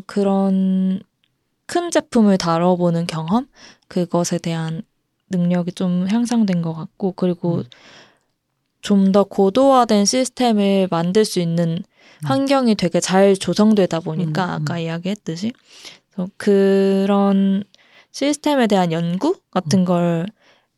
그런 0.06 1.00
큰 1.66 1.90
제품을 1.90 2.38
다뤄보는 2.38 3.06
경험, 3.08 3.48
그것에 3.88 4.38
대한 4.38 4.82
능력이 5.30 5.72
좀 5.72 6.06
향상된 6.08 6.62
것 6.62 6.74
같고, 6.74 7.12
그리고 7.12 7.58
음. 7.58 7.64
좀더 8.82 9.24
고도화된 9.24 10.04
시스템을 10.04 10.88
만들 10.90 11.24
수 11.24 11.40
있는 11.40 11.82
환경이 12.24 12.74
되게 12.74 13.00
잘 13.00 13.36
조성되다 13.36 14.00
보니까 14.00 14.44
음, 14.44 14.50
음. 14.50 14.54
아까 14.54 14.78
이야기했듯이 14.78 15.52
그래서 16.10 16.30
그런 16.36 17.64
시스템에 18.12 18.66
대한 18.66 18.92
연구 18.92 19.36
같은 19.50 19.84
걸 19.84 20.26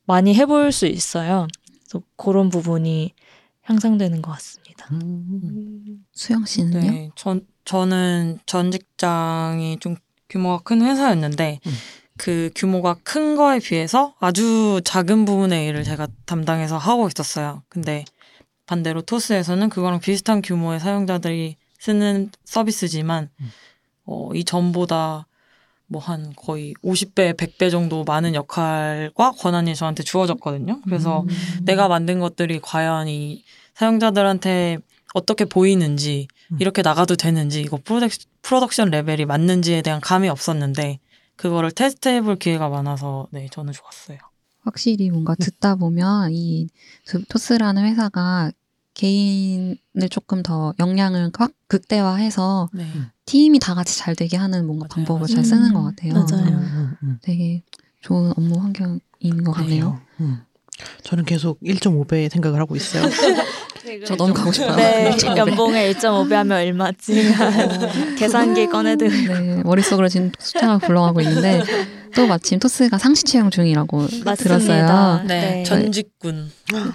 많이 0.04 0.34
해볼 0.34 0.72
수 0.72 0.86
있어요. 0.86 1.46
그래서 1.84 2.04
그런 2.16 2.48
부분이 2.48 3.12
향상되는 3.62 4.22
것 4.22 4.32
같습니다. 4.32 4.88
음. 4.92 6.04
수영 6.12 6.44
씨는요? 6.44 6.80
네, 6.80 7.10
전 7.14 7.46
저는 7.64 8.40
전 8.46 8.70
직장이 8.70 9.78
좀 9.78 9.96
규모가 10.28 10.62
큰 10.64 10.82
회사였는데 10.82 11.60
음. 11.64 11.72
그 12.18 12.50
규모가 12.54 12.96
큰 13.02 13.36
거에 13.36 13.58
비해서 13.58 14.14
아주 14.20 14.80
작은 14.84 15.24
부분의 15.24 15.66
일을 15.68 15.84
제가 15.84 16.08
담당해서 16.26 16.76
하고 16.76 17.08
있었어요. 17.08 17.62
근데 17.68 18.04
반대로 18.66 19.02
토스에서는 19.02 19.68
그거랑 19.68 20.00
비슷한 20.00 20.42
규모의 20.42 20.80
사용자들이 20.80 21.56
쓰는 21.78 22.30
서비스지만 22.44 23.28
음. 23.40 23.50
어, 24.04 24.30
이 24.34 24.44
전보다 24.44 25.26
뭐 25.92 26.02
한 26.02 26.32
거의 26.34 26.74
50배, 26.82 27.36
100배 27.36 27.70
정도 27.70 28.02
많은 28.02 28.34
역할과 28.34 29.32
권한이 29.32 29.74
저한테 29.76 30.02
주어졌거든요. 30.02 30.80
그래서 30.84 31.20
음. 31.20 31.28
내가 31.64 31.86
만든 31.86 32.18
것들이 32.18 32.60
과연 32.60 33.08
이 33.08 33.44
사용자들한테 33.74 34.78
어떻게 35.14 35.44
보이는지 35.44 36.28
음. 36.50 36.56
이렇게 36.60 36.82
나가도 36.82 37.16
되는지 37.16 37.60
이거 37.60 37.78
프로덕, 37.84 38.10
프로덕션 38.40 38.90
레벨이 38.90 39.26
맞는지에 39.26 39.82
대한 39.82 40.00
감이 40.00 40.28
없었는데 40.28 40.98
그거를 41.36 41.70
테스트해볼 41.70 42.36
기회가 42.36 42.68
많아서 42.68 43.28
네 43.30 43.48
저는 43.50 43.72
좋았어요. 43.72 44.18
확실히 44.62 45.10
뭔가 45.10 45.34
듣다 45.34 45.74
보면 45.76 46.32
이그 46.32 47.24
토스라는 47.28 47.84
회사가 47.84 48.50
개인을 48.94 49.76
조금 50.10 50.42
더 50.42 50.74
역량을 50.78 51.30
확 51.36 51.52
극대화해서 51.66 52.68
네. 52.72 52.86
팀이 53.26 53.58
다 53.58 53.74
같이 53.74 53.98
잘 53.98 54.14
되게 54.14 54.36
하는 54.36 54.66
뭔가 54.66 54.86
맞아요, 54.88 54.94
방법을 55.06 55.20
맞아요. 55.20 55.34
잘 55.34 55.44
쓰는 55.44 55.70
음, 55.70 55.74
것 55.74 55.82
같아요. 55.82 56.12
맞아요. 56.12 56.26
그래서 56.26 56.76
음, 56.76 56.96
음. 57.02 57.18
되게 57.22 57.62
좋은 58.00 58.32
업무 58.36 58.60
환경인 58.60 59.44
것 59.44 59.52
같네요. 59.52 60.00
음. 60.20 60.40
저는 61.02 61.24
계속 61.24 61.60
1.5배 61.60 62.28
생각을 62.28 62.60
하고 62.60 62.76
있어요. 62.76 63.04
저 64.06 64.14
너무 64.16 64.32
가고 64.32 64.52
싶어요. 64.52 64.76
네, 64.76 65.10
1.5배. 65.16 65.36
연봉에 65.36 65.92
1.5배 65.94 66.32
하면 66.32 66.58
얼마지? 66.58 67.32
계산기 68.18 68.68
꺼내들. 68.68 69.08
네, 69.08 69.62
머릿속으로 69.64 70.08
지금 70.08 70.30
숫자가 70.38 70.78
굴러가고 70.78 71.20
있는데 71.20 71.62
또 72.14 72.26
마침 72.26 72.58
토스가 72.58 72.98
상시 72.98 73.24
채용 73.24 73.50
중이라고 73.50 74.06
들었어요. 74.36 75.22
네, 75.26 75.40
네. 75.56 75.62
전직군. 75.64 76.50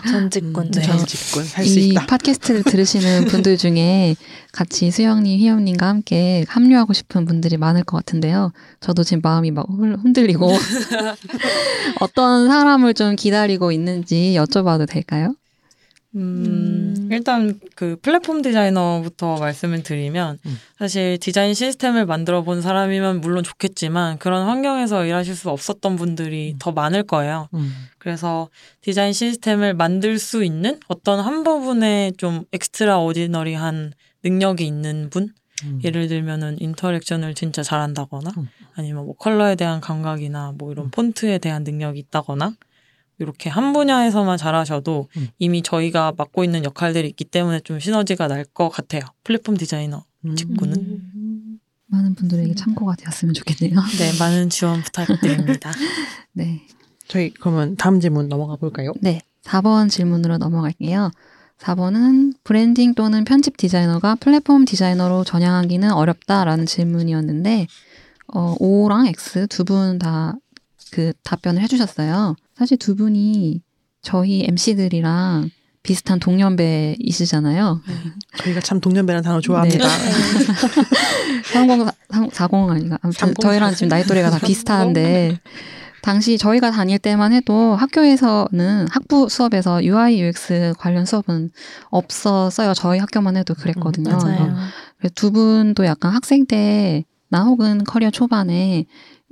전직군. 0.10 0.72
네. 0.72 0.82
저- 0.82 1.06
직군 1.06 1.46
할수이 1.46 1.90
있다. 1.90 2.06
팟캐스트를 2.06 2.64
들으시는 2.64 3.26
분들 3.26 3.58
중에 3.58 4.16
같이 4.52 4.90
수영님, 4.92 5.40
희영님과 5.40 5.88
함께 5.88 6.46
합류하고 6.48 6.94
싶은 6.94 7.26
분들이 7.26 7.58
많을 7.58 7.84
것 7.84 7.98
같은데요. 7.98 8.52
저도 8.80 9.04
지금 9.04 9.22
마음이 9.24 9.52
막 9.52 9.66
흔- 9.70 9.96
흔들리고 10.00 10.52
어떤 12.02 12.48
사람을 12.48 12.94
좀 12.94 13.16
기다리고 13.16 13.72
있는지 13.72 14.36
여쭤봐도 14.38 14.88
될까요? 14.88 15.34
음, 16.16 16.77
음. 16.96 17.10
일단 17.12 17.60
그 17.76 17.98
플랫폼 18.02 18.42
디자이너부터 18.42 19.38
말씀을 19.38 19.84
드리면 19.84 20.40
음. 20.46 20.58
사실 20.78 21.18
디자인 21.18 21.54
시스템을 21.54 22.06
만들어 22.06 22.44
본 22.44 22.62
사람이면 22.62 23.22
물론 23.22 23.44
좋겠지만 23.44 24.20
그런 24.20 24.48
환경에서 24.48 25.06
일하실 25.06 25.36
수 25.36 25.50
없었던 25.50 25.96
분들이 25.96 26.56
더 26.60 26.72
많을 26.72 27.04
거예요. 27.04 27.50
음. 27.54 27.72
그래서 27.98 28.50
디자인 28.82 29.14
시스템을 29.14 29.74
만들 29.74 30.20
수 30.20 30.44
있는 30.44 30.80
어떤 30.88 31.20
한 31.20 31.44
부분에 31.44 32.14
좀 32.18 32.46
extraordinary한 32.54 33.94
능력이 34.24 34.66
있는 34.66 35.10
분? 35.10 35.34
음. 35.64 35.82
예를 35.84 36.08
들면은 36.08 36.58
interaction을 36.60 37.34
진짜 37.34 37.64
잘한다거나 37.64 38.32
음. 38.38 38.48
아니면 38.76 39.06
뭐 39.06 39.16
컬러에 39.16 39.56
대한 39.56 39.82
감각이나 39.82 40.54
뭐 40.58 40.72
이런 40.72 40.86
음. 40.86 40.92
폰트에 40.92 41.40
대한 41.40 41.64
능력이 41.64 42.00
있다거나 42.00 42.54
이렇게 43.20 43.50
한 43.50 43.74
분야에서만 43.74 44.38
잘하셔도 44.38 45.10
음. 45.18 45.28
이미 45.40 45.62
저희가 45.64 46.14
맡고 46.18 46.44
있는 46.44 46.64
역할들이 46.64 47.08
있기 47.10 47.26
때문에 47.26 47.60
좀 47.62 47.80
시너지가 47.80 48.28
날 48.28 48.46
것 48.54 48.70
같아요. 48.70 49.02
플랫폼 49.24 49.58
디자이너. 49.58 50.04
음. 50.26 50.36
직군은? 50.36 50.76
음, 50.78 51.60
많은 51.88 52.16
분들에게 52.16 52.54
참고가 52.56 52.96
되었으면 52.96 53.34
좋겠네요. 53.34 53.80
네, 53.98 54.20
많은 54.20 54.50
지원 54.50 54.82
부탁드립니다. 54.84 55.72
네. 56.34 56.62
저희 57.08 57.34
그러면 57.34 57.76
다음 57.78 58.00
질문 58.00 58.28
넘어가 58.30 58.56
볼까요? 58.56 58.94
네. 59.02 59.22
4번 59.44 59.90
질문으로 59.90 60.38
넘어갈게요. 60.38 61.12
4번은 61.60 62.36
브랜딩 62.44 62.94
또는 62.94 63.24
편집 63.24 63.58
디자이너가 63.58 64.16
플랫폼 64.16 64.66
디자이너로 64.66 65.24
전향하기는 65.24 65.92
어렵다라는 65.92 66.66
질문이었는데, 66.68 67.68
어, 68.34 68.56
O랑 68.60 69.08
X 69.08 69.48
두 69.48 69.64
분 69.64 69.98
다 70.00 70.36
그 70.92 71.12
답변을 71.24 71.62
해주셨어요. 71.64 72.36
사실 72.58 72.78
두 72.78 72.96
분이 72.96 73.62
저희 74.02 74.46
MC들이랑 74.48 75.50
비슷한 75.84 76.20
동년배이시잖아요. 76.20 77.82
저희가 78.40 78.60
참 78.62 78.82
동년배라는 78.82 79.24
단어 79.24 79.40
좋아합니다. 79.40 79.88
네. 79.88 80.12
30, 81.54 81.88
40 82.34 82.54
아닌가. 82.70 82.98
아무튼 83.02 83.20
30. 83.20 83.40
저희랑 83.42 83.74
지금 83.74 83.90
나이 83.90 84.04
또래가 84.04 84.30
다 84.30 84.40
비슷한데 84.40 85.40
당시 86.02 86.38
저희가 86.38 86.72
다닐 86.72 87.00
때만 87.00 87.32
해도 87.34 87.76
학교에서는 87.76 88.88
학부 88.90 89.30
수업에서 89.30 89.84
UI 89.84 90.22
UX 90.22 90.74
관련 90.78 91.06
수업은 91.06 91.52
없었어요. 91.90 92.74
저희 92.74 93.00
학교만 93.00 93.38
해도 93.38 93.54
그랬거든요. 93.54 94.10
음, 94.12 94.18
맞아요. 94.18 94.56
두 95.16 95.32
분도 95.32 95.86
약간 95.86 96.12
학생 96.14 96.46
때 96.46 97.04
나 97.30 97.44
혹은 97.44 97.84
커리어 97.84 98.10
초반에 98.10 98.86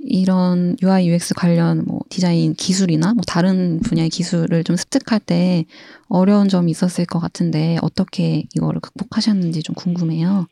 이런 0.06 0.76
UI 0.82 1.08
UX 1.08 1.34
관련 1.34 1.84
뭐 1.86 2.00
디자인 2.08 2.54
기술이나 2.54 3.14
뭐 3.14 3.22
다른 3.26 3.80
분야의 3.80 4.08
기술을 4.08 4.64
좀 4.64 4.76
습득할 4.76 5.20
때 5.20 5.64
어려운 6.08 6.48
점이 6.48 6.70
있었을 6.70 7.04
것 7.06 7.18
같은데 7.18 7.78
어떻게 7.82 8.44
이거를 8.54 8.80
극복하셨는지 8.80 9.62
좀 9.62 9.74
궁금해요. 9.74 10.46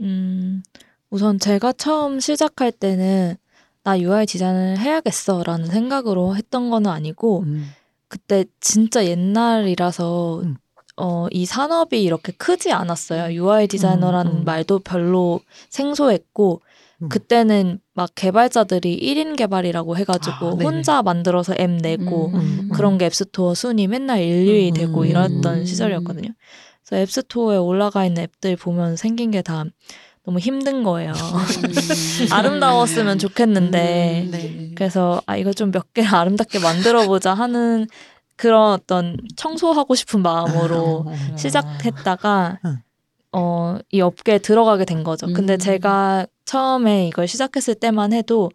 음, 0.00 0.62
우선 1.10 1.38
제가 1.38 1.72
처음 1.72 2.20
시작할 2.20 2.72
때는 2.72 3.36
나 3.82 3.98
UI 3.98 4.26
디자인을 4.26 4.78
해야겠어라는 4.78 5.66
생각으로 5.66 6.36
했던 6.36 6.70
거는 6.70 6.90
아니고 6.90 7.44
음. 7.46 7.70
그때 8.08 8.44
진짜 8.60 9.04
옛날이라서 9.04 10.40
음. 10.42 10.56
어, 10.96 11.26
이 11.30 11.46
산업이 11.46 12.02
이렇게 12.02 12.32
크지 12.32 12.72
않았어요. 12.72 13.32
UI 13.32 13.68
디자이너라는 13.68 14.32
음, 14.32 14.36
음. 14.38 14.44
말도 14.44 14.80
별로 14.80 15.40
생소했고 15.70 16.60
음. 16.62 16.69
그때는 17.08 17.78
막 17.94 18.10
개발자들이 18.14 18.98
1인 19.00 19.36
개발이라고 19.36 19.96
해가지고 19.96 20.48
아. 20.48 20.50
혼자 20.62 21.02
만들어서 21.02 21.54
앱 21.58 21.70
내고 21.70 22.28
음, 22.34 22.68
그런 22.74 22.98
게 22.98 23.06
앱스토어 23.06 23.54
순위 23.54 23.86
맨날 23.86 24.20
1, 24.20 24.46
2위 24.46 24.68
음, 24.70 24.74
되고 24.74 25.00
음. 25.02 25.06
이랬던 25.06 25.58
음. 25.60 25.64
시절이었거든요. 25.64 26.28
그래서 26.86 27.02
앱스토어에 27.02 27.56
올라가 27.56 28.04
있는 28.04 28.24
앱들 28.24 28.56
보면 28.56 28.96
생긴 28.96 29.30
게 29.30 29.42
다 29.42 29.64
너무 30.26 30.38
힘든 30.38 30.82
거예요. 30.84 31.14
아름다웠으면 32.30 33.18
좋겠는데 33.18 34.22
음, 34.26 34.30
네. 34.30 34.70
그래서 34.74 35.22
아 35.26 35.36
이거 35.36 35.52
좀 35.52 35.70
몇 35.70 35.92
개 35.94 36.04
아름답게 36.04 36.58
만들어 36.58 37.06
보자 37.06 37.32
하는 37.34 37.86
그런 38.36 38.72
어떤 38.72 39.16
청소하고 39.36 39.94
싶은 39.94 40.20
마음으로 40.22 41.04
어, 41.06 41.10
어. 41.10 41.36
시작했다가 41.36 42.58
응. 42.64 42.76
어, 43.32 43.78
이 43.90 44.00
업계에 44.00 44.38
들어가게 44.38 44.84
된 44.84 45.04
거죠. 45.04 45.26
근데 45.32 45.54
음. 45.54 45.58
제가 45.58 46.26
처음에 46.50 47.06
이걸 47.06 47.28
시작했을 47.28 47.76
때만 47.76 48.12
해도 48.12 48.50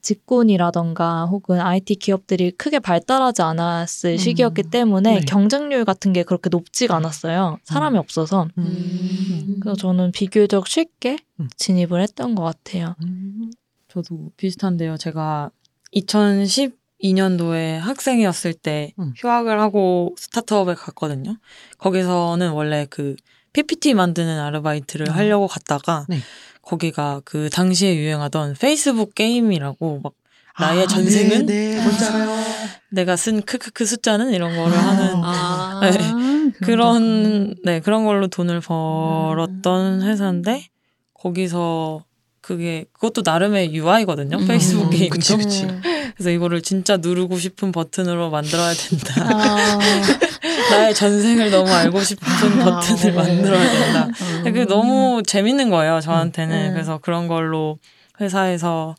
직군이라던가 0.00 1.26
혹은 1.26 1.60
IT 1.60 1.96
기업들이 1.96 2.50
크게 2.52 2.78
발달하지 2.78 3.42
않았을 3.42 4.12
음. 4.12 4.16
시기였기 4.16 4.62
때문에 4.70 5.20
네. 5.20 5.20
경쟁률 5.26 5.84
같은 5.84 6.14
게 6.14 6.22
그렇게 6.22 6.48
높지가 6.48 6.96
않았어요. 6.96 7.58
사람이 7.64 7.98
없어서. 7.98 8.48
음. 8.56 9.58
그래서 9.60 9.76
저는 9.76 10.12
비교적 10.12 10.66
쉽게 10.66 11.18
음. 11.40 11.50
진입을 11.56 12.00
했던 12.00 12.34
것 12.34 12.44
같아요. 12.44 12.94
음. 13.02 13.50
저도 13.88 14.30
비슷한데요. 14.38 14.96
제가 14.96 15.50
2012년도에 15.94 17.76
학생이었을 17.78 18.54
때 18.54 18.94
음. 18.98 19.12
휴학을 19.16 19.60
하고 19.60 20.14
스타트업에 20.18 20.72
갔거든요. 20.74 21.36
거기서는 21.76 22.52
원래 22.52 22.86
그 22.88 23.16
PPT 23.52 23.92
만드는 23.92 24.40
아르바이트를 24.40 25.10
아. 25.10 25.14
하려고 25.14 25.46
갔다가 25.46 26.06
네. 26.08 26.18
거기가 26.64 27.20
그 27.24 27.50
당시에 27.50 27.96
유행하던 27.96 28.54
페이스북 28.58 29.14
게임이라고 29.14 30.00
막 30.02 30.12
나의 30.58 30.84
아, 30.84 30.86
전생은 30.86 31.46
네, 31.46 31.74
네, 31.74 31.82
뭔지 31.82 32.04
알아요. 32.04 32.44
내가 32.90 33.16
쓴 33.16 33.42
크크크 33.42 33.84
숫자는 33.84 34.32
이런 34.32 34.56
거를 34.56 34.76
아. 34.76 34.80
하는 34.80 35.24
아, 35.24 35.80
네. 35.90 36.52
그런 36.62 37.54
네 37.64 37.80
그런 37.80 38.04
걸로 38.04 38.28
돈을 38.28 38.60
벌었던 38.60 40.02
회사인데 40.02 40.68
거기서 41.14 42.04
그게 42.40 42.84
그것도 42.92 43.22
나름의 43.24 43.74
UI거든요 43.74 44.36
음, 44.36 44.46
페이스북 44.46 44.84
음, 44.84 44.90
게임도 44.90 45.14
그치, 45.14 45.36
그치. 45.36 45.66
그래서 46.14 46.30
이거를 46.30 46.62
진짜 46.62 46.98
누르고 46.98 47.38
싶은 47.38 47.72
버튼으로 47.72 48.30
만들어야 48.30 48.74
된다 48.74 49.14
아, 49.26 49.78
나의 50.70 50.94
전생을 50.94 51.50
너무 51.50 51.70
알고 51.70 52.00
싶은 52.02 52.26
아, 52.62 52.80
버튼을 52.80 53.12
어. 53.12 53.22
만들어야 53.22 53.70
된다 53.72 54.04
음. 54.20 54.42
그게 54.44 54.64
너무 54.64 55.22
재밌는 55.26 55.70
거예요 55.70 56.00
저한테는 56.00 56.68
음. 56.68 56.72
그래서 56.72 56.98
그런 56.98 57.28
걸로 57.28 57.78
회사에서 58.20 58.94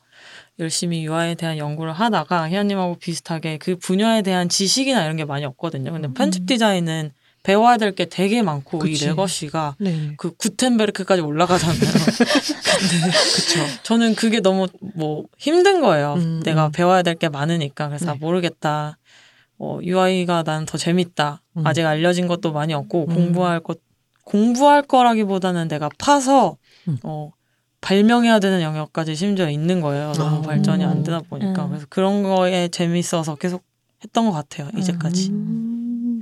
열심히 0.60 1.04
UI에 1.06 1.36
대한 1.36 1.58
연구를 1.58 1.92
하다가 1.94 2.50
희연님하고 2.50 2.96
비슷하게 3.00 3.58
그 3.58 3.76
분야에 3.78 4.22
대한 4.22 4.48
지식이나 4.50 5.04
이런 5.04 5.16
게 5.18 5.26
많이 5.26 5.44
없거든요 5.46 5.92
근데 5.92 6.08
편집 6.14 6.46
디자인은 6.46 7.12
배워야 7.44 7.78
될 7.78 7.92
게 7.94 8.06
되게 8.06 8.42
많고 8.42 8.80
그치. 8.80 9.06
이 9.06 9.08
레거시가 9.08 9.76
네. 9.78 10.14
그 10.18 10.32
구텐베르크까지 10.36 11.22
올라가잖아요. 11.22 11.78
근데 11.80 13.12
그쵸. 13.12 13.60
저는 13.84 14.16
그게 14.16 14.40
너무 14.40 14.68
뭐 14.96 15.26
힘든 15.38 15.80
거예요. 15.80 16.16
음, 16.16 16.42
내가 16.44 16.66
음. 16.68 16.72
배워야 16.72 17.04
될 17.04 17.14
게 17.16 17.30
많으니까 17.30 17.88
그래서 17.90 18.10
아, 18.10 18.14
네. 18.14 18.20
모르겠다. 18.20 18.98
어, 19.58 19.80
UI가 19.82 20.44
난 20.44 20.66
더 20.66 20.78
재밌다. 20.78 21.42
음. 21.58 21.66
아직 21.68 21.86
알려진 21.86 22.28
것도 22.28 22.52
많이 22.52 22.74
없고 22.74 23.06
음. 23.10 23.16
공부할 23.16 23.60
것 23.62 23.80
공부할 24.26 24.82
거라기보다는 24.84 25.68
내가 25.68 25.90
파서 25.98 26.58
음. 26.88 26.98
어, 27.04 27.32
발명해야 27.82 28.40
되는 28.40 28.62
영역까지 28.62 29.16
심지어 29.16 29.50
있는 29.50 29.80
거예요. 29.82 30.12
너무 30.14 30.38
아. 30.38 30.42
발전이 30.42 30.84
안 30.84 30.98
음. 30.98 31.04
되다 31.04 31.22
보니까 31.22 31.66
음. 31.66 31.70
그래서 31.70 31.86
그런 31.90 32.24
거에 32.24 32.68
재밌어서 32.70 33.36
계속 33.36 33.64
했던 34.04 34.26
것 34.26 34.32
같아요. 34.32 34.70
이제까지. 34.78 35.30
음. 35.30 36.22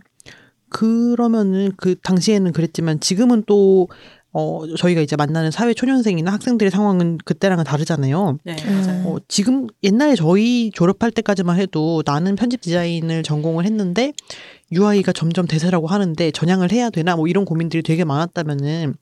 그러면은 0.69 1.71
그 1.77 1.95
당시에는 2.01 2.51
그랬지만 2.51 2.99
지금은 2.99 3.43
또 3.45 3.87
어, 4.33 4.61
저희가 4.75 5.01
이제 5.01 5.15
만나는 5.15 5.51
사회 5.51 5.75
초년생이나 5.75 6.33
학생들의 6.33 6.71
상황은 6.71 7.19
그때랑은 7.23 7.63
다르잖아요. 7.63 8.39
네, 8.43 8.55
음. 8.65 8.81
맞아요. 8.81 9.07
어, 9.07 9.17
지금 9.27 9.67
옛날에 9.83 10.15
저희 10.15 10.71
졸업할 10.73 11.11
때까지만 11.11 11.59
해도 11.59 12.01
나는 12.05 12.35
편집 12.35 12.61
디자인을 12.61 13.21
전공을 13.21 13.65
했는데 13.65 14.11
UI가 14.71 15.11
점점 15.11 15.45
대세라고 15.45 15.85
하는데 15.85 16.31
전향을 16.31 16.71
해야 16.71 16.89
되나 16.89 17.15
뭐 17.15 17.27
이런 17.27 17.45
고민들이 17.45 17.83
되게 17.83 18.03
많았다면은 18.03 18.95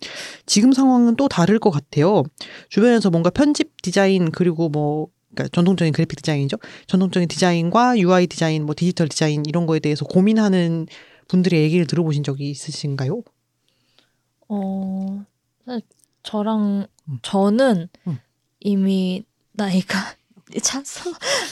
지금 0.45 0.73
상황은 0.73 1.15
또 1.15 1.29
다를 1.29 1.59
것 1.59 1.71
같아요. 1.71 2.23
주변에서 2.67 3.09
뭔가 3.09 3.29
편집 3.29 3.81
디자인 3.81 4.31
그리고 4.31 4.67
뭐 4.67 5.07
그러니까 5.33 5.49
전통적인 5.53 5.93
그래픽 5.93 6.17
디자인이죠. 6.17 6.57
전통적인 6.87 7.29
디자인과 7.29 7.97
UI 7.97 8.27
디자인, 8.27 8.65
뭐 8.65 8.75
디지털 8.75 9.07
디자인 9.07 9.43
이런 9.47 9.65
거에 9.65 9.79
대해서 9.79 10.03
고민하는 10.03 10.87
분들의 11.29 11.61
얘기를 11.61 11.87
들어보신 11.87 12.23
적이 12.23 12.49
있으신가요? 12.49 13.21
어, 14.53 15.23
사실 15.65 15.81
저랑 16.23 16.85
음. 17.07 17.19
저는 17.21 17.87
음. 18.07 18.19
이미 18.59 19.23
나이가 19.53 19.97
차서 20.61 21.09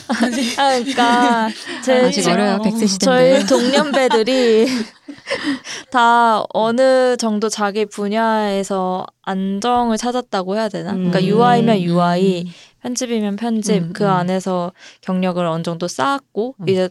아, 0.09 0.13
그러니까 0.19 1.49
제 1.83 2.01
아직 2.07 2.21
지- 2.23 2.29
어려요. 2.29 2.59
백세 2.61 2.85
저희 2.97 3.39
시대인데. 3.39 3.45
동년배들이 3.45 4.67
다 5.91 6.43
어느 6.53 7.15
정도 7.17 7.47
자기 7.47 7.85
분야에서 7.85 9.05
안정을 9.21 9.97
찾았다고 9.97 10.55
해야 10.55 10.67
되나? 10.67 10.93
그러니까 10.93 11.19
음. 11.19 11.23
UI면 11.25 11.79
UI, 11.81 12.51
편집이면 12.81 13.35
편집, 13.35 13.83
음, 13.83 13.93
그 13.93 14.05
음. 14.05 14.09
안에서 14.09 14.71
경력을 15.01 15.43
어느 15.45 15.63
정도 15.63 15.87
쌓았고, 15.87 16.55
음. 16.61 16.69
이제 16.69 16.89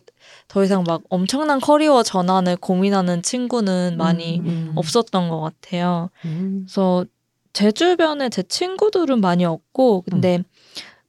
더 0.48 0.62
이상 0.62 0.84
막 0.86 1.02
엄청난 1.08 1.60
커리어 1.60 2.02
전환을 2.02 2.56
고민하는 2.56 3.22
친구는 3.22 3.96
많이 3.96 4.40
음, 4.40 4.72
없었던 4.74 5.28
것 5.28 5.40
같아요. 5.40 6.10
음. 6.24 6.66
그래서 6.66 7.04
제 7.52 7.72
주변에 7.72 8.28
제 8.28 8.42
친구들은 8.42 9.20
많이 9.20 9.44
없고, 9.44 10.04
근데 10.10 10.42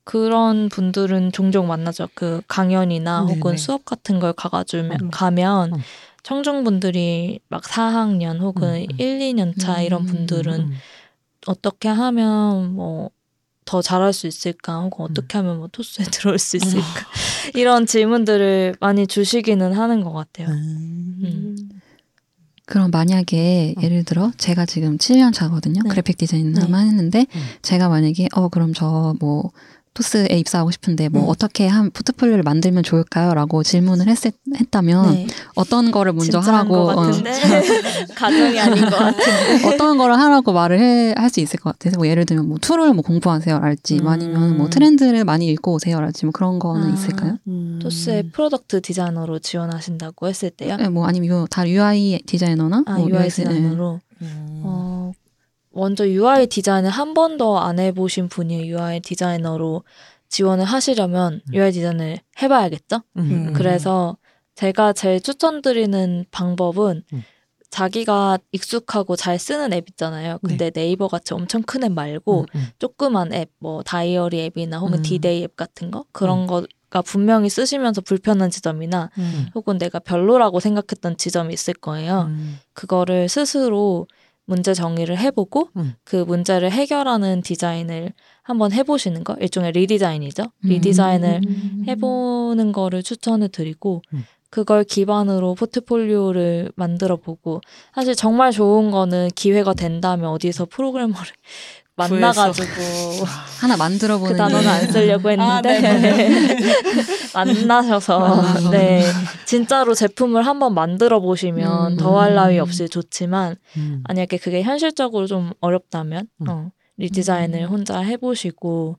그런 0.03 0.69
분들은 0.69 1.33
종종 1.33 1.67
만나죠. 1.67 2.09
그 2.15 2.41
강연이나 2.47 3.25
네네. 3.25 3.33
혹은 3.35 3.57
수업 3.57 3.85
같은 3.85 4.19
걸 4.19 4.33
가가지고 4.33 4.95
음. 5.01 5.09
가면 5.11 5.73
음. 5.73 5.79
청중분들이 6.23 7.39
막 7.47 7.63
4학년 7.63 8.39
혹은 8.39 8.69
음, 8.69 8.87
음. 8.89 8.95
1, 8.97 9.19
2년 9.19 9.53
차 9.57 9.81
이런 9.81 10.05
분들은 10.05 10.59
음. 10.61 10.77
어떻게 11.47 11.89
하면 11.89 12.73
뭐 12.73 13.11
더 13.69 13.83
잘할 13.83 14.13
수 14.13 14.25
있을까 14.25 14.79
혹은 14.81 15.05
어떻게 15.05 15.37
하면 15.37 15.57
뭐 15.59 15.67
토스에 15.71 16.05
들어올 16.11 16.39
수 16.39 16.57
있을까 16.57 16.81
이런 17.53 17.85
질문들을 17.85 18.77
많이 18.79 19.05
주시기는 19.05 19.73
하는 19.73 20.03
것 20.03 20.11
같아요. 20.11 20.47
음. 20.47 21.55
그럼 22.65 22.89
만약에 22.89 23.75
음. 23.77 23.83
예를 23.83 24.03
들어 24.05 24.31
제가 24.37 24.65
지금 24.65 24.97
7년 24.97 25.33
차거든요. 25.33 25.81
네. 25.83 25.89
그래픽 25.89 26.17
디자인만 26.17 26.71
네. 26.71 26.87
했는데 26.87 27.19
음. 27.35 27.41
제가 27.61 27.89
만약에 27.89 28.29
어 28.33 28.49
그럼 28.49 28.73
저 28.73 29.13
뭐 29.19 29.51
토스에 29.99 30.37
입사하고 30.37 30.71
싶은데 30.71 31.09
뭐 31.09 31.23
음. 31.23 31.29
어떻게 31.29 31.67
한 31.67 31.91
포트폴리오를 31.91 32.43
만들면 32.43 32.83
좋을까요?라고 32.83 33.63
질문을 33.63 34.07
했, 34.07 34.17
했다면 34.55 35.11
네. 35.11 35.27
어떤 35.55 35.91
거를 35.91 36.13
먼저 36.13 36.39
하라고 36.39 36.85
것 36.85 36.97
어, 36.97 37.11
가정이 38.15 38.57
아닌 38.59 38.85
것 38.85 38.91
같은데 38.91 39.67
어떤 39.67 39.97
거를 39.97 40.17
하라고 40.17 40.53
말을 40.53 40.79
해, 40.79 41.13
할수 41.17 41.41
있을 41.41 41.59
것 41.59 41.71
같아서 41.71 41.97
뭐 41.97 42.07
예를 42.07 42.25
들면 42.25 42.47
뭐 42.47 42.57
tool을 42.59 42.93
뭐 42.93 43.03
공부하세요랄지 43.03 43.99
음. 43.99 44.07
아니면 44.07 44.57
뭐 44.57 44.69
트렌드를 44.69 45.25
많이 45.25 45.47
읽고 45.47 45.73
오세요랄지 45.73 46.25
뭐 46.25 46.31
그런 46.31 46.59
거는 46.59 46.91
아. 46.91 46.93
있을까요? 46.93 47.37
음. 47.47 47.79
토스의 47.81 48.29
product 48.31 48.81
디자이너로 48.81 49.39
지원하신다고 49.39 50.29
했을 50.29 50.49
때요. 50.49 50.77
네, 50.77 50.87
뭐 50.87 51.05
아니면 51.07 51.29
요, 51.29 51.47
다 51.51 51.67
UI 51.67 52.21
디자이너나 52.25 52.83
아 52.85 52.99
뭐 52.99 53.09
UI 53.09 53.23
네. 53.23 53.29
디자이너로 53.29 53.99
음. 54.21 54.61
어, 54.63 55.11
먼저 55.71 56.07
UI 56.07 56.47
디자인을 56.47 56.89
한 56.89 57.13
번도 57.13 57.59
안 57.59 57.79
해보신 57.79 58.29
분이 58.29 58.69
UI 58.69 59.01
디자이너로 59.01 59.83
지원을 60.29 60.65
하시려면 60.65 61.41
음. 61.49 61.53
UI 61.53 61.71
디자인을 61.71 62.17
해봐야겠죠? 62.41 63.01
음. 63.17 63.53
그래서 63.53 64.17
제가 64.55 64.93
제일 64.93 65.21
추천드리는 65.21 66.25
방법은 66.31 67.03
음. 67.13 67.23
자기가 67.69 68.39
익숙하고 68.51 69.15
잘 69.15 69.37
쓰는 69.37 69.73
앱 69.73 69.87
있잖아요. 69.89 70.39
근데 70.43 70.71
네이버 70.71 71.07
같이 71.07 71.35
엄청 71.35 71.61
큰 71.61 71.83
앱 71.83 71.91
말고 71.91 72.41
음, 72.41 72.45
음. 72.55 72.67
조그만 72.79 73.31
앱, 73.31 73.51
뭐 73.59 73.83
다이어리 73.83 74.41
앱이나 74.45 74.79
혹은 74.79 74.97
음. 74.97 75.03
디데이 75.03 75.43
앱 75.43 75.55
같은 75.55 75.91
거 75.91 76.03
그런 76.11 76.47
거가 76.47 77.03
분명히 77.03 77.47
쓰시면서 77.47 78.01
불편한 78.01 78.49
지점이나 78.49 79.11
음. 79.19 79.49
혹은 79.53 79.77
내가 79.77 79.99
별로라고 79.99 80.59
생각했던 80.59 81.17
지점이 81.17 81.53
있을 81.53 81.75
거예요. 81.75 82.21
음. 82.29 82.59
그거를 82.73 83.29
스스로 83.29 84.07
문제 84.49 84.73
정의를 84.73 85.17
해보고 85.17 85.69
음. 85.77 85.93
그 86.03 86.17
문제를 86.17 86.71
해결하는 86.71 87.41
디자인을 87.41 88.13
한번 88.41 88.71
해보시는 88.71 89.23
거 89.23 89.35
일종의 89.39 89.71
redesign이죠. 89.73 90.43
음. 90.43 90.67
redesign을 90.67 91.41
해보는 91.87 92.71
거를 92.71 93.03
추천을 93.03 93.49
드리고 93.49 94.01
음. 94.13 94.25
그걸 94.49 94.83
기반으로 94.83 95.53
포트폴리오를 95.53 96.71
만들어 96.75 97.17
보고 97.17 97.61
사실 97.93 98.15
정말 98.15 98.51
좋은 98.51 98.89
거는 98.89 99.29
기회가 99.35 99.75
된다면 99.75 100.31
어디서 100.31 100.65
프로그래머를 100.65 101.31
만나가지고 101.99 102.65
하나 103.59 103.75
만들어 103.75 104.17
보는 104.17 104.31
그 104.31 104.37
단어는 104.37 104.67
안 104.67 104.91
쓰려고 104.91 105.29
했는데 105.29 105.43
아, 105.43 105.61
네, 105.61 106.59
만나셔서 107.35 108.69
네 108.71 109.03
진짜로 109.45 109.93
제품을 109.93 110.45
한번 110.45 110.73
만들어 110.73 111.19
보시면 111.19 111.93
음. 111.93 111.97
더할 111.97 112.35
나위 112.35 112.57
없이 112.59 112.87
좋지만 112.87 113.57
음. 113.75 114.03
만약에 114.07 114.37
그게 114.37 114.61
현실적으로 114.61 115.27
좀 115.27 115.51
어렵다면 115.59 116.27
음. 116.41 116.49
어, 116.49 116.71
리디자인을 116.97 117.69
혼자 117.69 117.99
해보시고 117.99 118.97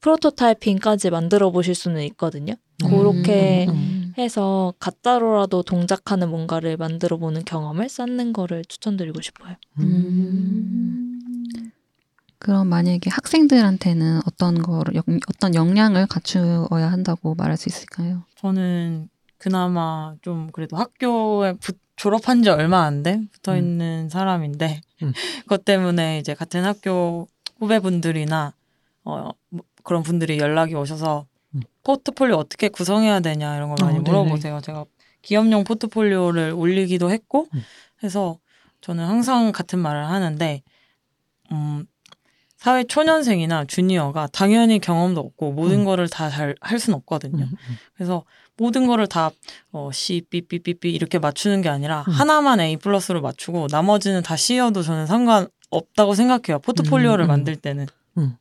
프로토타이핑까지 0.00 1.10
만들어 1.10 1.50
보실 1.50 1.74
수는 1.74 2.02
있거든요. 2.04 2.54
음. 2.84 2.88
그렇게 2.88 3.66
음. 3.68 4.14
해서 4.16 4.74
가짜로라도 4.78 5.62
동작하는 5.62 6.28
뭔가를 6.28 6.76
만들어 6.76 7.18
보는 7.18 7.44
경험을 7.44 7.88
쌓는 7.88 8.32
거를 8.32 8.64
추천드리고 8.64 9.20
싶어요. 9.20 9.54
음. 9.80 11.07
그럼 12.38 12.68
만약에 12.68 13.10
학생들한테는 13.10 14.20
어떤 14.26 14.62
거를 14.62 14.94
역- 14.94 15.06
어떤 15.28 15.54
역량을 15.54 16.06
갖추어야 16.06 16.90
한다고 16.92 17.34
말할 17.34 17.56
수 17.56 17.68
있을까요? 17.68 18.22
저는 18.36 19.08
그나마 19.38 20.14
좀 20.22 20.50
그래도 20.52 20.76
학교에 20.76 21.54
부- 21.54 21.72
졸업한 21.96 22.42
지 22.44 22.50
얼마 22.50 22.82
안 22.84 23.02
돼 23.02 23.20
붙어 23.32 23.56
있는 23.56 24.08
사람인데 24.08 24.80
음. 25.02 25.12
그것 25.44 25.64
때문에 25.64 26.18
이제 26.20 26.34
같은 26.34 26.64
학교 26.64 27.26
후배분들이나 27.58 28.52
어 29.04 29.30
뭐 29.50 29.64
그런 29.82 30.02
분들이 30.02 30.38
연락이 30.38 30.74
오셔서 30.74 31.26
음. 31.54 31.62
포트폴리오 31.82 32.36
어떻게 32.36 32.68
구성해야 32.68 33.20
되냐 33.20 33.56
이런 33.56 33.74
걸 33.74 33.76
많이 33.84 33.98
어. 33.98 34.02
물어보세요. 34.02 34.60
제가 34.60 34.84
기업용 35.22 35.64
포트폴리오를 35.64 36.52
올리기도 36.52 37.10
했고 37.10 37.46
음. 37.54 37.62
해서 38.04 38.38
저는 38.82 39.04
항상 39.04 39.50
같은 39.50 39.78
말을 39.80 40.06
하는데 40.06 40.62
음, 41.50 41.86
사회 42.58 42.82
초년생이나 42.84 43.64
주니어가 43.66 44.28
당연히 44.32 44.78
경험도 44.80 45.20
없고 45.20 45.52
모든 45.52 45.80
음. 45.80 45.84
거를 45.84 46.08
다 46.08 46.28
잘 46.28 46.54
할 46.60 46.78
수는 46.78 46.96
없거든요. 46.98 47.44
음, 47.44 47.50
음. 47.52 47.76
그래서 47.94 48.24
모든 48.56 48.86
거를 48.88 49.06
다 49.06 49.30
어, 49.70 49.90
C, 49.92 50.22
B, 50.28 50.40
B, 50.42 50.58
B, 50.58 50.74
B 50.74 50.90
이렇게 50.90 51.18
맞추는 51.20 51.62
게 51.62 51.68
아니라 51.68 52.04
음. 52.08 52.12
하나만 52.12 52.58
A 52.60 52.76
플러스로 52.76 53.20
맞추고 53.20 53.68
나머지는 53.70 54.22
다 54.22 54.36
C여도 54.36 54.82
저는 54.82 55.06
상관없다고 55.06 56.14
생각해요. 56.14 56.58
포트폴리오를 56.60 57.24
음, 57.24 57.26
음. 57.26 57.28
만들 57.28 57.54
때는. 57.54 57.86
음. 58.18 58.36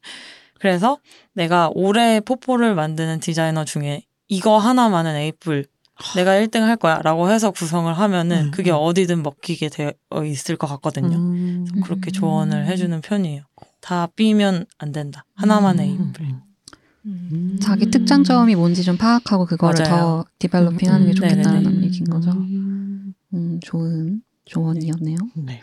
그래서 0.59 0.97
내가 1.33 1.69
올해 1.75 2.19
포포를 2.19 2.73
만드는 2.73 3.19
디자이너 3.19 3.63
중에 3.65 4.01
이거 4.27 4.57
하나만은 4.57 5.15
A뿔 5.15 5.65
내가 6.15 6.31
1등 6.33 6.61
할 6.61 6.75
거야 6.77 6.99
라고 7.03 7.29
해서 7.31 7.51
구성을 7.51 7.91
하면은 7.93 8.47
음, 8.47 8.51
그게 8.51 8.71
음. 8.71 8.77
어디든 8.79 9.21
먹히게 9.21 9.69
되어 9.69 9.91
있을 10.25 10.55
것 10.57 10.65
같거든요. 10.65 11.15
음. 11.15 11.65
그렇게 11.83 12.09
조언을 12.09 12.65
해주는 12.65 12.99
편이에요. 13.01 13.43
다 13.81 14.07
B면 14.15 14.65
안 14.77 14.91
된다. 14.91 15.25
하나만 15.35 15.79
음. 15.79 15.83
A뿔. 15.83 16.35
음. 17.05 17.57
자기 17.61 17.89
특장점이 17.89 18.55
뭔지 18.55 18.83
좀 18.83 18.97
파악하고 18.97 19.45
그거를 19.45 19.85
맞아요. 19.85 19.99
더 19.99 20.25
디벨로핑하는 20.39 21.05
게 21.05 21.11
음, 21.11 21.15
좋겠다는 21.15 21.63
네네네. 21.63 21.85
얘기인 21.85 22.05
거죠. 22.05 22.31
음. 22.31 23.13
음, 23.33 23.59
좋은 23.63 24.21
조언이었네요. 24.45 25.17
네. 25.35 25.61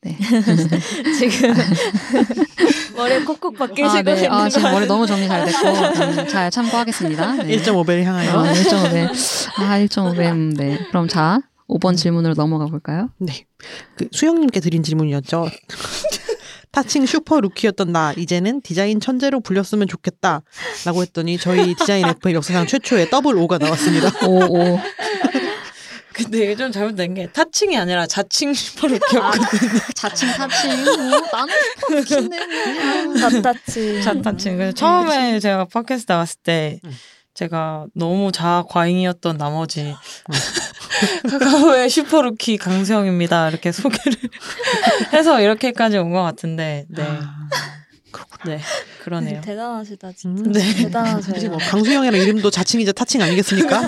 네. 0.00 0.16
지금 1.18 1.54
머리에 2.96 3.24
콕콕 3.24 3.56
박히시고 3.56 3.88
아, 3.88 4.02
네. 4.02 4.26
아, 4.28 4.42
거 4.44 4.48
지금 4.48 4.70
머리? 4.70 4.86
너무 4.86 5.06
정리 5.08 5.26
잘 5.26 5.44
됐고 5.44 5.68
음, 5.68 6.28
잘 6.28 6.50
참고하겠습니다. 6.52 7.32
네. 7.42 7.56
1.5배를 7.56 8.04
향하여. 8.04 8.30
아, 8.30 8.52
1.5배. 8.52 9.08
아, 9.56 9.78
1.5배. 9.80 10.30
음, 10.30 10.54
네. 10.54 10.78
그럼 10.88 11.08
자, 11.08 11.40
5번 11.68 11.96
질문으로 11.96 12.34
넘어가 12.34 12.66
볼까요? 12.66 13.10
네. 13.18 13.46
그 13.96 14.06
수영님께 14.12 14.60
드린 14.60 14.84
질문이었죠. 14.84 15.48
타칭 16.78 17.06
슈퍼 17.06 17.40
루키였던 17.40 17.90
나 17.90 18.12
이제는 18.16 18.60
디자인 18.60 19.00
천재로 19.00 19.40
불렸으면 19.40 19.88
좋겠다 19.88 20.42
라고 20.84 21.02
했더니 21.02 21.36
저희 21.36 21.74
디자인 21.74 22.06
FM 22.06 22.36
역사상 22.36 22.68
최초의 22.68 23.10
double 23.10 23.36
O가 23.36 23.58
나왔습니다. 23.58 24.12
오, 24.24 24.44
오. 24.44 24.80
근데 26.14 26.44
이게 26.44 26.54
좀 26.54 26.70
잘못된 26.70 27.14
게 27.14 27.26
타칭이 27.32 27.76
아니라 27.76 28.06
자칭 28.06 28.54
슈퍼 28.54 28.86
루키였거든요. 28.86 29.80
자칭 29.96 30.28
타칭. 30.28 30.84
뭐, 30.84 31.20
나는 31.32 31.54
슈퍼 31.80 31.94
루키인데. 31.94 32.38
자타칭. 33.18 34.02
자타칭. 34.04 34.56
그래서 34.56 34.72
처음에 34.72 35.40
제가 35.40 35.64
팟캐스트 35.64 36.12
나갔을 36.12 36.36
때 36.44 36.78
음. 36.84 36.92
제가 37.42 37.86
너무 37.94 38.32
자아 38.32 38.64
과잉이었던 38.68 39.36
나머지 39.38 39.94
카카오의 41.30 41.88
슈퍼루키 41.88 42.58
강수영입니다. 42.58 43.48
이렇게 43.50 43.70
소개를 43.70 44.18
해서 45.14 45.40
이렇게까지 45.40 45.98
온 45.98 46.10
것 46.12 46.22
같은데 46.24 46.86
네, 46.88 47.02
아, 47.04 47.48
네 48.44 48.58
그러네요. 49.04 49.40
대단하시다 49.40 50.10
진짜. 50.16 50.42
음. 50.42 50.52
네. 50.52 50.74
대단하세요. 50.74 51.34
사실 51.34 51.48
뭐 51.50 51.58
강수영이라는 51.58 52.18
이름도 52.26 52.50
자칭이자 52.50 52.90
타칭 52.90 53.22
아니겠습니까? 53.22 53.82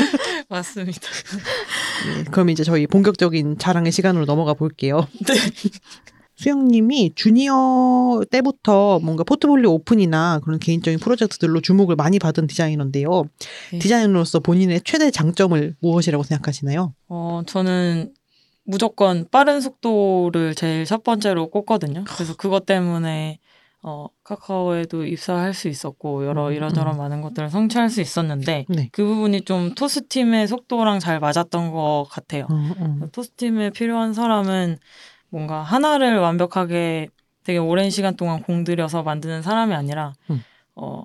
맞습니다. 0.48 1.00
네, 2.06 2.24
그럼 2.30 2.48
이제 2.48 2.64
저희 2.64 2.86
본격적인 2.86 3.58
자랑의 3.58 3.92
시간으로 3.92 4.24
넘어가 4.24 4.54
볼게요. 4.54 5.06
네. 5.26 5.34
수영님이 6.36 7.12
주니어 7.14 8.22
때부터 8.30 9.00
뭔가 9.00 9.24
포트폴리오 9.24 9.72
오픈이나 9.72 10.40
그런 10.44 10.58
개인적인 10.58 11.00
프로젝트들로 11.00 11.60
주목을 11.60 11.96
많이 11.96 12.18
받은 12.18 12.46
디자이너인데요. 12.46 13.24
네. 13.72 13.78
디자이너로서 13.78 14.40
본인의 14.40 14.82
최대 14.84 15.10
장점을 15.10 15.76
무엇이라고 15.80 16.22
생각하시나요? 16.24 16.94
어 17.08 17.42
저는 17.46 18.12
무조건 18.64 19.26
빠른 19.30 19.60
속도를 19.60 20.54
제일 20.54 20.84
첫 20.84 21.02
번째로 21.02 21.48
꼽거든요. 21.50 22.04
그래서 22.06 22.36
그것 22.36 22.66
때문에 22.66 23.38
어 23.82 24.08
카카오에도 24.24 25.06
입사할 25.06 25.54
수 25.54 25.68
있었고 25.68 26.26
여러 26.26 26.48
음, 26.48 26.52
이런저런 26.52 26.96
음. 26.96 26.98
많은 26.98 27.22
것들을 27.22 27.48
성취할 27.48 27.88
수 27.88 28.00
있었는데 28.00 28.66
네. 28.68 28.88
그 28.92 29.04
부분이 29.04 29.42
좀 29.42 29.74
토스 29.74 30.08
팀의 30.08 30.48
속도랑 30.48 30.98
잘 30.98 31.20
맞았던 31.20 31.70
것 31.70 32.06
같아요. 32.10 32.46
어, 32.50 32.72
어. 32.78 33.08
토스 33.12 33.30
팀에 33.36 33.70
필요한 33.70 34.12
사람은 34.12 34.78
뭔가 35.30 35.62
하나를 35.62 36.18
완벽하게 36.18 37.08
되게 37.44 37.58
오랜 37.58 37.90
시간 37.90 38.16
동안 38.16 38.42
공들여서 38.42 39.02
만드는 39.02 39.42
사람이 39.42 39.74
아니라 39.74 40.12
음. 40.30 40.42
어 40.74 41.04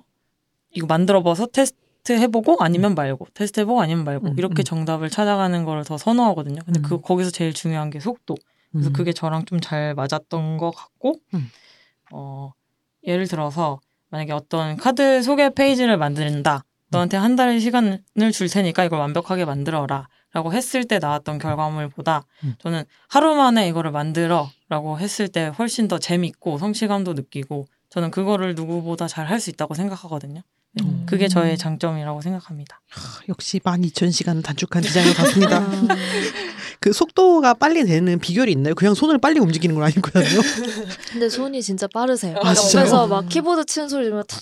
이거 0.70 0.86
만들어봐서 0.86 1.46
테스트 1.46 2.12
해보고 2.12 2.56
아니면 2.60 2.94
말고 2.94 3.26
테스트 3.34 3.60
해보고 3.60 3.80
아니면 3.80 4.04
말고 4.04 4.28
음, 4.28 4.34
이렇게 4.38 4.62
음. 4.62 4.64
정답을 4.64 5.08
찾아가는 5.10 5.64
거를 5.64 5.84
더 5.84 5.96
선호하거든요. 5.98 6.60
근데 6.64 6.80
음. 6.80 6.82
그 6.82 7.00
거기서 7.00 7.30
제일 7.30 7.52
중요한 7.52 7.90
게 7.90 8.00
속도. 8.00 8.34
그래서 8.72 8.90
음. 8.90 8.92
그게 8.92 9.12
저랑 9.12 9.44
좀 9.44 9.60
잘 9.60 9.94
맞았던 9.94 10.56
것 10.56 10.70
같고 10.74 11.16
음. 11.34 11.48
어 12.10 12.52
예를 13.06 13.26
들어서 13.26 13.80
만약에 14.10 14.32
어떤 14.32 14.76
카드 14.76 15.22
소개 15.22 15.50
페이지를 15.50 15.96
만든다. 15.96 16.64
너한테 16.90 17.16
한 17.16 17.36
달의 17.36 17.60
시간을 17.60 18.32
줄 18.32 18.48
테니까 18.48 18.84
이걸 18.84 18.98
완벽하게 18.98 19.44
만들어라. 19.46 20.08
라고 20.32 20.52
했을 20.52 20.84
때 20.84 20.98
나왔던 20.98 21.38
결과물보다 21.38 22.24
음. 22.44 22.54
저는 22.58 22.84
하루 23.08 23.34
만에 23.34 23.68
이거를 23.68 23.90
만들어 23.90 24.50
라고 24.68 24.98
했을 24.98 25.28
때 25.28 25.46
훨씬 25.58 25.88
더 25.88 25.98
재밌고 25.98 26.58
성취감도 26.58 27.12
느끼고 27.14 27.66
저는 27.90 28.10
그거를 28.10 28.54
누구보다 28.54 29.06
잘 29.08 29.26
할 29.26 29.40
수 29.40 29.50
있다고 29.50 29.74
생각하거든요. 29.74 30.40
네, 30.74 30.84
음. 30.84 31.02
그게 31.04 31.28
저의 31.28 31.58
장점이라고 31.58 32.22
생각합니다. 32.22 32.80
역시 33.28 33.58
12,000시간을 33.60 34.42
단축한 34.42 34.82
디자이너 34.82 35.12
같습니다. 35.12 35.60
그 36.82 36.92
속도가 36.92 37.54
빨리 37.54 37.84
되는 37.84 38.18
비결이 38.18 38.50
있나요? 38.52 38.74
그냥 38.74 38.94
손을 38.94 39.16
빨리 39.18 39.38
움직이는 39.38 39.74
건 39.76 39.84
아니거든요. 39.84 40.24
근데 41.12 41.28
손이 41.28 41.62
진짜 41.62 41.86
빠르세요. 41.86 42.36
아, 42.42 42.52
진짜요? 42.52 42.80
옆에서 42.82 43.06
막 43.06 43.28
키보드 43.28 43.64
치는 43.66 43.88
소리 43.88 44.04
들으면 44.04 44.24
탁 44.26 44.40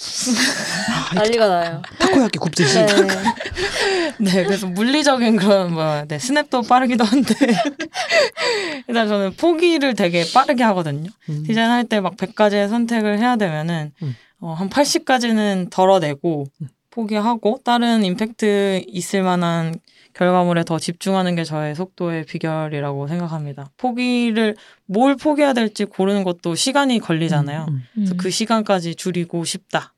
아, 1.10 1.14
난리가 1.16 1.46
나요. 1.48 1.82
타코야끼 1.98 2.38
굽듯이. 2.38 2.78
네. 2.78 2.86
네, 4.18 4.44
그래서 4.44 4.66
물리적인 4.66 5.36
그런 5.36 5.74
뭐 5.74 6.04
네, 6.08 6.18
스냅도 6.18 6.62
빠르기도 6.62 7.04
한데 7.04 7.34
일단 8.88 9.06
저는 9.06 9.34
포기를 9.36 9.94
되게 9.94 10.24
빠르게 10.32 10.62
하거든요. 10.64 11.10
음. 11.28 11.44
디자인할 11.46 11.84
때 11.84 12.00
막 12.00 12.16
100가지의 12.16 12.70
선택을 12.70 13.18
해야 13.18 13.36
되면은 13.36 13.92
음. 14.02 14.16
어, 14.40 14.54
한 14.54 14.70
80까지는 14.70 15.68
덜어내고 15.70 16.46
음. 16.62 16.68
포기하고 16.90 17.60
다른 17.62 18.02
임팩트 18.04 18.84
있을 18.88 19.22
만한 19.22 19.74
결과물에 20.14 20.64
더 20.64 20.78
집중하는 20.78 21.34
게 21.34 21.44
저의 21.44 21.74
속도의 21.74 22.26
비결이라고 22.26 23.08
생각합니다. 23.08 23.70
포기를 23.76 24.56
뭘 24.86 25.16
포기해야 25.16 25.52
될지 25.52 25.84
고르는 25.84 26.24
것도 26.24 26.54
시간이 26.54 26.98
걸리잖아요. 27.00 27.66
음, 27.68 27.82
그래서 27.94 28.14
그 28.16 28.30
시간까지 28.30 28.94
줄이고 28.94 29.44
싶다. 29.44 29.94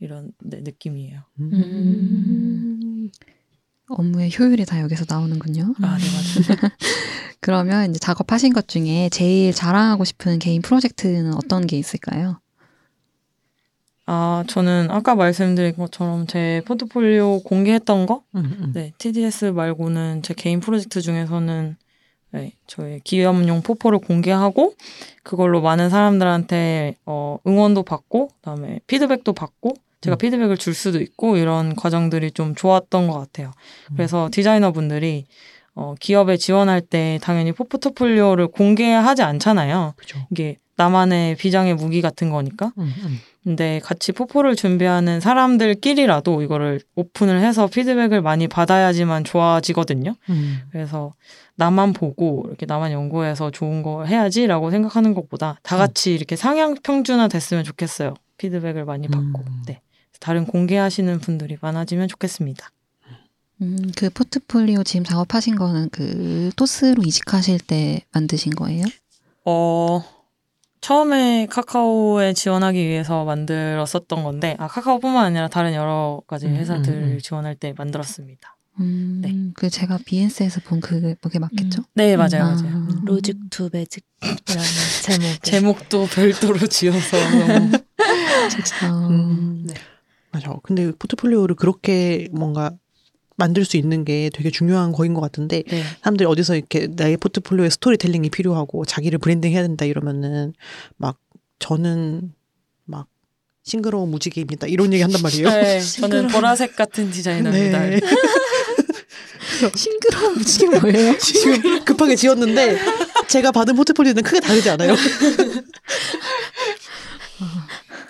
이런 0.00 0.32
네, 0.42 0.60
느낌이에요. 0.62 1.20
음. 1.40 1.50
음. 1.52 3.10
업무의 3.88 4.30
효율이 4.36 4.64
다 4.64 4.80
여기서 4.80 5.04
나오는군요. 5.08 5.74
아, 5.80 5.96
네, 5.98 6.04
맞아요. 6.04 6.72
그러면 7.40 7.90
이제 7.90 7.98
작업하신 7.98 8.52
것 8.52 8.66
중에 8.66 9.08
제일 9.10 9.52
자랑하고 9.52 10.04
싶은 10.04 10.38
개인 10.38 10.62
프로젝트는 10.62 11.34
어떤 11.34 11.66
게 11.66 11.78
있을까요? 11.78 12.40
아, 14.06 14.44
저는 14.46 14.88
아까 14.90 15.14
말씀드린 15.16 15.74
것처럼 15.76 16.26
제 16.26 16.62
포트폴리오 16.64 17.40
공개했던 17.42 18.06
거? 18.06 18.22
음, 18.36 18.56
음. 18.60 18.72
네, 18.72 18.92
TDS 18.98 19.46
말고는 19.46 20.22
제 20.22 20.32
개인 20.32 20.60
프로젝트 20.60 21.00
중에서는 21.00 21.76
네, 22.30 22.52
저의 22.66 23.00
기업용 23.02 23.62
포포를 23.62 23.98
공개하고 23.98 24.74
그걸로 25.22 25.60
많은 25.60 25.90
사람들한테 25.90 26.96
어, 27.04 27.38
응원도 27.46 27.82
받고 27.82 28.28
그다음에 28.28 28.80
피드백도 28.86 29.32
받고 29.32 29.74
제가 30.02 30.16
음. 30.16 30.18
피드백을 30.18 30.56
줄 30.56 30.74
수도 30.74 31.00
있고 31.00 31.36
이런 31.36 31.74
과정들이 31.74 32.30
좀 32.30 32.54
좋았던 32.54 33.08
것 33.08 33.18
같아요. 33.18 33.52
그래서 33.94 34.28
디자이너 34.30 34.72
분들이 34.72 35.26
어, 35.74 35.94
기업에 35.98 36.36
지원할 36.36 36.80
때 36.80 37.18
당연히 37.22 37.52
포트폴리오를 37.52 38.48
공개하지 38.48 39.22
않잖아요. 39.22 39.94
그죠. 39.96 40.18
이게 40.30 40.58
나만의 40.76 41.36
비장의 41.36 41.74
무기 41.74 42.02
같은 42.02 42.30
거니까. 42.30 42.72
음, 42.78 42.92
음. 43.04 43.18
근데 43.42 43.80
같이 43.82 44.12
포포를 44.12 44.56
준비하는 44.56 45.20
사람들끼리라도 45.20 46.42
이거를 46.42 46.80
오픈을 46.96 47.40
해서 47.40 47.68
피드백을 47.68 48.20
많이 48.20 48.48
받아야지만 48.48 49.24
좋아지거든요. 49.24 50.14
음. 50.30 50.62
그래서 50.72 51.14
나만 51.54 51.92
보고 51.92 52.44
이렇게 52.48 52.66
나만 52.66 52.92
연구해서 52.92 53.50
좋은 53.50 53.82
거 53.82 54.04
해야지라고 54.04 54.70
생각하는 54.70 55.14
것보다 55.14 55.58
다 55.62 55.76
같이 55.76 56.12
이렇게 56.12 56.34
상향 56.36 56.74
평준화 56.82 57.28
됐으면 57.28 57.62
좋겠어요. 57.64 58.14
피드백을 58.36 58.84
많이 58.84 59.08
받고. 59.08 59.44
음. 59.46 59.62
네. 59.66 59.80
다른 60.20 60.44
공개하시는 60.44 61.20
분들이 61.20 61.56
많아지면 61.60 62.08
좋겠습니다. 62.08 62.68
음, 63.62 63.90
그 63.96 64.10
포트폴리오 64.10 64.82
지금 64.82 65.04
작업하신 65.04 65.56
거는 65.56 65.88
그 65.90 66.50
토스로 66.56 67.02
이직하실 67.02 67.60
때 67.60 68.02
만드신 68.12 68.54
거예요? 68.54 68.84
어, 69.44 70.02
처음에 70.86 71.48
카카오에 71.50 72.32
지원하기 72.32 72.78
위해서 72.78 73.24
만들었었던 73.24 74.22
건데 74.22 74.54
아 74.60 74.68
카카오뿐만 74.68 75.24
아니라 75.24 75.48
다른 75.48 75.74
여러 75.74 76.22
가지 76.28 76.46
음, 76.46 76.54
회사들 76.54 76.92
음, 76.92 77.02
음. 77.14 77.18
지원할 77.20 77.56
때 77.56 77.74
만들었습니다. 77.76 78.56
음, 78.78 79.20
네. 79.20 79.34
그 79.56 79.68
제가 79.68 79.98
Behance에서 80.06 80.60
본 80.60 80.78
그게 80.78 81.16
그게 81.20 81.40
맞겠죠? 81.40 81.82
네 81.94 82.16
맞아요 82.16 82.44
아. 82.44 82.54
맞아요. 82.54 82.86
logic 83.04 83.36
to 83.50 83.68
magic이라는 83.72 84.62
제목. 85.02 85.42
제목도 85.42 86.06
별도로 86.06 86.58
지어서 86.68 87.16
너무 87.36 87.72
어, 88.84 89.08
음, 89.08 89.64
네. 89.66 89.74
맞아. 90.30 90.54
근데 90.62 90.92
포트폴리오를 90.92 91.56
그렇게 91.56 92.28
뭔가 92.30 92.70
만들 93.36 93.64
수 93.64 93.76
있는 93.76 94.04
게 94.04 94.30
되게 94.32 94.50
중요한 94.50 94.92
거인 94.92 95.14
것 95.14 95.20
같은데 95.20 95.62
네. 95.68 95.82
사람들이 96.00 96.26
어디서 96.26 96.56
이렇게 96.56 96.88
나의 96.88 97.16
포트폴리오에 97.18 97.70
스토리텔링이 97.70 98.30
필요하고 98.30 98.84
자기를 98.84 99.18
branding해야 99.18 99.62
된다 99.62 99.84
이러면은 99.84 100.54
막 100.96 101.18
저는 101.58 102.32
막 102.84 103.06
싱그러운 103.62 104.10
무지개입니다 104.10 104.66
이런 104.66 104.92
얘기 104.92 105.02
한단 105.02 105.22
말이에요. 105.22 105.48
네, 105.48 105.80
저는 105.80 106.28
보라색 106.28 106.76
같은 106.76 107.10
디자이너입니다. 107.10 107.80
네. 107.80 108.00
싱그러운 109.74 110.34
무지개 110.38 110.66
뭐예요? 110.80 111.16
지금 111.18 111.84
급하게 111.84 112.16
지었는데 112.16 112.78
제가 113.28 113.52
받은 113.52 113.76
포트폴리오는 113.76 114.22
크게 114.22 114.40
다르지 114.40 114.70
않아요. 114.70 114.94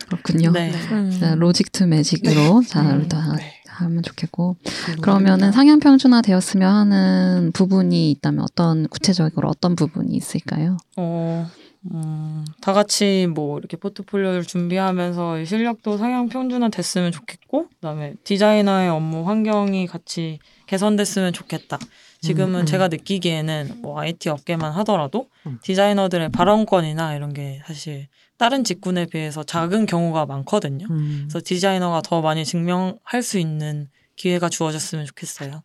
그렇군요. 0.07 0.53
네. 0.53 0.73
음. 0.93 1.17
자, 1.19 1.35
logic 1.35 1.73
to 1.73 1.87
magic으로 1.87 2.63
자 2.67 2.81
음, 2.83 3.01
일단 3.03 3.37
네. 3.37 3.56
하면 3.85 4.03
좋겠고 4.03 4.57
그러면은 5.01 5.53
상향 5.53 5.81
평준화 5.81 6.23
되었으면 6.23 6.75
하는 6.75 7.51
부분이 7.53 8.11
있다면 8.13 8.43
어떤 8.43 8.89
구체적으로 8.89 9.49
어떤 9.49 9.77
부분이 9.77 10.15
있을까요? 10.17 10.77
어, 10.97 11.47
음, 11.93 12.45
다 12.61 12.73
같이 12.73 13.29
뭐 13.33 13.59
이렇게 13.59 13.77
포트폴리오를 13.77 14.43
준비하면서 14.43 15.45
실력도 15.45 15.99
상향 15.99 16.29
평준화 16.29 16.69
됐으면 16.71 17.13
좋겠고, 17.13 17.69
그다음에 17.69 18.15
디자이너의 18.25 18.89
업무 18.89 19.27
환경이 19.27 19.87
같이 19.87 20.39
개선됐으면 20.67 21.33
좋겠다. 21.33 21.79
지금은 22.27 22.55
음, 22.55 22.61
음. 22.61 22.67
제가 22.67 22.89
느끼기에는 22.89 23.83
뭐 23.83 24.01
IT 24.01 24.29
업계만 24.29 24.73
하더라도 24.73 25.29
음. 25.47 25.59
디자이너들의 25.63 26.31
발언권이나 26.31 27.15
이런 27.15 27.33
게 27.33 27.63
사실 27.67 28.09
다른 28.37 28.65
직군에 28.65 29.07
비해서 29.07 29.45
작은 29.45 29.87
경우가 29.87 30.27
많거든요. 30.27 30.87
음. 30.91 31.27
그래서 31.29 31.41
디자이너가 31.45 32.03
더 32.03 32.21
많이 32.21 32.45
증명할 32.45 33.23
수 33.23 33.39
있는 33.39 33.89
기회가 34.17 34.49
주어졌으면 34.49 35.07
좋겠어요. 35.07 35.63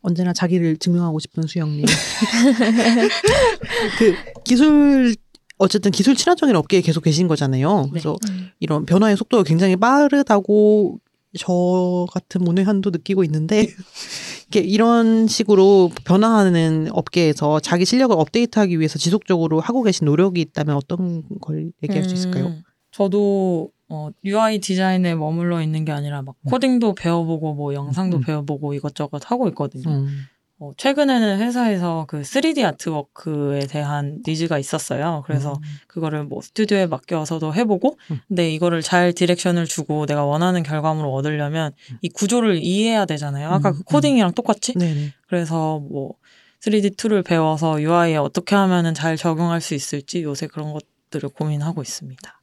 언제나 0.00 0.32
자기를 0.32 0.78
증명하고 0.78 1.18
싶은 1.18 1.46
수영님. 1.46 1.84
그 3.98 4.14
기술 4.44 5.14
어쨌든 5.58 5.90
기술 5.90 6.14
친화적인 6.14 6.56
업계에 6.56 6.80
계속 6.80 7.02
계신 7.02 7.28
거잖아요. 7.28 7.88
그래서 7.90 8.16
음. 8.28 8.50
이런 8.60 8.86
변화의 8.86 9.16
속도가 9.16 9.44
굉장히 9.44 9.76
빠르다고 9.76 10.98
저 11.38 12.06
같은 12.12 12.42
문외한도 12.42 12.90
느끼고 12.90 13.24
있는데 13.24 13.66
이게 14.48 14.60
이런 14.60 15.26
식으로 15.26 15.90
변화하는 16.04 16.88
업계에서 16.92 17.60
자기 17.60 17.84
실력을 17.84 18.16
업데이트하기 18.16 18.78
위해서 18.78 18.98
지속적으로 18.98 19.60
하고 19.60 19.82
계신 19.82 20.04
노력이 20.06 20.40
있다면 20.40 20.76
어떤 20.76 21.22
걸 21.40 21.72
얘기할 21.82 22.04
수 22.04 22.14
있을까요? 22.14 22.46
음, 22.46 22.62
저도 22.90 23.70
어, 23.88 24.10
UI 24.24 24.60
디자인에 24.60 25.14
머물러 25.14 25.62
있는 25.62 25.84
게 25.84 25.92
아니라 25.92 26.22
막 26.22 26.36
코딩도 26.46 26.94
배워보고 26.94 27.54
뭐 27.54 27.74
영상도 27.74 28.18
음. 28.18 28.22
배워보고 28.22 28.74
이것저것 28.74 29.30
하고 29.30 29.48
있거든요. 29.48 29.90
음. 29.90 30.08
어, 30.60 30.72
최근에는 30.76 31.40
회사에서 31.40 32.04
그 32.08 32.22
3D 32.22 32.64
아트워크에 32.64 33.66
대한 33.66 34.22
니즈가 34.26 34.58
있었어요. 34.58 35.24
그래서 35.26 35.54
음. 35.54 35.62
그거를 35.88 36.24
뭐 36.24 36.40
스튜디오에 36.40 36.86
맡겨서도 36.86 37.54
해보고, 37.54 37.98
음. 38.12 38.20
근데 38.28 38.52
이거를 38.52 38.80
잘 38.80 39.12
디렉션을 39.12 39.66
주고 39.66 40.06
내가 40.06 40.24
원하는 40.24 40.62
결과물을 40.62 41.10
얻으려면 41.10 41.72
이 42.02 42.08
구조를 42.08 42.62
이해해야 42.62 43.04
되잖아요. 43.04 43.48
아까 43.48 43.70
음, 43.70 43.74
그 43.74 43.82
코딩이랑 43.82 44.34
똑같이. 44.34 44.74
네네. 44.74 45.12
그래서 45.26 45.80
뭐 45.80 46.14
3D 46.60 46.96
툴을 46.96 47.22
배워서 47.24 47.82
UI에 47.82 48.16
어떻게 48.16 48.54
하면은 48.54 48.94
잘 48.94 49.16
적용할 49.16 49.60
수 49.60 49.74
있을지 49.74 50.22
요새 50.22 50.46
그런 50.46 50.72
것들을 50.72 51.28
고민하고 51.30 51.82
있습니다. 51.82 52.40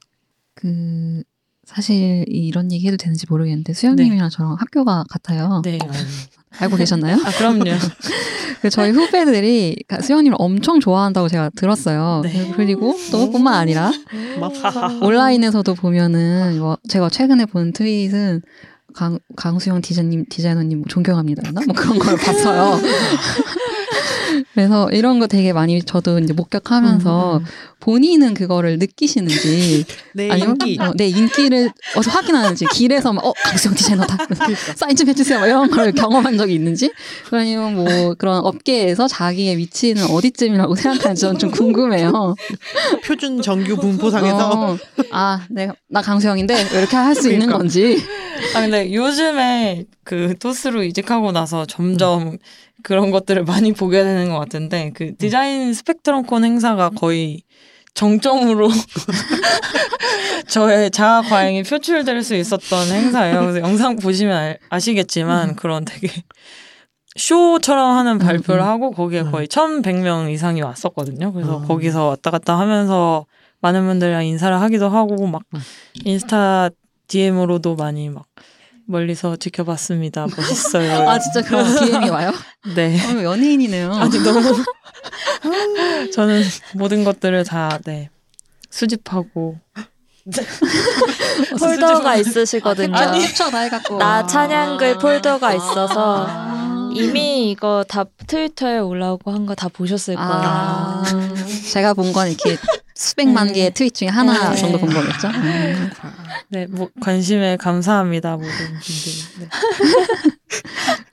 그 0.54 1.22
사실 1.64 2.24
이런 2.28 2.70
얘기 2.72 2.86
해도 2.86 2.96
되는지 2.96 3.26
모르겠는데 3.28 3.72
수영님이랑 3.72 4.28
저랑 4.28 4.56
학교가 4.58 5.04
같아요. 5.08 5.62
네. 5.64 5.78
알고 6.58 6.76
계셨나요? 6.76 7.16
아, 7.24 7.30
그럼요. 7.30 7.64
그 8.62 8.70
저희 8.70 8.90
후배들이 8.90 9.76
수영님을 10.00 10.36
엄청 10.38 10.78
좋아한다고 10.78 11.28
제가 11.28 11.50
들었어요. 11.56 12.20
네. 12.24 12.52
그리고 12.54 12.96
또 13.10 13.30
뿐만 13.30 13.54
아니라 13.54 13.90
막 14.38 14.52
온라인에서도 15.02 15.74
보면은 15.74 16.58
뭐 16.60 16.78
제가 16.88 17.08
최근에 17.08 17.46
본 17.46 17.72
트윗은 17.72 18.42
강, 18.94 19.18
강수영 19.36 19.80
디자이너님, 19.80 20.26
디자이너님 20.28 20.84
존경합니다나 20.84 21.62
뭐 21.66 21.74
그런 21.74 21.98
걸 21.98 22.16
봤어요. 22.16 22.78
그래서 24.54 24.90
이런 24.90 25.18
거 25.18 25.26
되게 25.26 25.52
많이 25.52 25.82
저도 25.82 26.18
이제 26.18 26.32
목격하면서 26.32 27.38
음, 27.38 27.42
음. 27.42 27.46
본인은 27.80 28.34
그거를 28.34 28.78
느끼시는지 28.78 29.84
내 30.14 30.30
아니면 30.30 30.56
인기. 30.60 30.78
어, 30.80 30.92
내 30.96 31.08
인기를 31.08 31.70
어서 31.96 32.10
확인하는지 32.10 32.66
길에서 32.66 33.12
막 33.12 33.22
어 33.24 33.32
강수영 33.44 33.74
디자이너다 33.76 34.16
사인 34.74 34.96
좀 34.96 35.08
해주세요 35.08 35.38
막 35.38 35.46
이런 35.46 35.70
걸 35.70 35.92
경험한 35.92 36.36
적이 36.38 36.54
있는지 36.54 36.90
아니면 37.30 37.74
뭐 37.76 38.14
그런 38.14 38.44
업계에서 38.44 39.06
자기의 39.06 39.56
위치는 39.58 40.06
어디쯤이라고 40.06 40.74
생각하는지 40.74 41.20
저는 41.20 41.38
좀 41.38 41.50
궁금해요. 41.52 42.34
표준 43.04 43.40
정규 43.42 43.76
분포상에서 43.76 44.72
어, 44.72 44.78
아 45.12 45.46
내가 45.50 45.74
나 45.88 46.02
강수영인데 46.02 46.54
왜 46.72 46.78
이렇게 46.78 46.96
할 46.96 47.12
수 47.14 47.28
있는 47.30 47.46
그러니까. 47.46 47.58
건지 47.58 47.98
아, 48.56 48.60
근데 48.62 48.92
요즘에 48.92 49.84
그 50.04 50.34
토스로 50.38 50.82
이직하고 50.82 51.30
나서 51.32 51.64
점점 51.66 52.38
그런 52.82 53.10
것들을 53.10 53.44
많이 53.44 53.72
보게 53.72 54.02
되는 54.02 54.30
것 54.30 54.38
같은데 54.38 54.90
그 54.94 55.14
디자인 55.16 55.72
스펙트럼콘 55.72 56.44
행사가 56.44 56.90
거의 56.90 57.42
정점으로 57.94 58.68
저의 60.48 60.90
자아 60.90 61.22
과잉이 61.22 61.62
표출될 61.62 62.22
수 62.22 62.34
있었던 62.34 62.88
행사예요. 62.88 63.40
그래서 63.40 63.60
영상 63.60 63.96
보시면 63.96 64.36
알- 64.36 64.58
아시겠지만 64.70 65.56
그런 65.56 65.84
되게 65.84 66.08
쇼처럼 67.16 67.96
하는 67.98 68.18
발표를 68.18 68.62
음. 68.62 68.66
하고 68.66 68.90
거기에 68.90 69.24
거의 69.24 69.46
1,100명 69.46 70.32
이상이 70.32 70.62
왔었거든요. 70.62 71.32
그래서 71.32 71.58
음. 71.58 71.66
거기서 71.68 72.06
왔다 72.08 72.30
갔다 72.30 72.58
하면서 72.58 73.26
많은 73.60 73.86
분들이랑 73.86 74.24
인사를 74.24 74.58
하기도 74.60 74.88
하고 74.88 75.26
막 75.26 75.42
음. 75.54 75.60
인스타 76.04 76.70
DM으로도 77.08 77.76
많이 77.76 78.08
막 78.08 78.24
멀리서 78.86 79.36
지켜봤습니다. 79.36 80.26
멋있어요. 80.36 81.06
아 81.08 81.18
진짜 81.18 81.42
그런 81.42 81.64
DM이 81.84 82.08
와요? 82.10 82.32
네. 82.74 82.98
어, 83.06 83.22
연예인이네요. 83.22 83.92
아니 83.92 84.18
너무 84.18 84.42
저는 86.14 86.42
모든 86.74 87.04
것들을 87.04 87.44
다 87.44 87.78
네. 87.84 88.10
수집하고 88.70 89.58
폴더가 91.58 92.16
있으시거든요. 92.16 92.96
아 92.96 93.12
니 93.12 93.20
캡처 93.26 93.50
다 93.50 93.58
해갖고 93.60 93.98
나 93.98 94.26
찬양글 94.26 94.98
폴더가 94.98 95.54
있어서 95.54 96.26
아. 96.28 96.81
이미 96.94 97.50
이거 97.50 97.84
다 97.88 98.04
트위터에 98.26 98.78
올라오고 98.78 99.30
한 99.32 99.46
거 99.46 99.54
다 99.54 99.68
보셨을 99.68 100.14
거예요. 100.14 100.30
아, 100.30 101.02
제가 101.72 101.94
본 101.94 102.12
건 102.12 102.28
이렇게 102.28 102.56
수백만 102.94 103.48
네. 103.48 103.52
개의 103.54 103.74
트윗 103.74 103.94
중에 103.94 104.08
하나 104.08 104.50
네. 104.50 104.56
정도 104.56 104.78
본 104.78 104.90
거겠죠. 104.92 105.28
음. 105.28 105.90
네, 106.50 106.66
뭐 106.70 106.88
관심에 107.00 107.56
감사합니다 107.56 108.36
모든 108.36 108.48
분들. 108.48 109.12
네. 109.40 109.48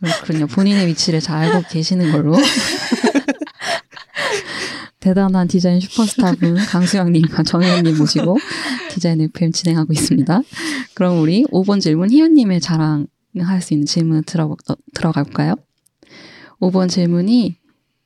그렇군요. 0.21 0.47
본인의 0.47 0.87
위치를 0.87 1.19
잘 1.21 1.37
알고 1.37 1.67
계시는 1.69 2.11
걸로. 2.11 2.35
대단한 4.99 5.47
디자인 5.47 5.79
슈퍼스타분 5.79 6.55
강수영님과 6.57 7.43
정혜연님 7.43 7.97
모시고 7.97 8.37
디자인 8.89 9.21
FM 9.21 9.53
진행하고 9.53 9.93
있습니다. 9.93 10.41
그럼 10.93 11.21
우리 11.21 11.45
5번 11.45 11.79
질문 11.79 12.09
희연님의 12.11 12.59
자랑할 12.59 13.61
수 13.61 13.73
있는 13.73 13.85
질문 13.85 14.23
들어, 14.25 14.55
들어가 14.93 15.23
볼까요? 15.23 15.55
5번 16.59 16.89
질문이 16.89 17.57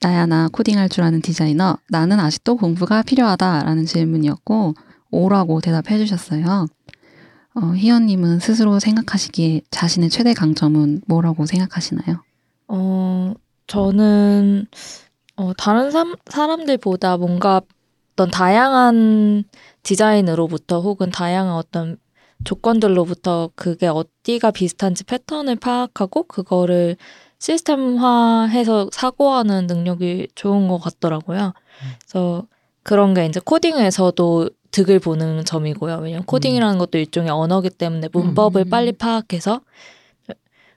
나야 0.01 0.25
나 0.25 0.49
코딩할 0.51 0.89
줄 0.89 1.03
아는 1.03 1.21
디자이너 1.21 1.77
나는 1.89 2.19
아직도 2.19 2.57
공부가 2.57 3.01
필요하다라는 3.03 3.85
질문이었고 3.85 4.73
오라고 5.11 5.61
대답해 5.61 5.97
주셨어요. 5.97 6.67
어, 7.55 7.59
희연님은 7.75 8.39
스스로 8.39 8.79
생각하시기에 8.79 9.61
자신의 9.69 10.09
최대 10.09 10.33
강점은 10.33 11.01
뭐라고 11.07 11.45
생각하시나요? 11.45 12.23
어, 12.67 13.33
저는 13.67 14.65
어, 15.35 15.53
다른 15.57 15.91
사, 15.91 16.03
사람들보다 16.25 17.17
뭔가 17.17 17.61
어떤 18.13 18.29
다양한 18.29 19.43
디자인으로부터 19.83 20.81
혹은 20.81 21.11
다양한 21.11 21.55
어떤 21.55 21.97
조건들로부터 22.43 23.51
그게 23.55 23.87
어디가 23.87 24.51
비슷한지 24.51 25.03
패턴을 25.03 25.55
파악하고 25.55 26.23
그거를 26.23 26.97
시스템화해서 27.43 28.89
사고하는 28.93 29.67
능력이 29.67 30.29
좋은 30.33 30.69
것 30.69 30.77
같더라고요. 30.77 31.53
그래서 31.99 32.47
그런 32.83 33.13
게 33.13 33.25
이제 33.25 33.41
코딩에서도 33.43 34.49
득을 34.71 34.99
보는 34.99 35.43
점이고요. 35.43 35.97
왜냐면 35.97 36.25
코딩이라는 36.25 36.77
것도 36.77 36.97
일종의 36.97 37.31
언어기 37.31 37.69
때문에 37.69 38.07
문법을 38.13 38.63
음. 38.65 38.69
빨리 38.69 38.93
파악해서 38.93 39.59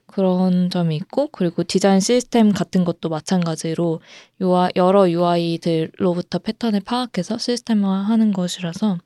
그런 0.09 0.69
점이 0.69 0.97
있고 0.97 1.29
그리고 1.29 1.62
디자인 1.62 2.01
시스템 2.01 2.51
같은 2.53 2.85
것도 2.85 3.11
마찬가지로 3.11 4.01
UI, 4.41 4.71
여러 4.75 5.09
UI들로부터 5.09 6.41
패턴을 6.41 6.81
파악해서 6.81 7.39
시스템화하는 7.39 8.33
것이라서 8.33 8.99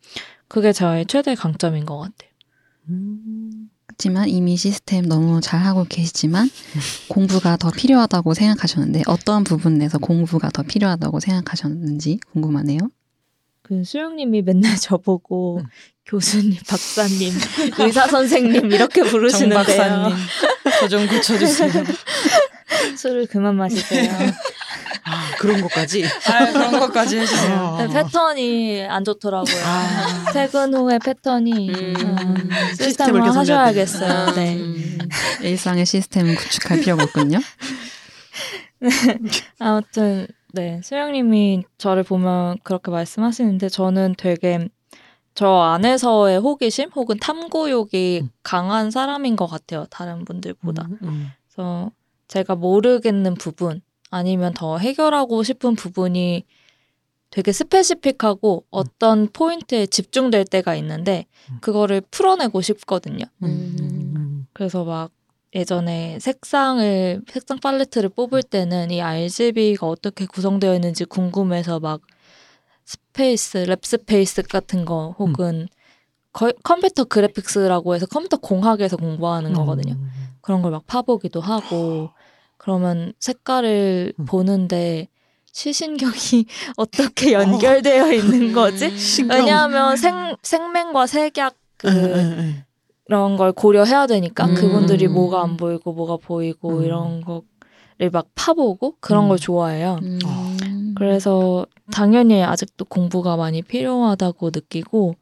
그게 0.48 0.72
저의 0.72 1.04
최대 1.04 1.34
강점인 1.34 1.84
것 1.84 1.98
같아요. 1.98 2.30
그렇지만 4.00 4.30
이미 4.30 4.56
시스템 4.56 5.04
너무 5.04 5.42
잘하고 5.42 5.84
계시지만 5.86 6.48
공부가 7.08 7.58
더 7.58 7.70
필요하다고 7.70 8.32
생각하셨는데 8.32 9.02
어떤 9.06 9.44
부분에서 9.44 9.98
공부가 9.98 10.48
더 10.48 10.62
필요하다고 10.62 11.20
생각하셨는지 11.20 12.18
궁금하네요. 12.32 12.78
그 13.60 13.84
수영님이 13.84 14.40
맨날 14.40 14.74
저보고 14.80 15.60
교수님, 16.06 16.56
박사님, 16.66 17.34
의사 17.78 18.06
선생님 18.06 18.72
이렇게 18.72 19.02
정 19.02 19.10
부르시는데요. 19.10 19.58
박사님 19.64 20.16
저 20.80 20.88
좀 20.88 21.06
고쳐주세요. 21.06 21.84
술을 22.96 23.26
그만 23.26 23.56
마시세요. 23.56 24.10
아, 25.40 25.42
그런 25.42 25.62
것까지. 25.62 26.04
아, 26.04 26.52
그런 26.52 26.78
것까지 26.80 27.18
해주세요. 27.18 27.54
아. 27.54 27.86
네, 27.86 27.92
패턴이 27.92 28.82
안 28.84 29.04
좋더라고요. 29.04 29.56
아. 29.64 30.32
퇴근 30.32 30.74
후에 30.74 30.98
패턴이 30.98 31.70
음. 31.70 31.94
음, 31.96 32.50
시스템을 32.76 33.22
하셔야겠어요. 33.34 34.34
돼. 34.34 34.54
네. 34.54 34.60
음, 34.60 34.98
일상의 35.42 35.86
시스템을 35.86 36.36
구축할 36.36 36.80
필요가 36.80 37.04
없군요. 37.04 37.38
아무튼 39.58 40.26
네 40.52 40.80
수영님이 40.82 41.64
저를 41.78 42.02
보면 42.02 42.58
그렇게 42.62 42.90
말씀하시는데 42.90 43.68
저는 43.68 44.14
되게 44.18 44.68
저 45.34 45.60
안에서의 45.60 46.38
호기심 46.40 46.90
혹은 46.94 47.18
탐구욕이 47.18 48.28
강한 48.42 48.90
사람인 48.90 49.36
것 49.36 49.46
같아요. 49.46 49.86
다른 49.90 50.24
분들보다. 50.24 50.88
음. 51.02 51.30
그래서 51.46 51.90
제가 52.28 52.56
모르겠는 52.56 53.34
부분 53.34 53.80
아니면 54.10 54.52
더 54.54 54.78
해결하고 54.78 55.42
싶은 55.42 55.74
부분이 55.76 56.44
되게 57.30 57.52
스페시픽하고 57.52 58.64
어떤 58.70 59.28
포인트에 59.32 59.86
집중될 59.86 60.44
때가 60.46 60.74
있는데 60.76 61.26
그거를 61.60 62.02
풀어내고 62.10 62.60
싶거든요. 62.60 63.24
음. 63.44 64.46
그래서 64.52 64.84
막 64.84 65.12
예전에 65.54 66.18
색상을 66.20 67.22
색상 67.30 67.58
팔레트를 67.60 68.08
뽑을 68.08 68.42
때는 68.42 68.90
이 68.90 69.00
RGB가 69.00 69.86
어떻게 69.86 70.26
구성되어 70.26 70.74
있는지 70.74 71.04
궁금해서 71.04 71.78
막 71.80 72.00
space, 72.84 73.58
Lab 73.58 73.84
space 73.84 74.42
같은 74.42 74.84
거 74.84 75.14
혹은 75.18 75.68
거- 76.32 76.52
컴퓨터 76.62 77.04
그래픽스라고 77.04 77.94
해서 77.94 78.06
컴퓨터 78.06 78.36
공학에서 78.38 78.96
공부하는 78.96 79.52
거거든요. 79.52 79.94
음. 79.94 80.10
그런 80.40 80.62
걸 80.62 80.72
막 80.72 80.86
파보기도 80.86 81.40
하고 81.40 82.10
그러면 82.60 83.14
색깔을 83.18 84.12
음. 84.18 84.24
보는데 84.26 85.08
시신경이 85.50 86.44
어떻게 86.76 87.32
연결되어 87.32 88.12
있는 88.12 88.52
거지? 88.52 88.92
왜냐하면 89.30 89.96
색, 89.96 90.36
색맹과 90.42 91.06
색약 91.06 91.54
그 91.78 91.88
응. 91.88 92.62
이런 93.08 93.38
걸 93.38 93.52
고려해야 93.52 94.06
되니까 94.06 94.44
음. 94.44 94.54
그분들이 94.54 95.08
뭐가 95.08 95.42
안 95.42 95.56
보이고 95.56 95.94
뭐가 95.94 96.18
보이고 96.18 96.80
음. 96.80 96.84
이런 96.84 97.22
거를 97.22 98.10
막 98.12 98.26
파보고 98.34 98.96
그런 99.00 99.24
음. 99.24 99.28
걸 99.30 99.38
좋아해요. 99.38 99.98
음. 100.02 100.94
그래서 100.98 101.64
당연히 101.90 102.42
아직도 102.42 102.84
공부가 102.84 103.36
많이 103.36 103.62
필요하다고 103.62 104.50
느끼고 104.54 105.14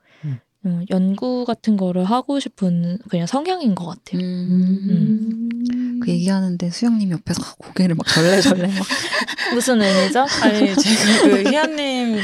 음. 0.69 0.79
음, 0.81 0.85
연구 0.91 1.45
같은 1.45 1.77
거를 1.77 2.05
하고 2.05 2.39
싶은 2.39 2.99
그냥 3.09 3.27
성향인 3.27 3.75
것 3.75 3.87
같아요. 3.87 4.21
음. 4.21 6.01
그 6.03 6.11
얘기하는데 6.11 6.71
수영님 6.71 7.11
옆에서 7.11 7.43
고개를 7.59 7.95
막 7.95 8.07
절레절레 8.07 8.69
막 8.69 8.87
무슨 9.55 9.81
의미죠? 9.81 10.27
아니 10.43 10.75
제가 10.75 11.23
그 11.23 11.51
희아님 11.51 12.19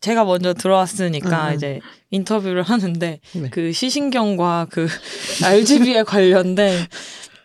제가 0.00 0.24
먼저 0.24 0.52
들어왔으니까 0.52 1.44
응, 1.46 1.50
응. 1.50 1.54
이제 1.54 1.80
인터뷰를 2.10 2.62
하는데 2.62 3.20
네. 3.32 3.50
그 3.50 3.72
시신경과 3.72 4.66
그 4.70 4.88
RGB에 5.44 6.02
관련된 6.02 6.86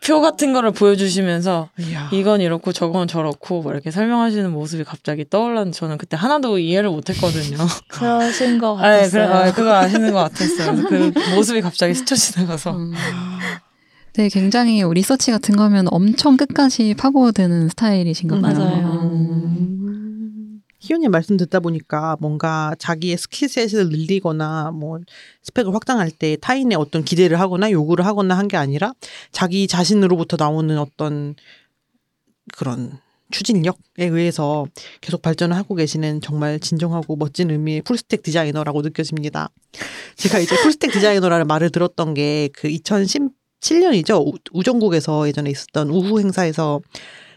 표 0.04 0.22
같은 0.22 0.54
거를 0.54 0.72
보여주시면서 0.72 1.70
이야. 1.80 2.10
이건 2.14 2.42
이렇고 2.42 2.72
저건 2.72 3.08
저렇고 3.08 3.62
뭐 3.62 3.72
이렇게 3.74 3.92
설명하시는 3.92 4.50
모습이 4.52 4.84
갑자기 4.84 5.26
떠올랐는데 5.30 5.78
저는 5.78 5.98
그때 5.98 6.16
하나도 6.16 6.60
이해를 6.60 6.90
못했거든요. 6.90 7.58
그러신 7.90 8.60
것 8.60 8.78
아, 8.82 9.04
예, 9.04 9.10
그래, 9.10 9.26
같았어요. 9.28 9.34
아, 9.34 9.52
그거 9.52 9.76
아시는 9.76 10.14
것 10.14 10.20
같았어요. 10.20 10.84
그 10.88 11.12
모습이 11.36 11.62
갑자기 11.62 11.94
스쳐 11.94 12.16
지나가서 12.16 12.72
음. 12.72 12.94
네, 14.14 14.30
굉장히 14.30 14.82
리서치 14.84 15.30
같은 15.32 15.56
거면 15.56 15.88
엄청 15.92 16.38
끝까지 16.38 16.96
파고드는 16.96 17.70
스타일이신가 17.70 18.40
봐요. 18.42 18.54
맞아요. 18.54 19.10
음. 19.14 19.77
희연님 20.88 21.12
말씀 21.12 21.36
듣다 21.38 21.60
보니까 21.60 22.16
뭔가 22.20 22.74
자기의 22.80 23.18
skill 23.18 23.51
set을 23.51 23.90
늘리거나 23.90 24.72
뭐 24.72 25.00
스펙을 25.44 25.74
확장할 25.74 26.12
때 26.12 26.38
타인의 26.40 26.78
어떤 26.78 27.04
기대를 27.04 27.40
하거나 27.40 27.70
요구를 27.72 28.06
하거나 28.06 28.38
한 28.38 28.48
게 28.48 28.56
아니라 28.58 28.94
자기 29.32 29.68
자신으로부터 29.68 30.38
나오는 30.40 30.78
어떤 30.80 31.36
그런 32.58 32.98
추진력에 33.32 33.78
의해서 34.06 34.66
계속 35.02 35.22
발전을 35.22 35.54
하고 35.58 35.76
계시는 35.76 36.22
정말 36.22 36.62
진정하고 36.62 37.18
멋진 37.18 37.52
의미의 37.52 37.82
full 37.82 38.01
stack 38.01 38.24
디자이너라고 38.24 38.82
느껴집니다. 38.84 39.50
제가 40.16 40.40
이제 40.40 40.56
full 40.62 40.76
stack 40.76 40.94
디자이너라는 40.94 41.46
말을 41.48 41.70
들었던 41.72 42.14
게 42.14 42.50
그 42.54 42.70
2017년이죠. 42.70 44.34
우정국에서 44.54 45.28
예전에 45.28 45.50
있었던 45.50 45.90
우후 45.90 46.22
행사에서 46.22 46.80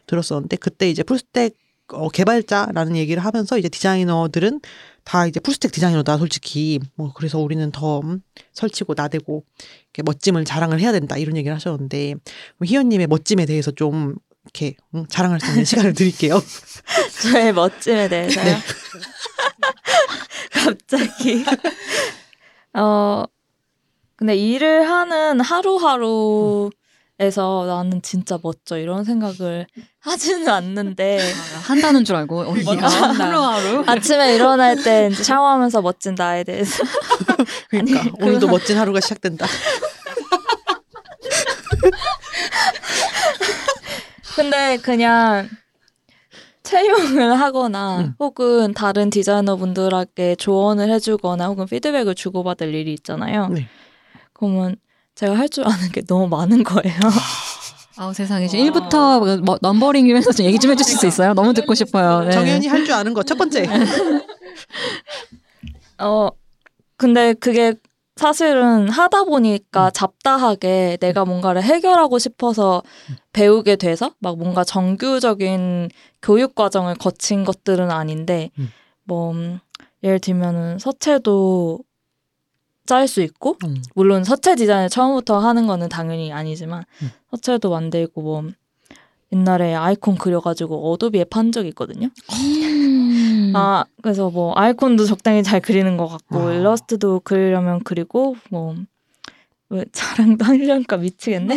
들었었는데 0.07 0.57
그때 0.59 0.89
이제 0.89 1.03
풀스택 1.03 1.57
어, 1.93 2.09
개발자라는 2.09 2.97
얘기를 2.97 3.25
하면서 3.25 3.59
이제 3.59 3.69
디자이너들은 3.69 4.61
다 5.05 5.27
이제 5.27 5.41
풀스택 5.41 5.73
디자이너다 5.73 6.19
솔직히 6.19 6.79
뭐 6.95 7.13
그래서 7.15 7.39
우리는 7.39 7.71
더 7.73 8.01
음, 8.01 8.23
설치고 8.53 8.95
나대고 8.97 9.45
이렇게 9.85 10.03
멋짐을 10.05 10.45
자랑을 10.45 10.81
해야 10.81 10.93
된다 10.93 11.17
이런 11.17 11.37
얘기를 11.37 11.55
하셨는데 11.55 12.15
희연님의 12.63 13.07
멋짐에 13.07 13.47
대해서 13.47 13.71
좀 13.71 14.15
이렇게 14.45 14.75
음, 14.95 15.07
자랑할 15.09 15.41
수 15.41 15.51
있는 15.51 15.65
시간을 15.65 15.95
드릴게요. 15.95 16.41
저의 17.23 17.53
멋짐에 17.53 18.09
대해서요. 18.09 18.45
네. 18.45 18.57
갑자기. 20.65 21.45
어, 22.75 23.25
근데 24.17 24.37
일을 24.37 24.89
하는 24.89 25.41
하루하루 25.41 26.71
에서 27.23 27.67
나는 27.67 28.01
진짜 28.01 28.39
멋져 28.43 28.79
이런 28.79 29.05
생각을 29.05 29.67
하지는 30.01 30.49
않는데 30.49 31.21
한다는 31.67 32.03
줄 32.03 32.17
알고 32.17 32.41
어, 32.41 32.55
멋진다. 32.55 32.89
하루하루 32.89 33.85
아침에 33.87 34.37
일어날 34.37 34.83
때 34.83 35.11
샤워하면서 35.11 35.83
멋진 35.83 36.15
나에 36.17 36.45
대해서 36.45 36.83
그러니까 37.69 38.01
아니, 38.01 38.11
오늘도 38.23 38.47
그건- 38.47 38.51
멋진 38.53 38.79
하루가 38.79 39.01
시작된다. 39.01 39.45
근데 44.37 44.77
그냥 44.79 45.49
채용을 46.63 47.39
하거나 47.39 47.99
음. 48.01 48.15
혹은 48.19 48.73
다른 48.73 49.11
디자이너 49.11 49.57
분들에게 49.57 50.37
조언을 50.37 50.91
해주거나 50.91 51.49
혹은 51.49 51.67
피드백을 51.67 52.15
주고받을 52.15 52.75
일이 52.75 52.95
있잖아요. 52.95 53.49
네. 53.49 53.69
그러면 54.33 54.77
제가 55.21 55.37
할 55.37 55.49
줄 55.51 55.67
아는 55.67 55.91
게 55.93 56.01
너무 56.03 56.29
많은 56.29 56.65
거예요. 56.65 56.99
아우 57.99 58.15
세상에 58.15 58.49
지금 58.49 58.65
1부터 58.65 59.43
뭐, 59.45 59.59
넘버링 59.61 60.07
이면서 60.09 60.33
좀 60.33 60.47
얘기 60.47 60.59
좀 60.59 60.71
해주실 60.71 60.97
수 60.97 61.07
있어요? 61.07 61.35
너무 61.35 61.53
듣고 61.53 61.75
싶어요. 61.75 62.25
네. 62.25 62.31
정현이 62.31 62.67
할 62.69 62.85
줄 62.87 62.95
아는 62.95 63.13
거 63.13 63.23
첫 63.23 63.37
번째. 63.37 63.67
어, 65.99 66.31
근데 66.97 67.35
그게 67.35 67.75
사실은 68.17 68.89
하다 68.89 69.25
보니까 69.25 69.91
잡다하게 69.91 70.97
내가 71.01 71.27
뭔가를 71.27 71.63
해결하고 71.63 72.19
싶어서 72.19 72.83
배우게 73.33 73.77
돼서 73.77 74.15
막 74.21 74.39
뭔가 74.39 74.65
정규적인 74.65 75.91
교육 76.23 76.55
과정을 76.55 76.95
거친 76.95 77.45
것들은 77.45 77.91
아닌데 77.91 78.51
음. 78.59 78.71
뭐 79.05 79.33
음, 79.33 79.59
예를 80.03 80.19
들면은 80.19 80.79
서체도 80.79 81.81
짤 82.87 83.07
수 83.07 83.23
있고 83.23 83.57
음. 83.65 83.83
물론 83.95 84.25
서체 84.25 84.57
디자인을 84.57 84.89
처음부터 84.89 85.39
하는 85.39 85.67
거는 85.67 85.89
당연히 85.89 86.33
아니지만 86.33 86.85
음. 87.03 87.11
서체도 87.31 87.71
만들고 87.71 88.23
뭐 88.23 88.45
옛날에 89.33 89.75
아이콘 89.75 90.17
그려가지고 90.17 90.93
어도비에 90.93 91.25
판 91.25 91.53
적이 91.53 91.69
있거든요. 91.69 92.09
음. 92.33 93.53
아 93.55 93.85
그래서 94.03 94.31
뭐 94.31 94.53
아이콘도 94.57 95.05
적당히 95.05 95.43
잘 95.43 95.61
그리는 95.61 95.97
것 95.97 96.09
같고 96.09 96.49
아. 96.49 96.53
일러스트도 96.53 97.21
그리려면 97.25 97.81
그리고 97.85 98.37
뭐 98.51 98.75
왜 99.71 99.85
자랑도 99.93 100.45
하려니까 100.45 100.97
미치겠네. 100.97 101.57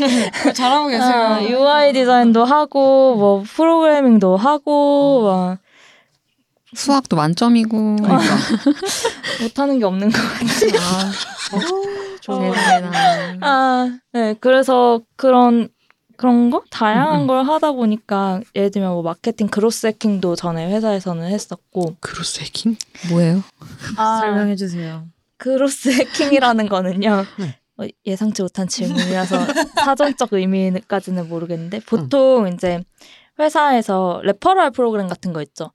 잘하고 0.54 0.88
계세요. 0.88 1.12
아, 1.12 1.44
UI 1.44 1.94
디자인도 1.94 2.46
하고 2.46 3.16
뭐 3.16 3.44
프로그래밍도 3.44 4.38
하고 4.38 5.24
막 5.24 5.58
수학도 6.76 7.16
만점이고. 7.16 7.96
그러니까. 7.98 8.36
못하는 9.42 9.80
게 9.80 9.86
없는 9.86 10.10
것 10.12 10.18
같아요. 10.18 11.12
어, 12.28 12.54
세상에나. 12.54 12.92
아, 13.42 14.00
네. 14.14 14.36
그래서 14.40 15.02
그런 15.16 15.70
그런 16.16 16.50
거 16.52 16.64
다양한 16.70 17.16
음, 17.16 17.22
음. 17.24 17.28
걸 17.28 17.44
하다 17.44 17.74
보니까 17.74 18.42
예를 18.56 18.72
들면 18.72 18.94
뭐 18.94 19.02
마케팅 19.02 19.48
growth 19.48 19.88
hacking도 19.88 20.36
전에 20.36 20.72
회사에서는 20.72 21.28
했었고 21.28 21.96
growth 22.00 22.42
hacking? 22.42 22.78
뭐예요? 23.10 23.44
아, 23.98 24.20
설명해 24.22 24.56
주세요. 24.56 25.06
growth 25.38 25.90
hacking이라는 25.90 26.70
거는요. 26.70 27.26
네. 27.40 27.58
어, 27.78 27.88
예상치 28.06 28.42
못한 28.44 28.68
질문이라서 28.68 29.38
사전적 29.84 30.32
의미까지는 30.32 31.28
모르겠는데 31.28 31.80
보통 31.88 32.48
이제 32.54 32.84
회사에서 33.40 34.22
referral 34.24 34.72
프로그램 34.72 35.08
같은 35.08 35.34
거 35.34 35.42
있죠. 35.42 35.72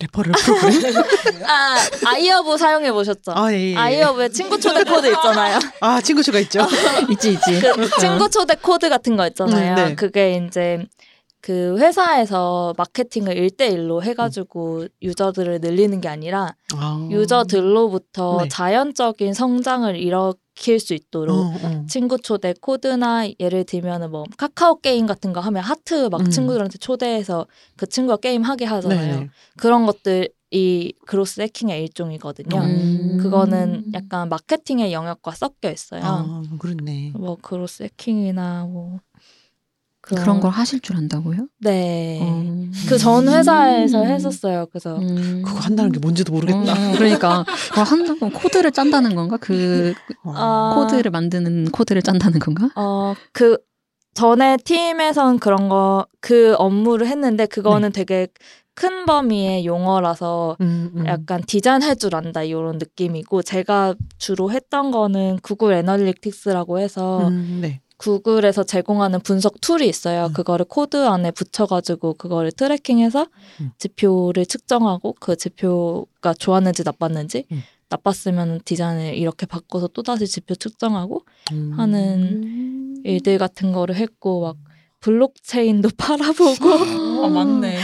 referral 0.00 0.32
프로그램? 0.32 0.94
아 1.46 1.76
iHerb 2.06 2.58
사용해 2.58 2.90
보셨죠? 2.92 3.32
아, 3.32 3.52
예, 3.52 3.70
예. 3.70 3.76
아이어브에 3.76 4.28
친구 4.30 4.58
초대 4.58 4.82
코드 4.82 5.06
있잖아요. 5.06 5.58
아, 5.80 6.00
친구 6.00 6.22
추가 6.22 6.40
있죠. 6.40 6.66
있지 7.10 7.32
있지. 7.34 7.60
그 7.60 7.88
친구 8.00 8.28
초대 8.28 8.56
코드 8.56 8.88
같은 8.88 9.16
거 9.16 9.26
있잖아요. 9.28 9.70
음, 9.70 9.74
네. 9.76 9.94
그게 9.94 10.42
이제 10.44 10.84
그 11.44 11.76
회사에서 11.78 12.72
마케팅을 12.78 13.34
1대1로 13.34 14.02
해가지고 14.02 14.86
유저들을 15.02 15.60
늘리는 15.60 16.00
게 16.00 16.08
아니라 16.08 16.54
아. 16.74 17.06
유저들로부터 17.10 18.44
네. 18.44 18.48
자연적인 18.48 19.34
성장을 19.34 19.94
일으킬 19.94 20.80
수 20.80 20.94
있도록 20.94 21.36
어, 21.36 21.54
어. 21.62 21.84
친구 21.86 22.16
초대 22.18 22.54
코드나 22.58 23.28
예를 23.38 23.64
들면은 23.64 24.10
뭐 24.10 24.24
카카오 24.38 24.80
게임 24.80 25.04
같은 25.04 25.34
거 25.34 25.40
하면 25.40 25.62
하트 25.62 26.08
막 26.10 26.22
음. 26.22 26.30
친구들한테 26.30 26.78
초대해서 26.78 27.46
그 27.76 27.86
친구가 27.86 28.16
게임 28.16 28.40
하게 28.40 28.64
하잖아요. 28.64 29.14
네네. 29.14 29.30
그런 29.58 29.84
것들 29.84 30.30
이 30.50 30.94
그로스 31.04 31.42
해킹의 31.42 31.82
일종이거든요. 31.82 32.58
음. 32.58 33.18
그거는 33.20 33.92
약간 33.92 34.30
마케팅의 34.30 34.94
영역과 34.94 35.32
섞여 35.32 35.70
있어요. 35.70 36.00
아, 36.02 36.42
그렇네. 36.58 37.12
뭐 37.16 37.36
그로스 37.42 37.82
해킹이나 37.82 38.64
뭐 38.64 39.00
그런 40.06 40.40
걸 40.40 40.50
하실 40.50 40.80
줄 40.80 40.96
안다고요? 40.96 41.48
네. 41.60 42.18
어. 42.22 42.44
그전 42.88 43.28
회사에서 43.28 44.02
음. 44.02 44.06
했었어요. 44.08 44.66
그래서 44.70 44.96
음. 44.98 45.42
그거 45.44 45.58
한다는 45.58 45.92
게 45.92 45.98
뭔지도 45.98 46.32
모르겠다. 46.32 46.72
어, 46.72 46.92
그러니까 46.96 47.44
그거 47.70 47.82
한다고 47.82 48.30
코드를 48.30 48.72
짠다는 48.72 49.14
건가? 49.14 49.38
그 49.40 49.94
아, 50.24 50.72
코드를 50.74 51.10
만드는 51.10 51.70
코드를 51.70 52.02
짠다는 52.02 52.38
건가? 52.38 52.70
어, 52.76 53.14
그 53.32 53.56
전에 54.14 54.56
팀에선 54.58 55.38
그런 55.38 55.68
거 55.68 56.06
그 56.24 56.54
업무를 56.54 57.06
했는데 57.06 57.44
그거는 57.44 57.92
되게 57.92 58.28
큰 58.72 59.04
범위의 59.04 59.66
용어라서 59.66 60.56
음, 60.62 60.90
음. 60.96 61.06
약간 61.06 61.42
디자인할 61.46 61.96
줄 61.96 62.14
안다 62.16 62.42
이런 62.42 62.78
느낌이고 62.78 63.42
제가 63.42 63.94
주로 64.16 64.50
했던 64.50 64.90
거는 64.90 65.40
Google 65.42 65.74
Analytics라고 65.74 66.78
해서 66.78 67.28
음, 67.28 67.58
네. 67.60 67.82
구글에서 68.04 68.64
제공하는 68.64 69.20
분석 69.20 69.62
tool이 69.62 69.88
있어요. 69.88 70.26
음. 70.26 70.32
그거를 70.34 70.66
코드 70.66 71.06
안에 71.06 71.30
붙여가지고 71.30 72.14
그거를 72.14 72.52
tracking해서 72.52 73.26
음. 73.62 73.70
지표를 73.78 74.44
측정하고 74.44 75.14
그 75.18 75.36
지표가 75.36 76.34
좋았는지 76.34 76.84
나빴는지 76.84 77.46
음. 77.50 77.62
나빴으면 77.88 78.60
디자인을 78.66 79.14
이렇게 79.14 79.46
바꿔서 79.46 79.86
또다시 79.86 80.26
지표 80.26 80.54
측정하고 80.54 81.22
음. 81.52 81.72
하는 81.78 83.02
일들 83.04 83.38
같은 83.38 83.72
거를 83.72 83.94
했고 83.94 84.42
막 84.42 84.56
블록체인도 85.00 85.88
팔아보고 85.96 87.24
아 87.24 87.28
맞네. 87.28 87.78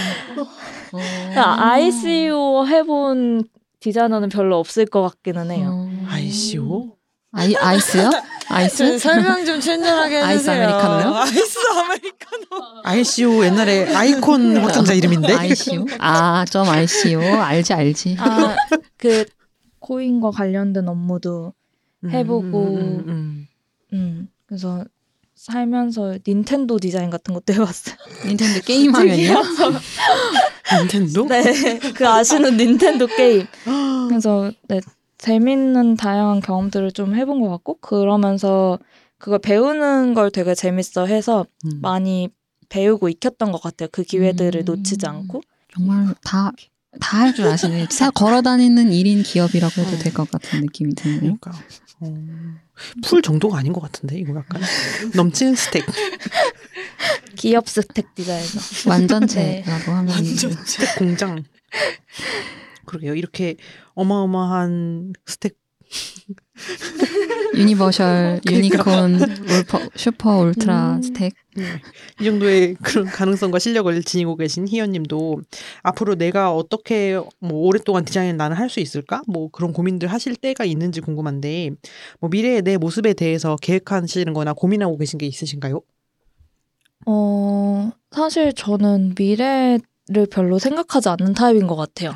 그러니까 0.90 1.72
ICO 1.72 2.66
해본 2.66 3.44
디자이너는 3.80 4.28
별로 4.28 4.58
없을 4.58 4.84
것 4.84 5.00
같기는 5.00 5.50
해요. 5.50 5.70
어. 5.72 6.06
ICO? 6.08 6.99
아이 7.32 7.54
ICE요? 7.54 8.10
아이스? 8.48 8.98
설명 8.98 9.44
좀 9.44 9.60
친절하게 9.60 10.16
해주세요. 10.26 10.26
아이스 10.26 10.50
아메리카노요? 10.50 11.14
아이스 11.16 11.58
아메리카노. 11.76 12.82
ICO 12.84 13.44
옛날에 13.44 13.94
아이콘 13.94 14.56
확장자 14.56 14.92
이름인데. 14.94 15.34
아이시오? 15.34 15.86
아, 16.00 16.44
점 16.46 16.68
아이시오. 16.68 17.20
알지 17.20 17.72
알지. 17.72 18.16
아, 18.18 18.56
그 18.96 19.24
코인과 19.78 20.32
관련된 20.32 20.88
업무도 20.88 21.52
음, 22.04 22.10
해보고 22.10 22.66
음, 22.68 22.76
음, 22.78 23.04
음. 23.08 23.46
음, 23.92 24.28
그래서 24.46 24.84
살면서 25.36 26.18
닌텐도 26.26 26.78
디자인 26.80 27.10
같은 27.10 27.32
것도 27.32 27.52
해봤어요. 27.54 27.94
닌텐도 28.26 28.60
게임 28.62 28.94
화면이요? 28.94 29.40
닌텐도? 30.80 31.26
네, 31.28 31.78
그 31.94 32.06
아시는 32.08 32.56
닌텐도 32.56 33.06
게임. 33.06 33.46
그래서 34.08 34.50
네, 34.68 34.80
재밌는 35.20 35.96
다양한 35.96 36.40
경험들을 36.40 36.92
좀 36.92 37.14
해본 37.14 37.40
것 37.42 37.50
같고 37.50 37.78
그러면서 37.80 38.78
그걸 39.18 39.38
배우는 39.38 40.14
걸 40.14 40.30
되게 40.30 40.54
재밌어 40.54 41.06
해서 41.06 41.44
음. 41.66 41.78
많이 41.82 42.30
배우고 42.70 43.08
익혔던 43.10 43.52
것 43.52 43.60
같아요. 43.62 43.88
그 43.92 44.02
기회들을 44.02 44.62
음. 44.62 44.64
놓치지 44.64 45.06
않고. 45.06 45.42
정말 45.74 46.14
다 46.24 46.52
다 47.00 47.18
할 47.20 47.32
줄 47.34 47.46
아시네. 47.46 47.86
사- 47.90 48.10
걸어다니는 48.10 48.90
1인 48.90 49.22
기업이라고 49.24 49.80
해도 49.82 49.96
될 49.98 50.12
것 50.12 50.28
같은 50.28 50.60
느낌이 50.62 50.94
드네요. 50.96 51.20
그러니까 51.20 51.52
어, 52.00 52.14
full 53.04 53.22
정도가 53.22 53.58
아닌 53.58 53.72
것 53.72 53.80
같은데 53.80 54.18
이거 54.18 54.34
약간 54.36 54.60
넘치는 55.14 55.54
스택. 55.54 55.84
기업 57.36 57.68
스택 57.68 58.14
디자이너. 58.16 58.48
완전체라고 58.88 59.92
하면 59.92 60.24
스택 60.24 60.96
공장. 60.98 61.44
그러게요. 62.86 63.14
이렇게 63.14 63.56
어마어마한 64.00 65.12
stack 65.26 65.56
universal, 67.54 68.40
유니콘, 68.48 69.14
울퍼, 69.48 69.90
슈퍼, 69.96 70.38
울트라 70.38 70.96
음. 70.96 71.02
stack. 71.02 71.34
이 72.20 72.24
정도의 72.24 72.74
그런 72.74 73.06
가능성과 73.06 73.58
실력을 73.58 74.02
지니고 74.02 74.36
계신 74.36 74.68
희연님도 74.68 75.42
앞으로 75.82 76.14
내가 76.14 76.54
어떻게 76.54 77.20
뭐 77.40 77.66
오랫동안 77.66 78.04
디자인을 78.04 78.36
나는 78.36 78.56
할 78.56 78.70
수 78.70 78.78
있을까? 78.80 79.22
뭐 79.26 79.48
그런 79.50 79.72
고민들 79.72 80.08
하실 80.08 80.36
때가 80.36 80.64
있는지 80.64 81.00
궁금한데 81.00 81.70
뭐 82.20 82.30
미래의 82.30 82.62
내 82.62 82.76
모습에 82.76 83.12
대해서 83.14 83.56
계획하시는 83.60 84.32
거나 84.32 84.52
고민하고 84.52 84.96
계신 84.96 85.18
게 85.18 85.26
있으신가요? 85.26 85.80
어, 87.06 87.90
사실 88.12 88.52
저는 88.52 89.14
미래를 89.18 90.26
별로 90.30 90.58
생각하지 90.60 91.08
않는 91.08 91.34
타입인 91.34 91.66
것 91.66 91.74
같아요. 91.74 92.12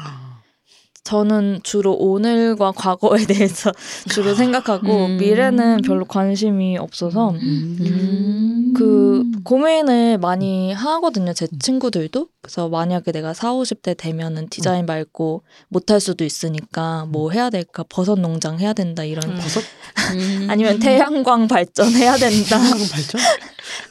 저는 1.04 1.60
주로 1.62 1.92
오늘과 1.92 2.72
과거에 2.72 3.24
대해서 3.28 3.70
주로 4.08 4.34
생각하고 4.34 5.06
음. 5.06 5.16
미래는 5.18 5.82
별로 5.82 6.06
관심이 6.06 6.78
없어서 6.78 7.30
음. 7.30 8.72
그 8.74 9.22
고민을 9.44 10.16
많이 10.18 10.72
하거든요. 10.72 11.34
제 11.34 11.46
친구들도. 11.60 12.28
그래서 12.40 12.68
만약에 12.70 13.12
내가 13.12 13.34
4, 13.34 13.52
50대 13.52 13.96
되면은 13.96 14.48
디자인 14.48 14.86
말고 14.86 15.42
못할 15.68 16.00
수도 16.00 16.24
있으니까 16.24 17.06
뭐 17.08 17.30
해야 17.30 17.50
될까? 17.50 17.84
버섯 17.88 18.18
농장 18.18 18.58
해야 18.58 18.72
된다 18.72 19.04
이런 19.04 19.30
음. 19.30 19.36
버섯 19.36 19.60
음. 20.14 20.46
아니면 20.50 20.78
태양광 20.78 21.48
발전해야 21.48 22.16
된다. 22.16 22.56
태양광 22.58 22.78
발전? 22.78 23.20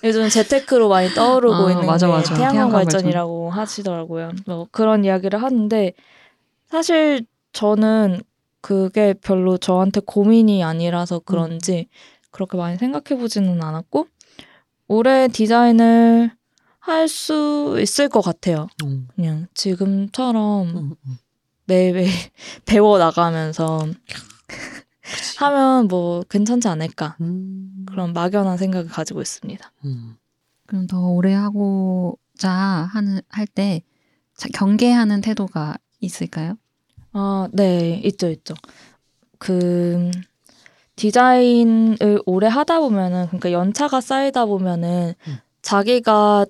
요즘 0.04 0.30
재테크로 0.30 0.90
많이 0.90 1.10
떠오르고 1.10 1.68
아, 1.68 1.72
있는 1.72 1.86
맞아, 1.86 2.08
게 2.08 2.14
맞아. 2.14 2.34
태양광, 2.34 2.54
태양광 2.54 2.72
발전이라고 2.72 3.52
하시더라고요. 3.52 4.32
뭐 4.48 4.68
그런 4.72 5.06
이야기를 5.06 5.42
하는데 5.42 5.94
사실 6.74 7.28
저는 7.52 8.24
그게 8.60 9.14
별로 9.14 9.60
저한테 9.60 10.02
고민이 10.04 10.64
아니라서 10.64 11.20
그런지 11.20 11.88
그렇게 12.32 12.58
많이 12.58 12.78
생각해 12.78 13.22
보지는 13.22 13.62
않았고 13.62 14.08
올해 14.88 15.28
디자인을 15.28 16.32
할 16.80 17.08
수 17.08 17.78
있을 17.80 18.10
것 18.10 18.22
같아요. 18.22 18.70
음, 18.84 19.08
그냥 19.16 19.46
지금처럼 19.54 20.68
음, 20.70 20.96
음. 21.06 21.18
매일매일 21.66 22.10
배워 22.66 22.98
나가면서 22.98 23.86
하면 25.38 25.88
뭐 25.88 26.24
괜찮지 26.24 26.68
않을까 26.68 27.18
음. 27.22 27.86
그런 27.88 28.14
막연한 28.14 28.58
생각을 28.58 28.88
가지고 28.88 29.22
있습니다. 29.22 29.72
음. 29.86 30.16
그럼 30.66 30.88
더 30.88 31.00
오래 31.08 31.34
하고자 31.34 32.50
하는 32.50 33.22
할 33.30 33.46
때 33.46 33.84
경계하는 34.56 35.22
태도가 35.22 35.78
있을까요? 36.00 36.58
아, 37.14 37.48
네, 37.52 38.02
있죠, 38.04 38.30
있죠. 38.30 38.54
그 39.38 40.12
디자인을 40.96 42.22
오래 42.26 42.48
하다 42.48 42.80
보면은 42.80 43.28
그러니까 43.28 43.52
연차가 43.52 44.02
쌓이다 44.02 44.46
보면은 44.46 45.14
음. 45.28 45.38
자기가 45.62 46.46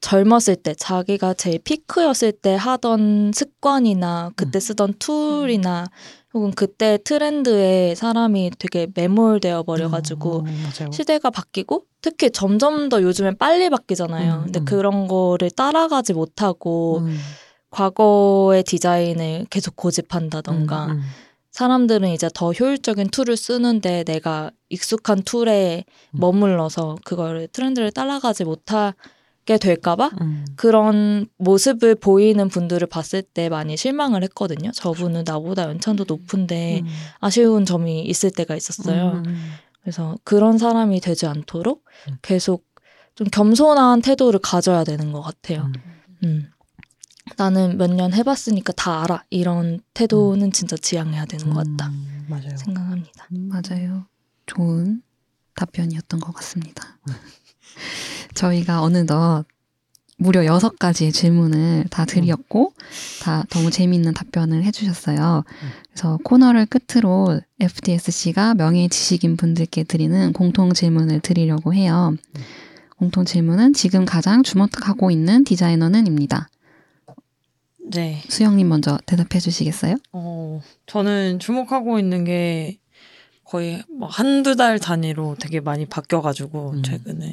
젊었을 0.00 0.56
때, 0.56 0.74
자기가 0.74 1.32
제일 1.34 1.58
피크였을 1.60 2.32
때 2.32 2.54
하던 2.54 3.32
습관이나 3.34 4.32
그때 4.36 4.60
쓰던 4.60 4.94
툴이나 4.98 5.86
혹은 6.34 6.50
그때 6.50 6.98
트렌드에 7.02 7.94
사람이 7.94 8.50
되게 8.58 8.86
매몰되어 8.94 9.62
버려가지고 9.62 10.30
어, 10.34 10.42
맞아요. 10.42 10.92
시대가 10.92 11.30
바뀌고 11.30 11.86
특히 12.02 12.30
점점 12.30 12.90
더 12.90 13.02
요즘엔 13.02 13.38
빨리 13.38 13.70
바뀌잖아요. 13.70 14.34
음, 14.34 14.42
근데 14.44 14.60
음. 14.60 14.64
그런 14.66 15.08
거를 15.08 15.50
따라가지 15.50 16.12
못하고 16.12 16.98
음. 16.98 17.18
과거의 17.74 18.62
디자인을 18.62 19.46
계속 19.50 19.74
고집한다던가 19.74 20.86
음, 20.86 21.02
사람들은 21.50 22.08
이제 22.10 22.30
더 22.32 22.52
효율적인 22.52 23.08
툴을 23.08 23.36
쓰는데 23.36 24.04
내가 24.04 24.52
익숙한 24.68 25.22
툴에 25.22 25.84
음. 26.12 26.20
머물러서 26.20 26.98
그걸 27.04 27.48
트렌드를 27.48 27.90
따라가지 27.90 28.44
못하게 28.44 29.58
될까봐 29.60 30.10
음. 30.20 30.44
그런 30.54 31.26
모습을 31.36 31.96
보이는 31.96 32.48
분들을 32.48 32.86
봤을 32.86 33.22
때 33.22 33.48
많이 33.48 33.76
실망을 33.76 34.22
했거든요. 34.22 34.70
저분은 34.70 35.24
나보다 35.26 35.64
연차도 35.64 36.04
높은데 36.06 36.80
음. 36.80 36.86
아쉬운 37.18 37.64
점이 37.64 38.02
있을 38.02 38.30
때가 38.30 38.54
있었어요. 38.54 39.22
음. 39.26 39.52
그래서 39.82 40.16
그런 40.22 40.58
사람이 40.58 41.00
되지 41.00 41.26
않도록 41.26 41.84
음. 42.08 42.18
계속 42.22 42.64
좀 43.16 43.26
겸손한 43.26 44.00
태도를 44.02 44.38
가져야 44.40 44.84
되는 44.84 45.10
것 45.10 45.22
같아요. 45.22 45.72
음. 46.22 46.50
음. 47.26 47.32
나는 47.36 47.76
몇 47.78 47.90
년 47.90 48.12
해봤으니까 48.12 48.72
다 48.74 49.02
알아. 49.02 49.24
이런 49.30 49.80
태도는 49.94 50.52
진짜 50.52 50.76
지양해야 50.76 51.24
되는 51.26 51.50
것 51.52 51.64
같다. 51.66 51.88
음, 51.88 52.26
맞아요. 52.28 52.56
생각합니다. 52.56 53.26
맞아요. 53.30 54.06
좋은 54.46 55.02
답변이었던 55.54 56.20
것 56.20 56.32
같습니다. 56.34 56.98
저희가 58.34 58.82
어느덧 58.82 59.44
무려 60.16 60.44
여섯 60.44 60.78
가지의 60.78 61.10
질문을 61.12 61.86
다 61.90 62.04
드렸고, 62.04 62.72
다 63.22 63.44
너무 63.50 63.70
재미있는 63.70 64.14
답변을 64.14 64.62
해주셨어요. 64.62 65.42
그래서 65.90 66.18
코너를 66.22 66.66
끝으로 66.66 67.40
FDSC가 67.58 68.54
명예 68.54 68.86
지식인 68.88 69.36
분들께 69.36 69.82
드리는 69.84 70.32
공통 70.32 70.72
질문을 70.72 71.18
드리려고 71.20 71.74
해요. 71.74 72.14
공통 72.96 73.24
질문은 73.24 73.72
지금 73.72 74.04
가장 74.04 74.44
주목하고 74.44 75.10
있는 75.10 75.42
디자이너는입니다. 75.42 76.48
네. 77.84 78.22
수영님 78.28 78.68
먼저 78.68 78.98
대답해 79.06 79.40
주시겠어요? 79.40 79.96
어, 80.12 80.60
저는 80.86 81.38
주목하고 81.38 81.98
있는 81.98 82.24
게 82.24 82.78
거의 83.44 83.82
뭐 83.90 84.08
한두 84.08 84.56
달 84.56 84.78
단위로 84.78 85.36
되게 85.38 85.60
많이 85.60 85.86
바뀌어가지고, 85.86 86.70
음. 86.70 86.82
최근에. 86.82 87.32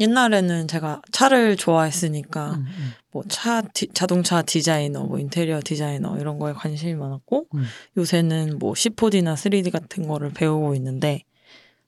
옛날에는 0.00 0.66
제가 0.66 1.00
차를 1.12 1.56
좋아했으니까, 1.56 2.54
음, 2.54 2.66
음. 2.66 2.92
뭐 3.12 3.22
차, 3.28 3.62
자동차 3.94 4.42
디자이너, 4.42 5.04
뭐 5.04 5.20
인테리어 5.20 5.60
디자이너 5.64 6.18
이런 6.18 6.38
거에 6.40 6.52
관심이 6.52 6.94
많았고, 6.94 7.46
음. 7.54 7.64
요새는 7.96 8.58
뭐 8.58 8.72
C4D나 8.72 9.34
3D 9.34 9.70
같은 9.70 10.08
거를 10.08 10.32
배우고 10.32 10.74
있는데, 10.74 11.22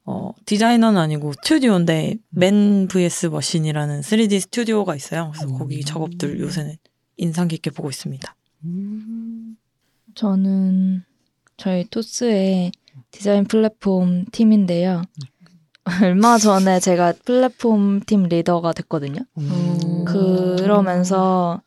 어, 0.05 0.30
디자이너는 0.46 1.01
아니고 1.01 1.32
스튜디오인데, 1.32 2.18
맨 2.30 2.86
vs 2.86 3.26
머신이라는 3.26 4.02
3D 4.02 4.40
스튜디오가 4.40 4.94
있어요. 4.94 5.32
그래서 5.32 5.52
음. 5.52 5.59
거기 5.59 5.82
작업들 5.82 6.38
요새는 6.38 6.76
인상 7.16 7.49
깊게 7.49 7.70
보고 7.70 7.89
있습니다. 7.91 8.35
음. 8.65 9.57
저는 10.15 11.05
저희 11.57 11.85
토스의 11.89 12.73
디자인 13.11 13.45
플랫폼 13.45 14.24
팀인데요. 14.27 15.03
얼마 16.03 16.39
전에 16.39 16.81
제가 16.81 17.12
플랫폼 17.24 18.01
팀 18.01 18.24
리더가 18.24 18.73
됐거든요. 18.73 19.20
음. 19.39 20.05
그러면서 20.07 21.61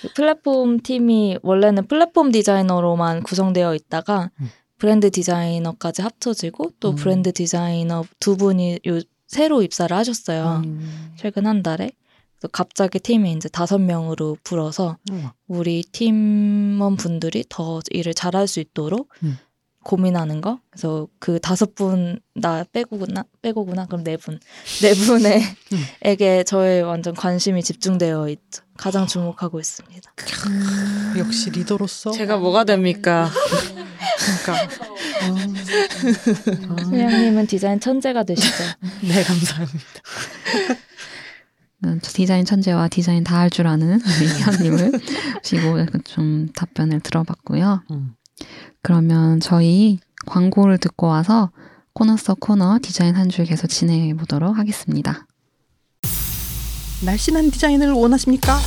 그 0.00 0.08
플랫폼 0.14 0.80
팀이 0.80 1.38
원래는 1.42 1.86
플랫폼 1.86 2.30
디자이너로만 2.30 3.22
구성되어 3.22 3.74
있다가 3.74 4.30
음. 4.40 4.50
브랜드 4.78 5.10
디자이너까지 5.10 6.02
합쳐지고 6.02 6.72
또 6.80 6.90
음. 6.90 6.94
브랜드 6.94 7.32
디자이너 7.32 8.04
두 8.20 8.36
분이 8.36 8.78
요 8.86 9.00
새로 9.26 9.62
입사를 9.62 9.94
하셨어요. 9.94 10.62
음. 10.64 11.12
최근 11.16 11.46
한 11.46 11.62
달에. 11.62 11.90
그래서 12.38 12.48
갑자기 12.52 12.98
팀이 12.98 13.32
이제 13.32 13.48
다섯 13.48 13.78
명으로 13.78 14.36
불어서 14.44 14.96
음. 15.10 15.28
우리 15.46 15.82
팀원 15.82 16.96
분들이 16.96 17.44
더 17.48 17.80
일을 17.90 18.14
잘할 18.14 18.46
수 18.46 18.60
있도록 18.60 19.08
음. 19.22 19.38
고민하는 19.84 20.40
거. 20.40 20.60
그래서 20.70 21.08
그 21.18 21.40
다섯 21.40 21.74
분 21.74 22.20
나 22.40 22.64
빼고구나 22.72 23.24
빼고구나 23.42 23.86
그럼 23.86 24.04
네 24.04 24.16
분. 24.16 24.38
네 24.82 24.94
분에게 24.94 26.44
저의 26.44 26.82
완전 26.82 27.14
관심이 27.14 27.62
집중되어 27.62 28.28
있죠. 28.28 28.62
가장 28.76 29.06
주목하고 29.06 29.58
있습니다. 29.58 30.12
역시 31.18 31.50
리더로서 31.50 32.12
제가 32.12 32.36
뭐가 32.36 32.64
됩니까? 32.64 33.28
그러니까 34.44 34.68
아. 35.22 36.84
소영님은 36.84 37.46
디자인 37.48 37.80
천재가 37.80 38.22
되시죠. 38.22 38.64
네, 39.02 39.22
감사합니다. 39.24 40.02
음, 41.84 42.00
디자인 42.02 42.44
천재와 42.44 42.88
디자인 42.88 43.22
다 43.24 43.38
할 43.38 43.50
줄 43.50 43.66
아는 43.66 44.00
희연님을 44.02 44.92
모시고 45.42 45.86
좀 46.04 46.48
답변을 46.54 47.00
들어봤고요. 47.00 47.82
음. 47.92 48.14
그러면 48.82 49.40
저희 49.40 49.98
광고를 50.26 50.78
듣고 50.78 51.06
와서 51.06 51.50
코너 51.92 52.16
속 52.16 52.40
코너 52.40 52.78
디자인 52.82 53.14
한 53.16 53.28
줄 53.30 53.44
계속 53.44 53.68
진행해 53.68 54.14
보도록 54.14 54.56
하겠습니다. 54.58 55.26
날씬한 57.04 57.50
디자인을 57.52 57.92
원하십니까? 57.92 58.58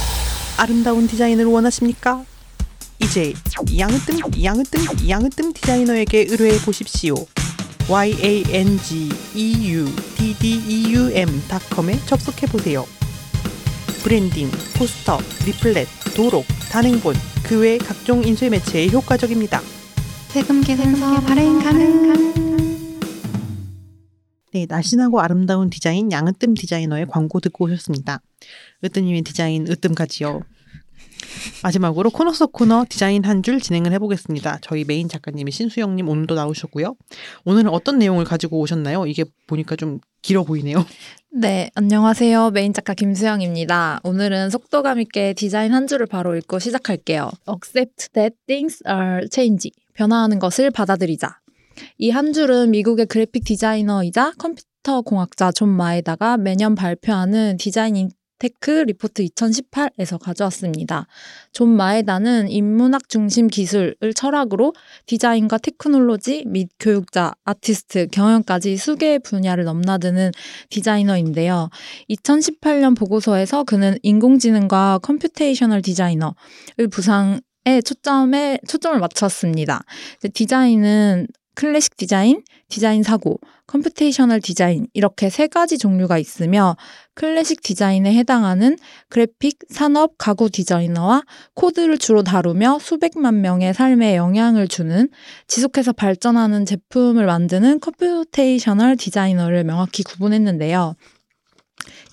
아름다운 0.58 1.08
디자인을 1.08 1.46
원하십니까? 1.46 2.24
이제 3.04 3.34
양으뜸 3.78 4.20
양으뜸 4.44 5.10
양으뜸 5.10 5.54
디자이너에게 5.54 6.26
의뢰해 6.30 6.60
보십시오. 6.60 7.16
y 7.90 8.14
a 8.22 8.44
n 8.50 8.78
g 8.80 9.10
e 9.36 9.72
u 9.74 9.86
d 10.18 10.34
d 10.38 10.54
e 10.68 10.94
u 10.94 11.12
m.com에 11.14 12.00
접속해 12.06 12.48
보세요. 12.48 12.86
브랜딩, 14.04 14.50
포스터, 14.78 15.20
리플렛, 15.46 15.88
도록, 16.16 16.46
단행본, 16.72 17.16
그 17.44 17.62
외 17.62 17.78
각종 17.78 18.24
인쇄 18.24 18.50
매체에 18.50 18.90
효과적입니다. 18.90 19.62
세금 20.30 20.62
계산서 20.62 21.22
발행 21.22 21.60
가능. 21.60 22.02
네, 24.54 24.66
날씬하고 24.68 25.22
아름다운 25.22 25.70
디자인 25.70 26.12
양으뜸 26.12 26.56
디자이너의 26.56 27.08
광고 27.08 27.40
듣고 27.40 27.66
오셨습니다. 27.66 28.22
으뜸님의 28.84 29.22
디자인 29.22 29.66
으뜸까지요. 29.70 30.42
마지막으로 31.64 32.10
코너 32.10 32.32
속 32.34 32.52
코너 32.54 32.86
디자인 32.90 33.24
한 33.24 33.42
줄 33.44 33.60
진행을 33.60 33.92
해보겠습니다. 33.94 34.60
저희 34.62 34.84
메인 34.84 35.08
작가님이 35.10 35.52
김수영님 35.52 36.08
오늘도 36.08 36.36
나오셨고요. 36.36 36.96
오늘은 37.46 37.70
어떤 37.70 37.98
내용을 38.00 38.24
가지고 38.26 38.60
오셨나요? 38.60 39.06
이게 39.08 39.26
보니까 39.48 39.76
좀 39.76 40.00
길어 40.22 40.44
보이네요. 40.44 40.86
네, 41.34 41.72
안녕하세요. 41.76 42.52
메인 42.52 42.74
작가 42.74 42.94
김수영입니다. 42.94 44.02
오늘은 44.04 44.50
속도감 44.52 45.00
있게 45.02 45.34
디자인 45.34 45.74
한 45.74 45.88
줄을 45.88 46.06
바로 46.06 46.36
읽고 46.36 46.60
시작할게요. 46.60 47.32
Accept 47.50 48.10
that 48.14 48.36
things 48.48 48.84
are 48.88 49.28
changing. 49.32 49.74
변화하는 49.94 50.40
것을 50.40 50.70
받아들이자. 50.72 51.40
이 51.98 52.10
한 52.12 52.34
줄은 52.34 52.70
미국의 52.72 53.08
그래픽 53.08 53.44
디자이너이자 53.46 54.34
컴퓨터 54.38 55.02
공학자 55.02 55.52
존 55.52 55.70
마에다가 55.70 56.38
매년 56.38 56.76
발표하는 56.76 57.58
Design 57.58 57.96
in 57.96 58.10
Tech 58.42 58.72
Report 58.72 59.24
2018에서 59.24 60.18
가져왔습니다. 60.20 61.06
존 61.52 61.70
마에다는 61.70 62.50
인문학 62.50 63.08
중심 63.08 63.46
기술을 63.46 64.16
철학으로 64.16 64.74
디자인과 65.06 65.60
테크놀로지 65.60 66.46
및 66.48 66.70
교육자, 66.80 67.36
아티스트, 67.44 68.08
경영까지 68.08 68.78
수개의 68.78 69.20
분야를 69.20 69.64
넘나드는 69.64 70.32
디자이너인데요. 70.72 71.70
2018년 72.10 72.98
보고서에서 72.98 73.64
그는 73.64 74.00
인공지능과 74.02 75.02
computational 75.04 75.84
디자이너의 75.84 76.34
부상 76.90 77.42
에 77.68 77.80
초점에 77.80 78.58
초점을 78.68 79.00
맞췄습니다. 79.00 79.84
디자인은 80.34 81.28
클래식 81.54 81.96
디자인, 81.96 82.42
디자인 82.70 83.04
사고, 83.04 83.40
computational 83.72 84.42
디자인 84.42 84.88
이렇게 84.94 85.30
세 85.30 85.48
가지 85.48 85.78
종류가 85.78 86.18
있으며 86.18 86.76
클래식 87.14 87.62
디자인에 87.62 88.14
해당하는 88.14 88.78
그래픽, 89.08 89.60
산업, 89.70 90.16
가구 90.18 90.50
디자이너와 90.50 91.24
코드를 91.54 91.98
주로 91.98 92.22
다루며 92.22 92.80
수백만 92.82 93.42
명의 93.42 93.74
삶에 93.74 94.16
영향을 94.18 94.68
주는 94.68 95.08
지속해서 95.48 95.94
발전하는 95.94 96.66
제품을 96.66 97.26
만드는 97.26 97.80
computational 97.80 98.98
디자이너를 98.98 99.64
명확히 99.64 100.04
구분했는데요. 100.04 100.96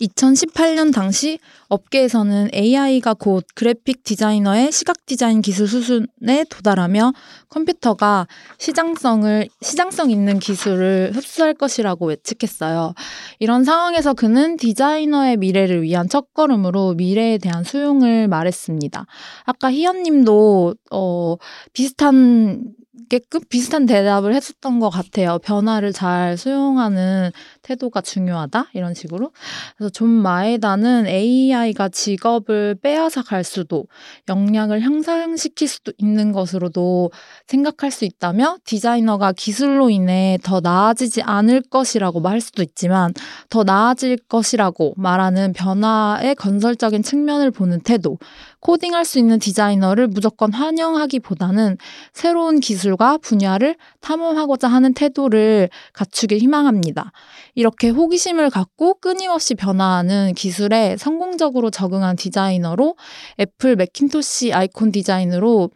2018년 0.00 0.92
당시 0.92 1.38
업계에서는 1.68 2.50
AI가 2.54 3.14
곧 3.14 3.44
그래픽 3.54 4.02
디자이너의 4.02 4.72
시각 4.72 5.04
디자인 5.06 5.42
기술 5.42 5.68
수준에 5.68 6.44
도달하며 6.48 7.12
컴퓨터가 7.48 8.26
시장성을 8.58 9.48
시장성 9.60 10.10
있는 10.10 10.38
기술을 10.38 11.12
흡수할 11.14 11.54
것이라고 11.54 12.12
예측했어요. 12.12 12.94
이런 13.38 13.64
상황에서 13.64 14.14
그는 14.14 14.56
디자이너의 14.56 15.36
미래를 15.36 15.82
위한 15.82 16.08
첫걸음으로 16.08 16.94
미래에 16.94 17.38
대한 17.38 17.64
수용을 17.64 18.28
말했습니다. 18.28 19.06
아까 19.44 19.72
희연 19.72 20.02
님도 20.02 20.74
어 20.90 21.36
비슷한 21.72 22.74
게끔 23.08 23.40
비슷한 23.48 23.86
대답을 23.86 24.34
했었던 24.34 24.80
것 24.80 24.90
같아요. 24.90 25.38
변화를 25.38 25.92
잘 25.92 26.36
수용하는 26.36 27.30
태도가 27.68 28.00
중요하다 28.00 28.68
이런 28.72 28.94
식으로. 28.94 29.30
그래서 29.76 29.90
존 29.90 30.08
마에다는 30.08 31.06
AI가 31.06 31.90
직업을 31.90 32.76
빼앗아 32.80 33.22
갈 33.22 33.44
수도 33.44 33.86
역량을 34.28 34.80
향상시킬 34.80 35.68
수도 35.68 35.92
있는 35.98 36.32
것으로도 36.32 37.10
생각할 37.46 37.90
수 37.90 38.06
있다며 38.06 38.56
디자이너가 38.64 39.32
기술로 39.32 39.90
인해 39.90 40.38
더 40.42 40.60
나아지지 40.60 41.22
않을 41.22 41.62
것이라고 41.68 42.20
말할 42.20 42.40
수도 42.40 42.62
있지만 42.62 43.12
더 43.50 43.64
나아질 43.64 44.16
것이라고 44.28 44.94
말하는 44.96 45.52
변화의 45.52 46.36
건설적인 46.36 47.02
측면을 47.02 47.50
보는 47.50 47.80
태도. 47.80 48.18
코딩할 48.60 49.04
수 49.04 49.18
있는 49.18 49.38
디자이너를 49.38 50.08
무조건 50.08 50.52
환영하기보다는 50.52 51.76
새로운 52.12 52.60
기술과 52.60 53.18
분야를 53.18 53.76
탐험하고자 54.00 54.68
하는 54.68 54.94
태도를 54.94 55.68
갖추길 55.92 56.38
희망합니다. 56.38 57.12
이렇게 57.58 57.88
호기심을 57.88 58.50
갖고 58.50 58.94
끊임없이 59.00 59.56
변화하는 59.56 60.32
기술에 60.34 60.96
성공적으로 60.96 61.70
적응한 61.70 62.14
디자이너로 62.14 62.94
애플 63.40 63.74
매킨토시 63.74 64.52
아이콘 64.52 64.92
디자인으로 64.92 65.70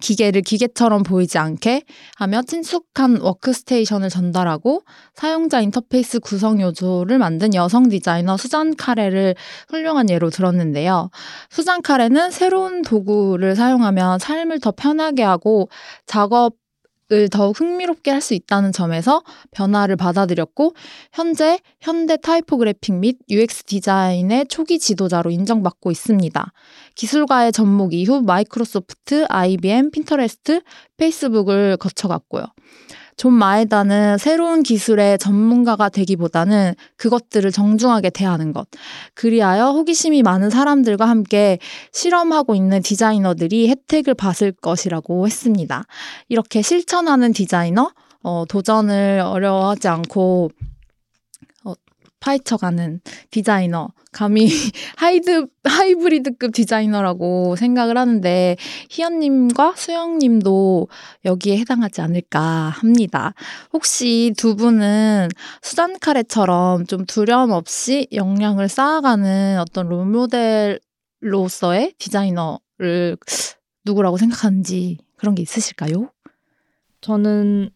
기계를 0.00 0.40
기계처럼 0.40 1.02
보이지 1.02 1.36
않게 1.36 1.82
하며 2.16 2.40
친숙한 2.40 3.20
워크스테이션을 3.20 4.08
전달하고 4.08 4.80
사용자 5.14 5.60
인터페이스 5.60 6.20
구성 6.20 6.58
요소를 6.58 7.18
만든 7.18 7.52
여성 7.52 7.90
디자이너 7.90 8.38
수잔 8.38 8.74
카레를 8.74 9.34
훌륭한 9.68 10.08
예로 10.08 10.30
들었는데요. 10.30 11.10
수잔 11.50 11.82
카레는 11.82 12.30
새로운 12.30 12.80
도구를 12.80 13.56
사용하면 13.56 14.20
삶을 14.20 14.60
더 14.60 14.70
편하게 14.70 15.22
하고 15.22 15.68
작업 16.06 16.54
을 17.10 17.30
더욱 17.30 17.58
흥미롭게 17.58 18.10
할 18.10 18.18
수 18.20 18.34
있다는 18.34 18.72
점에서 18.72 19.22
변화를 19.52 19.96
받아들였고 19.96 20.74
현재 21.12 21.58
현대 21.80 22.16
타이포그래픽 22.16 22.96
및 22.96 23.16
UX 23.30 23.62
디자인의 23.62 24.48
초기 24.48 24.78
지도자로 24.78 25.30
인정받고 25.30 25.90
있습니다. 25.90 26.52
기술과의 26.96 27.52
접목 27.52 27.94
이후 27.94 28.20
마이크로소프트, 28.20 29.26
IBM, 29.30 29.90
핀터레스트, 29.90 30.60
페이스북을 30.98 31.76
거쳐갔고요. 31.78 32.44
존 33.18 33.34
마에다는 33.34 34.16
새로운 34.16 34.62
기술의 34.62 35.18
전문가가 35.18 35.88
되기보다는 35.88 36.74
그것들을 36.96 37.50
정중하게 37.50 38.10
대하는 38.10 38.52
것. 38.52 38.68
그리하여 39.14 39.72
호기심이 39.72 40.22
많은 40.22 40.50
사람들과 40.50 41.06
함께 41.06 41.58
실험하고 41.92 42.54
있는 42.54 42.80
디자이너들이 42.80 43.68
혜택을 43.68 44.14
받을 44.14 44.52
것이라고 44.52 45.26
했습니다. 45.26 45.84
이렇게 46.28 46.62
실천하는 46.62 47.32
디자이너, 47.32 47.90
어, 48.22 48.44
도전을 48.48 49.20
어려워하지 49.24 49.88
않고 49.88 50.50
어, 50.54 50.77
파헤쳐가는 52.20 53.00
디자이너, 53.30 53.90
감히 54.12 54.48
하이드 54.96 55.46
하이브리드급 55.64 56.52
디자이너라고 56.52 57.56
생각을 57.56 57.96
하는데 57.96 58.56
희연님과 58.90 59.74
수영님도 59.76 60.88
여기에 61.24 61.58
해당하지 61.58 62.00
않을까 62.00 62.40
합니다. 62.40 63.34
혹시 63.72 64.32
두 64.36 64.56
분은 64.56 65.28
수잔 65.62 65.98
카레처럼 65.98 66.86
좀 66.86 67.04
두려움 67.06 67.52
없이 67.52 68.08
역량을 68.12 68.68
쌓아가는 68.68 69.58
어떤 69.60 69.88
롤모델로서의 69.88 70.80
디자이너를 71.98 73.16
누구라고 73.84 74.16
생각하는지 74.16 74.98
그런 75.16 75.34
게 75.34 75.42
있으실까요? 75.42 76.10
저는 77.00 77.70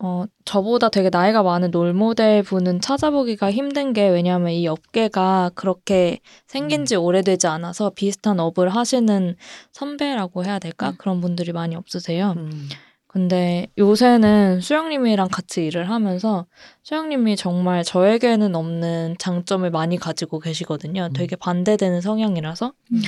어, 0.00 0.24
저보다 0.44 0.88
되게 0.88 1.08
나이가 1.10 1.42
많은 1.42 1.70
롤모델 1.70 2.42
분은 2.42 2.80
찾아보기가 2.80 3.50
힘든 3.52 3.92
게 3.92 4.08
왜냐하면 4.08 4.52
이 4.52 4.66
업계가 4.66 5.52
그렇게 5.54 6.20
생긴 6.46 6.84
지 6.84 6.96
오래되지 6.96 7.46
않아서 7.46 7.90
비슷한 7.90 8.40
업을 8.40 8.68
하시는 8.68 9.36
선배라고 9.72 10.44
해야 10.44 10.58
될까? 10.58 10.90
음. 10.90 10.94
그런 10.98 11.20
분들이 11.20 11.52
많이 11.52 11.76
없으세요. 11.76 12.34
음. 12.36 12.68
근데 13.06 13.68
요새는 13.78 14.60
수영님이랑 14.60 15.28
같이 15.28 15.64
일을 15.66 15.88
하면서 15.88 16.46
수영님이 16.82 17.36
정말 17.36 17.84
저에게는 17.84 18.56
없는 18.56 19.14
장점을 19.20 19.70
많이 19.70 19.96
가지고 19.96 20.40
계시거든요. 20.40 21.04
음. 21.04 21.12
되게 21.12 21.36
반대되는 21.36 22.00
성향이라서. 22.00 22.72
음. 22.92 23.02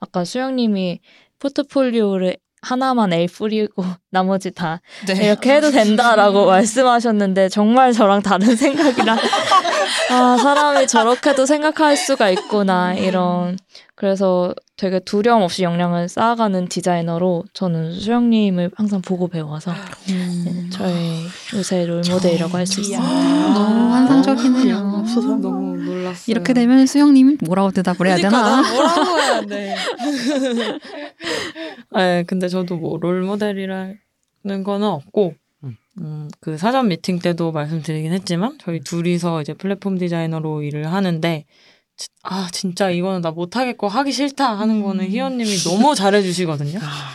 아까 0.00 0.24
수영님이 0.24 0.98
포트폴리오를 1.38 2.36
하나만 2.64 3.12
A 3.12 3.26
뿌리고 3.26 3.84
나머지 4.10 4.50
다 4.50 4.80
네. 5.06 5.26
이렇게 5.26 5.54
해도 5.54 5.70
된다라고 5.70 6.46
말씀하셨는데 6.50 7.48
정말 7.48 7.92
저랑 7.92 8.22
다른 8.22 8.56
생각이라 8.56 9.16
아 10.10 10.36
사람이 10.36 10.86
저렇게도 10.86 11.46
생각할 11.46 11.96
수가 11.96 12.30
있구나 12.30 12.94
이런 12.94 13.56
그래서 13.96 14.54
되게 14.76 14.98
두려움 14.98 15.42
없이 15.42 15.62
역량을 15.62 16.08
쌓아가는 16.08 16.66
디자이너로 16.68 17.44
저는 17.52 17.92
수영님을 17.92 18.72
항상 18.74 19.00
보고 19.02 19.28
배워서 19.28 19.72
네, 20.08 20.68
저의 20.70 21.20
요새 21.54 21.86
롤모델이라고 21.86 22.56
할 22.58 22.66
수 22.66 22.80
있습니다. 22.80 23.52
너무 23.54 23.92
환상적이네요. 23.92 24.76
없어서 25.00 25.36
너무 25.36 25.76
놀랐어요. 25.76 26.24
이렇게 26.26 26.52
되면 26.54 26.86
수영님이 26.86 27.36
뭐라고 27.46 27.70
대답을 27.70 28.06
해야 28.08 28.16
그러니까 28.16 28.40
되나? 28.42 28.60
난 28.62 28.74
뭐라고 28.74 29.18
해야 29.20 29.40
돼. 29.42 29.76
네, 31.94 32.24
근데 32.26 32.48
저도 32.48 32.76
뭐 32.76 32.98
롤모델이라는 32.98 33.96
거는 34.64 34.86
없고, 34.88 35.34
음. 35.98 36.04
음, 36.04 36.30
그 36.40 36.56
사전 36.58 36.88
미팅 36.88 37.18
때도 37.18 37.52
말씀드리긴 37.52 38.12
했지만, 38.12 38.58
저희 38.60 38.80
둘이서 38.80 39.42
이제 39.42 39.54
플랫폼 39.54 39.98
디자이너로 39.98 40.62
일을 40.62 40.92
하는데, 40.92 41.44
지- 41.96 42.08
아, 42.22 42.48
진짜 42.52 42.90
이거는 42.90 43.20
나 43.20 43.30
못하겠고 43.30 43.86
하기 43.88 44.10
싫다 44.12 44.58
하는 44.58 44.82
거는 44.82 45.08
희연님이 45.08 45.56
너무 45.58 45.94
잘해주시거든요. 45.94 46.78
아, 46.82 47.10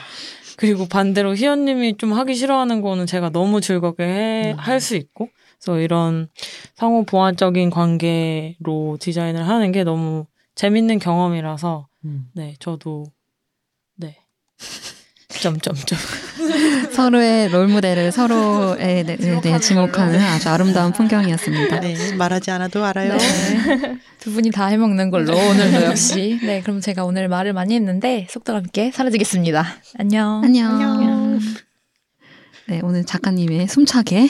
그리고 0.58 0.88
반대로 0.88 1.36
희연님이 1.36 1.98
좀 1.98 2.14
하기 2.14 2.36
싫어하는 2.36 2.82
거는 2.82 3.06
제가 3.06 3.30
너무 3.30 3.60
즐겁게 3.62 4.54
음. 4.54 4.60
할수 4.60 4.96
있고, 4.96 5.30
그래서 5.60 5.80
이런 5.80 6.30
상호 6.76 7.04
보완적인 7.04 7.70
관계로 7.70 8.98
디자인을 9.00 9.48
하는 9.48 9.72
게 9.74 9.84
너무 9.84 10.26
재밌는 10.56 11.00
경험이라서, 11.00 11.88
음. 12.06 12.30
네, 12.34 12.56
저도 12.60 13.06
네. 13.96 14.18
점점점. 15.42 15.98
서로의 16.94 17.50
롤 17.50 17.68
모델을 17.68 18.12
서로에 18.12 19.04
대- 19.04 19.16
네, 19.18 19.42
네, 19.42 19.60
지목하는 19.60 20.20
아주 20.20 20.50
아름다운 20.50 20.92
풍경이었습니다. 20.92 21.80
네, 21.80 22.14
말하지 22.16 22.52
않아도 22.52 22.84
알아요. 22.86 23.18
두 24.20 24.32
분이 24.34 24.52
다 24.52 24.66
해먹는 24.68 25.10
걸로 25.12 25.36
오늘도 25.38 25.84
역시. 25.86 26.40
네, 26.44 26.62
그럼 26.62 26.82
제가 26.82 27.06
오늘 27.06 27.28
말을 27.30 27.54
많이 27.54 27.76
했는데 27.76 28.28
속도감 28.30 28.66
있게 28.68 28.92
사라지겠습니다. 28.92 29.66
안녕. 29.98 30.42
안녕. 30.44 31.40
네, 32.68 32.82
오늘 32.84 33.04
작가님의 33.06 33.68
숨차게 33.68 34.28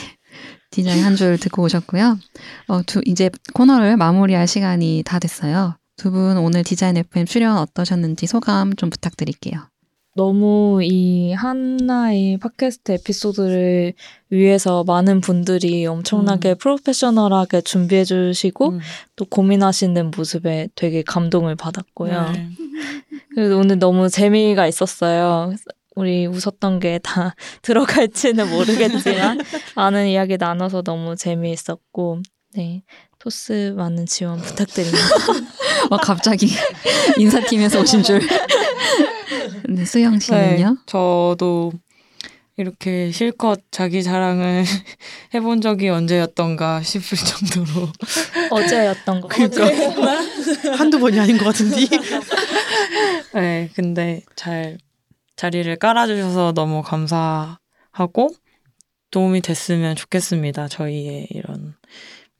디자인 0.71 1.03
한 1.03 1.15
줄 1.15 1.37
듣고 1.39 1.63
오셨고요. 1.63 2.17
어, 2.67 2.81
두, 2.85 3.01
이제 3.05 3.29
코너를 3.53 3.97
마무리할 3.97 4.47
시간이 4.47 5.03
다 5.05 5.19
됐어요. 5.19 5.75
두 5.97 6.11
분 6.11 6.37
오늘 6.37 6.63
디자인 6.63 6.95
FM 6.95 7.25
출연 7.25 7.57
어떠셨는지 7.57 8.25
소감 8.27 8.73
좀 8.75 8.89
부탁드릴게요. 8.89 9.67
너무 10.19 10.81
이 10.83 11.31
하나의 11.31 12.39
팟캐스트 12.39 12.91
에피소드를 12.91 13.93
위해서 14.29 14.83
많은 14.83 15.21
분들이 15.21 15.85
엄청나게 15.85 16.55
프로페셔널하게 16.55 17.61
준비해 17.61 18.03
주시고 18.03 18.71
음. 18.71 18.79
또 19.15 19.23
고민하시는 19.23 20.11
모습에 20.11 20.67
되게 20.75 21.03
감동을 21.03 21.55
받았고요. 21.55 22.31
네. 22.33 22.49
그래서 23.33 23.55
오늘 23.55 23.79
너무 23.79 24.09
재미가 24.09 24.67
있었어요. 24.67 25.53
우리 25.95 26.27
웃었던 26.27 26.81
게 26.81 26.99
다 27.01 27.33
들어갈지는 27.63 28.49
모르겠지만 28.49 29.39
많은 29.77 30.07
이야기 30.07 30.35
나눠서 30.35 30.81
너무 30.81 31.15
재미있었고 31.15 32.23
네 32.55 32.83
토스 33.19 33.73
많은 33.75 34.05
지원 34.05 34.41
부탁드립니다. 34.41 34.97
어, 35.91 35.97
갑자기 35.97 36.49
인사팀에서 37.19 37.81
오신 37.81 38.03
줄. 38.03 38.21
네, 39.67 39.85
수영 39.85 40.19
씨는요? 40.19 40.69
네, 40.69 40.75
저도 40.85 41.73
이렇게 42.55 43.11
실컷 43.11 43.61
자기 43.71 44.03
자랑을 44.03 44.63
해본 45.33 45.61
적이 45.61 45.89
언제였던가 45.89 46.81
싶을 46.81 47.17
정도로 47.17 47.89
어제였던 48.51 49.21
거. 49.21 49.27
그러니까. 49.27 50.77
한두 50.77 50.99
번이 50.99 51.19
아닌 51.19 51.37
것 51.37 51.45
같은데. 51.45 51.87
네, 53.33 53.69
근데 53.75 54.21
잘 54.35 54.77
자리를 55.35 55.73
깔아주셔서 55.75 56.53
너무 56.53 56.81
감사하고 56.83 58.29
도움이 59.11 59.41
됐으면 59.41 59.95
좋겠습니다. 59.95 60.67
저희의 60.67 61.27
이런 61.31 61.75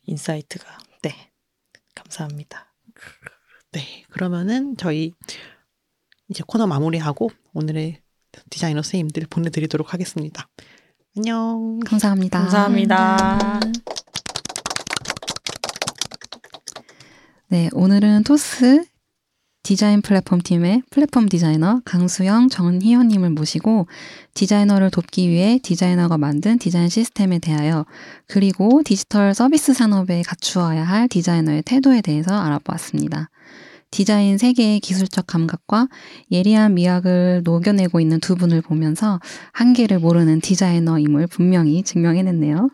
insight가. 0.10 0.66
네, 1.04 1.32
감사합니다. 1.96 2.74
네, 3.72 4.04
그러면은 4.10 4.76
저희 4.78 5.14
이제 6.28 6.44
코너 6.46 6.68
마무리하고 6.68 7.30
오늘의 7.54 8.02
디자이너 8.50 8.82
선생님들 8.82 9.28
보내드리도록 9.30 9.94
하겠습니다. 9.94 10.50
안녕. 11.16 11.80
감사합니다. 11.86 12.40
감사합니다. 12.40 13.60
네, 17.48 17.70
오늘은 17.74 18.24
토스 18.24 18.86
디자인 19.70 20.02
플랫폼 20.02 20.42
팀의 20.42 20.82
플랫폼 20.90 21.30
디자이너 21.30 21.84
강수영, 21.86 22.50
정희연님을 22.50 23.30
모시고 23.30 23.86
디자이너를 24.34 24.90
돕기 24.90 25.30
위해 25.30 25.60
디자이너가 25.62 26.18
만든 26.18 26.58
디자인 26.58 26.90
시스템에 26.90 27.38
대하여 27.38 27.86
그리고 28.26 28.82
디지털 28.84 29.36
서비스 29.36 29.76
산업에 29.76 30.24
갖추어야 30.24 30.84
할 30.84 31.08
디자이너의 31.08 31.62
태도에 31.62 32.02
대해서 32.02 32.36
알아보았습니다. 32.36 33.30
디자인 33.92 34.38
세계의 34.38 34.80
기술적 34.80 35.28
감각과 35.28 35.88
예리한 36.32 36.76
미학을 36.76 37.42
녹여내고 37.44 38.00
있는 38.00 38.20
두 38.20 38.36
분을 38.36 38.62
보면서 38.62 39.20
한계를 39.54 40.00
모르는 40.00 40.42
디자이너임을 40.42 41.28
분명히 41.28 41.84
증명해냈네요. 41.84 42.70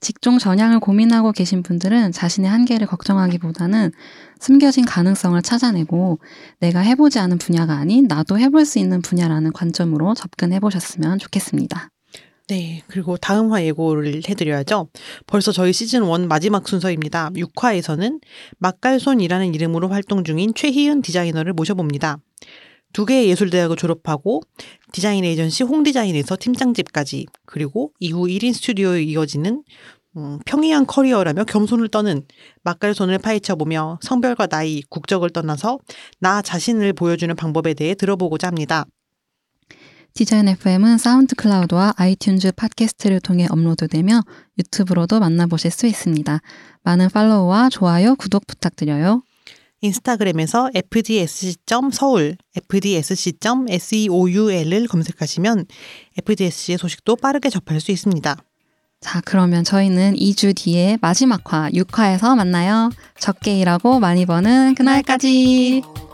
직종 0.00 0.38
전향을 0.38 0.80
고민하고 0.80 1.32
계신 1.32 1.62
분들은 1.62 2.12
자신의 2.12 2.50
한계를 2.50 2.86
걱정하기보다는 2.86 3.92
숨겨진 4.40 4.86
가능성을 4.86 5.40
찾아내고 5.42 6.18
내가 6.58 6.80
해보지 6.80 7.18
않은 7.18 7.38
분야가 7.38 7.74
아닌 7.74 8.06
나도 8.08 8.38
해볼 8.38 8.64
수 8.64 8.78
있는 8.78 9.02
분야라는 9.02 9.52
관점으로 9.52 10.14
접근해 10.14 10.58
보셨으면 10.58 11.18
좋겠습니다. 11.18 11.90
네, 12.50 12.82
그리고 12.88 13.16
다음 13.16 13.52
화 13.52 13.62
예고를 13.62 14.22
해드려야죠. 14.28 14.88
벌써 15.28 15.52
저희 15.52 15.72
시즌 15.72 16.02
1 16.02 16.26
마지막 16.26 16.66
순서입니다. 16.66 17.30
6화에서는 17.30 18.20
막갈손이라는 18.58 19.54
이름으로 19.54 19.88
활동 19.88 20.24
중인 20.24 20.54
최희은 20.54 21.02
디자이너를 21.02 21.52
모셔봅니다. 21.52 22.18
두 22.92 23.06
개의 23.06 23.28
예술대학을 23.28 23.76
졸업하고 23.76 24.42
디자인 24.90 25.24
에이전시 25.24 25.62
홍디자인에서 25.62 26.36
팀장직까지 26.40 27.26
그리고 27.46 27.92
이후 28.00 28.26
1인 28.26 28.52
스튜디오에 28.52 29.04
이어지는 29.04 29.62
음, 30.16 30.40
평이한 30.44 30.86
커리어라며 30.86 31.44
겸손을 31.44 31.86
떠는 31.86 32.22
막갈손을 32.64 33.18
파헤쳐보며 33.18 34.00
성별과 34.02 34.48
나이, 34.48 34.82
국적을 34.90 35.30
떠나서 35.30 35.78
나 36.18 36.42
자신을 36.42 36.94
보여주는 36.94 37.32
방법에 37.36 37.74
대해 37.74 37.94
들어보고자 37.94 38.48
합니다. 38.48 38.86
디자인 40.14 40.48
FM은 40.48 40.98
SoundCloud와 40.98 41.94
iTunes 41.96 42.56
팟캐스트를 42.56 43.20
통해 43.20 43.46
업로드되며 43.48 44.22
유튜브로도 44.58 45.20
만나보실 45.20 45.70
수 45.70 45.86
있습니다. 45.86 46.40
많은 46.82 47.08
follow와 47.08 47.70
좋아요, 47.70 48.16
구독 48.16 48.46
부탁드려요. 48.46 49.22
인스타그램에서 49.82 50.70
fdsc.서울, 50.74 52.36
fdsc.seoul을 52.70 53.68
검색하시면 54.88 55.66
FDSC의 56.18 56.76
소식도 56.78 57.16
빠르게 57.16 57.48
접할 57.48 57.80
수 57.80 57.90
있습니다. 57.90 58.36
자, 59.00 59.22
그러면 59.24 59.64
저희는 59.64 60.16
2주 60.16 60.54
뒤에 60.54 60.98
마지막 61.00 61.50
화, 61.50 61.70
6화에서 61.70 62.36
만나요. 62.36 62.90
적게 63.18 63.58
일하고 63.58 63.98
많이 63.98 64.26
버는 64.26 64.74
그날까지. 64.74 66.09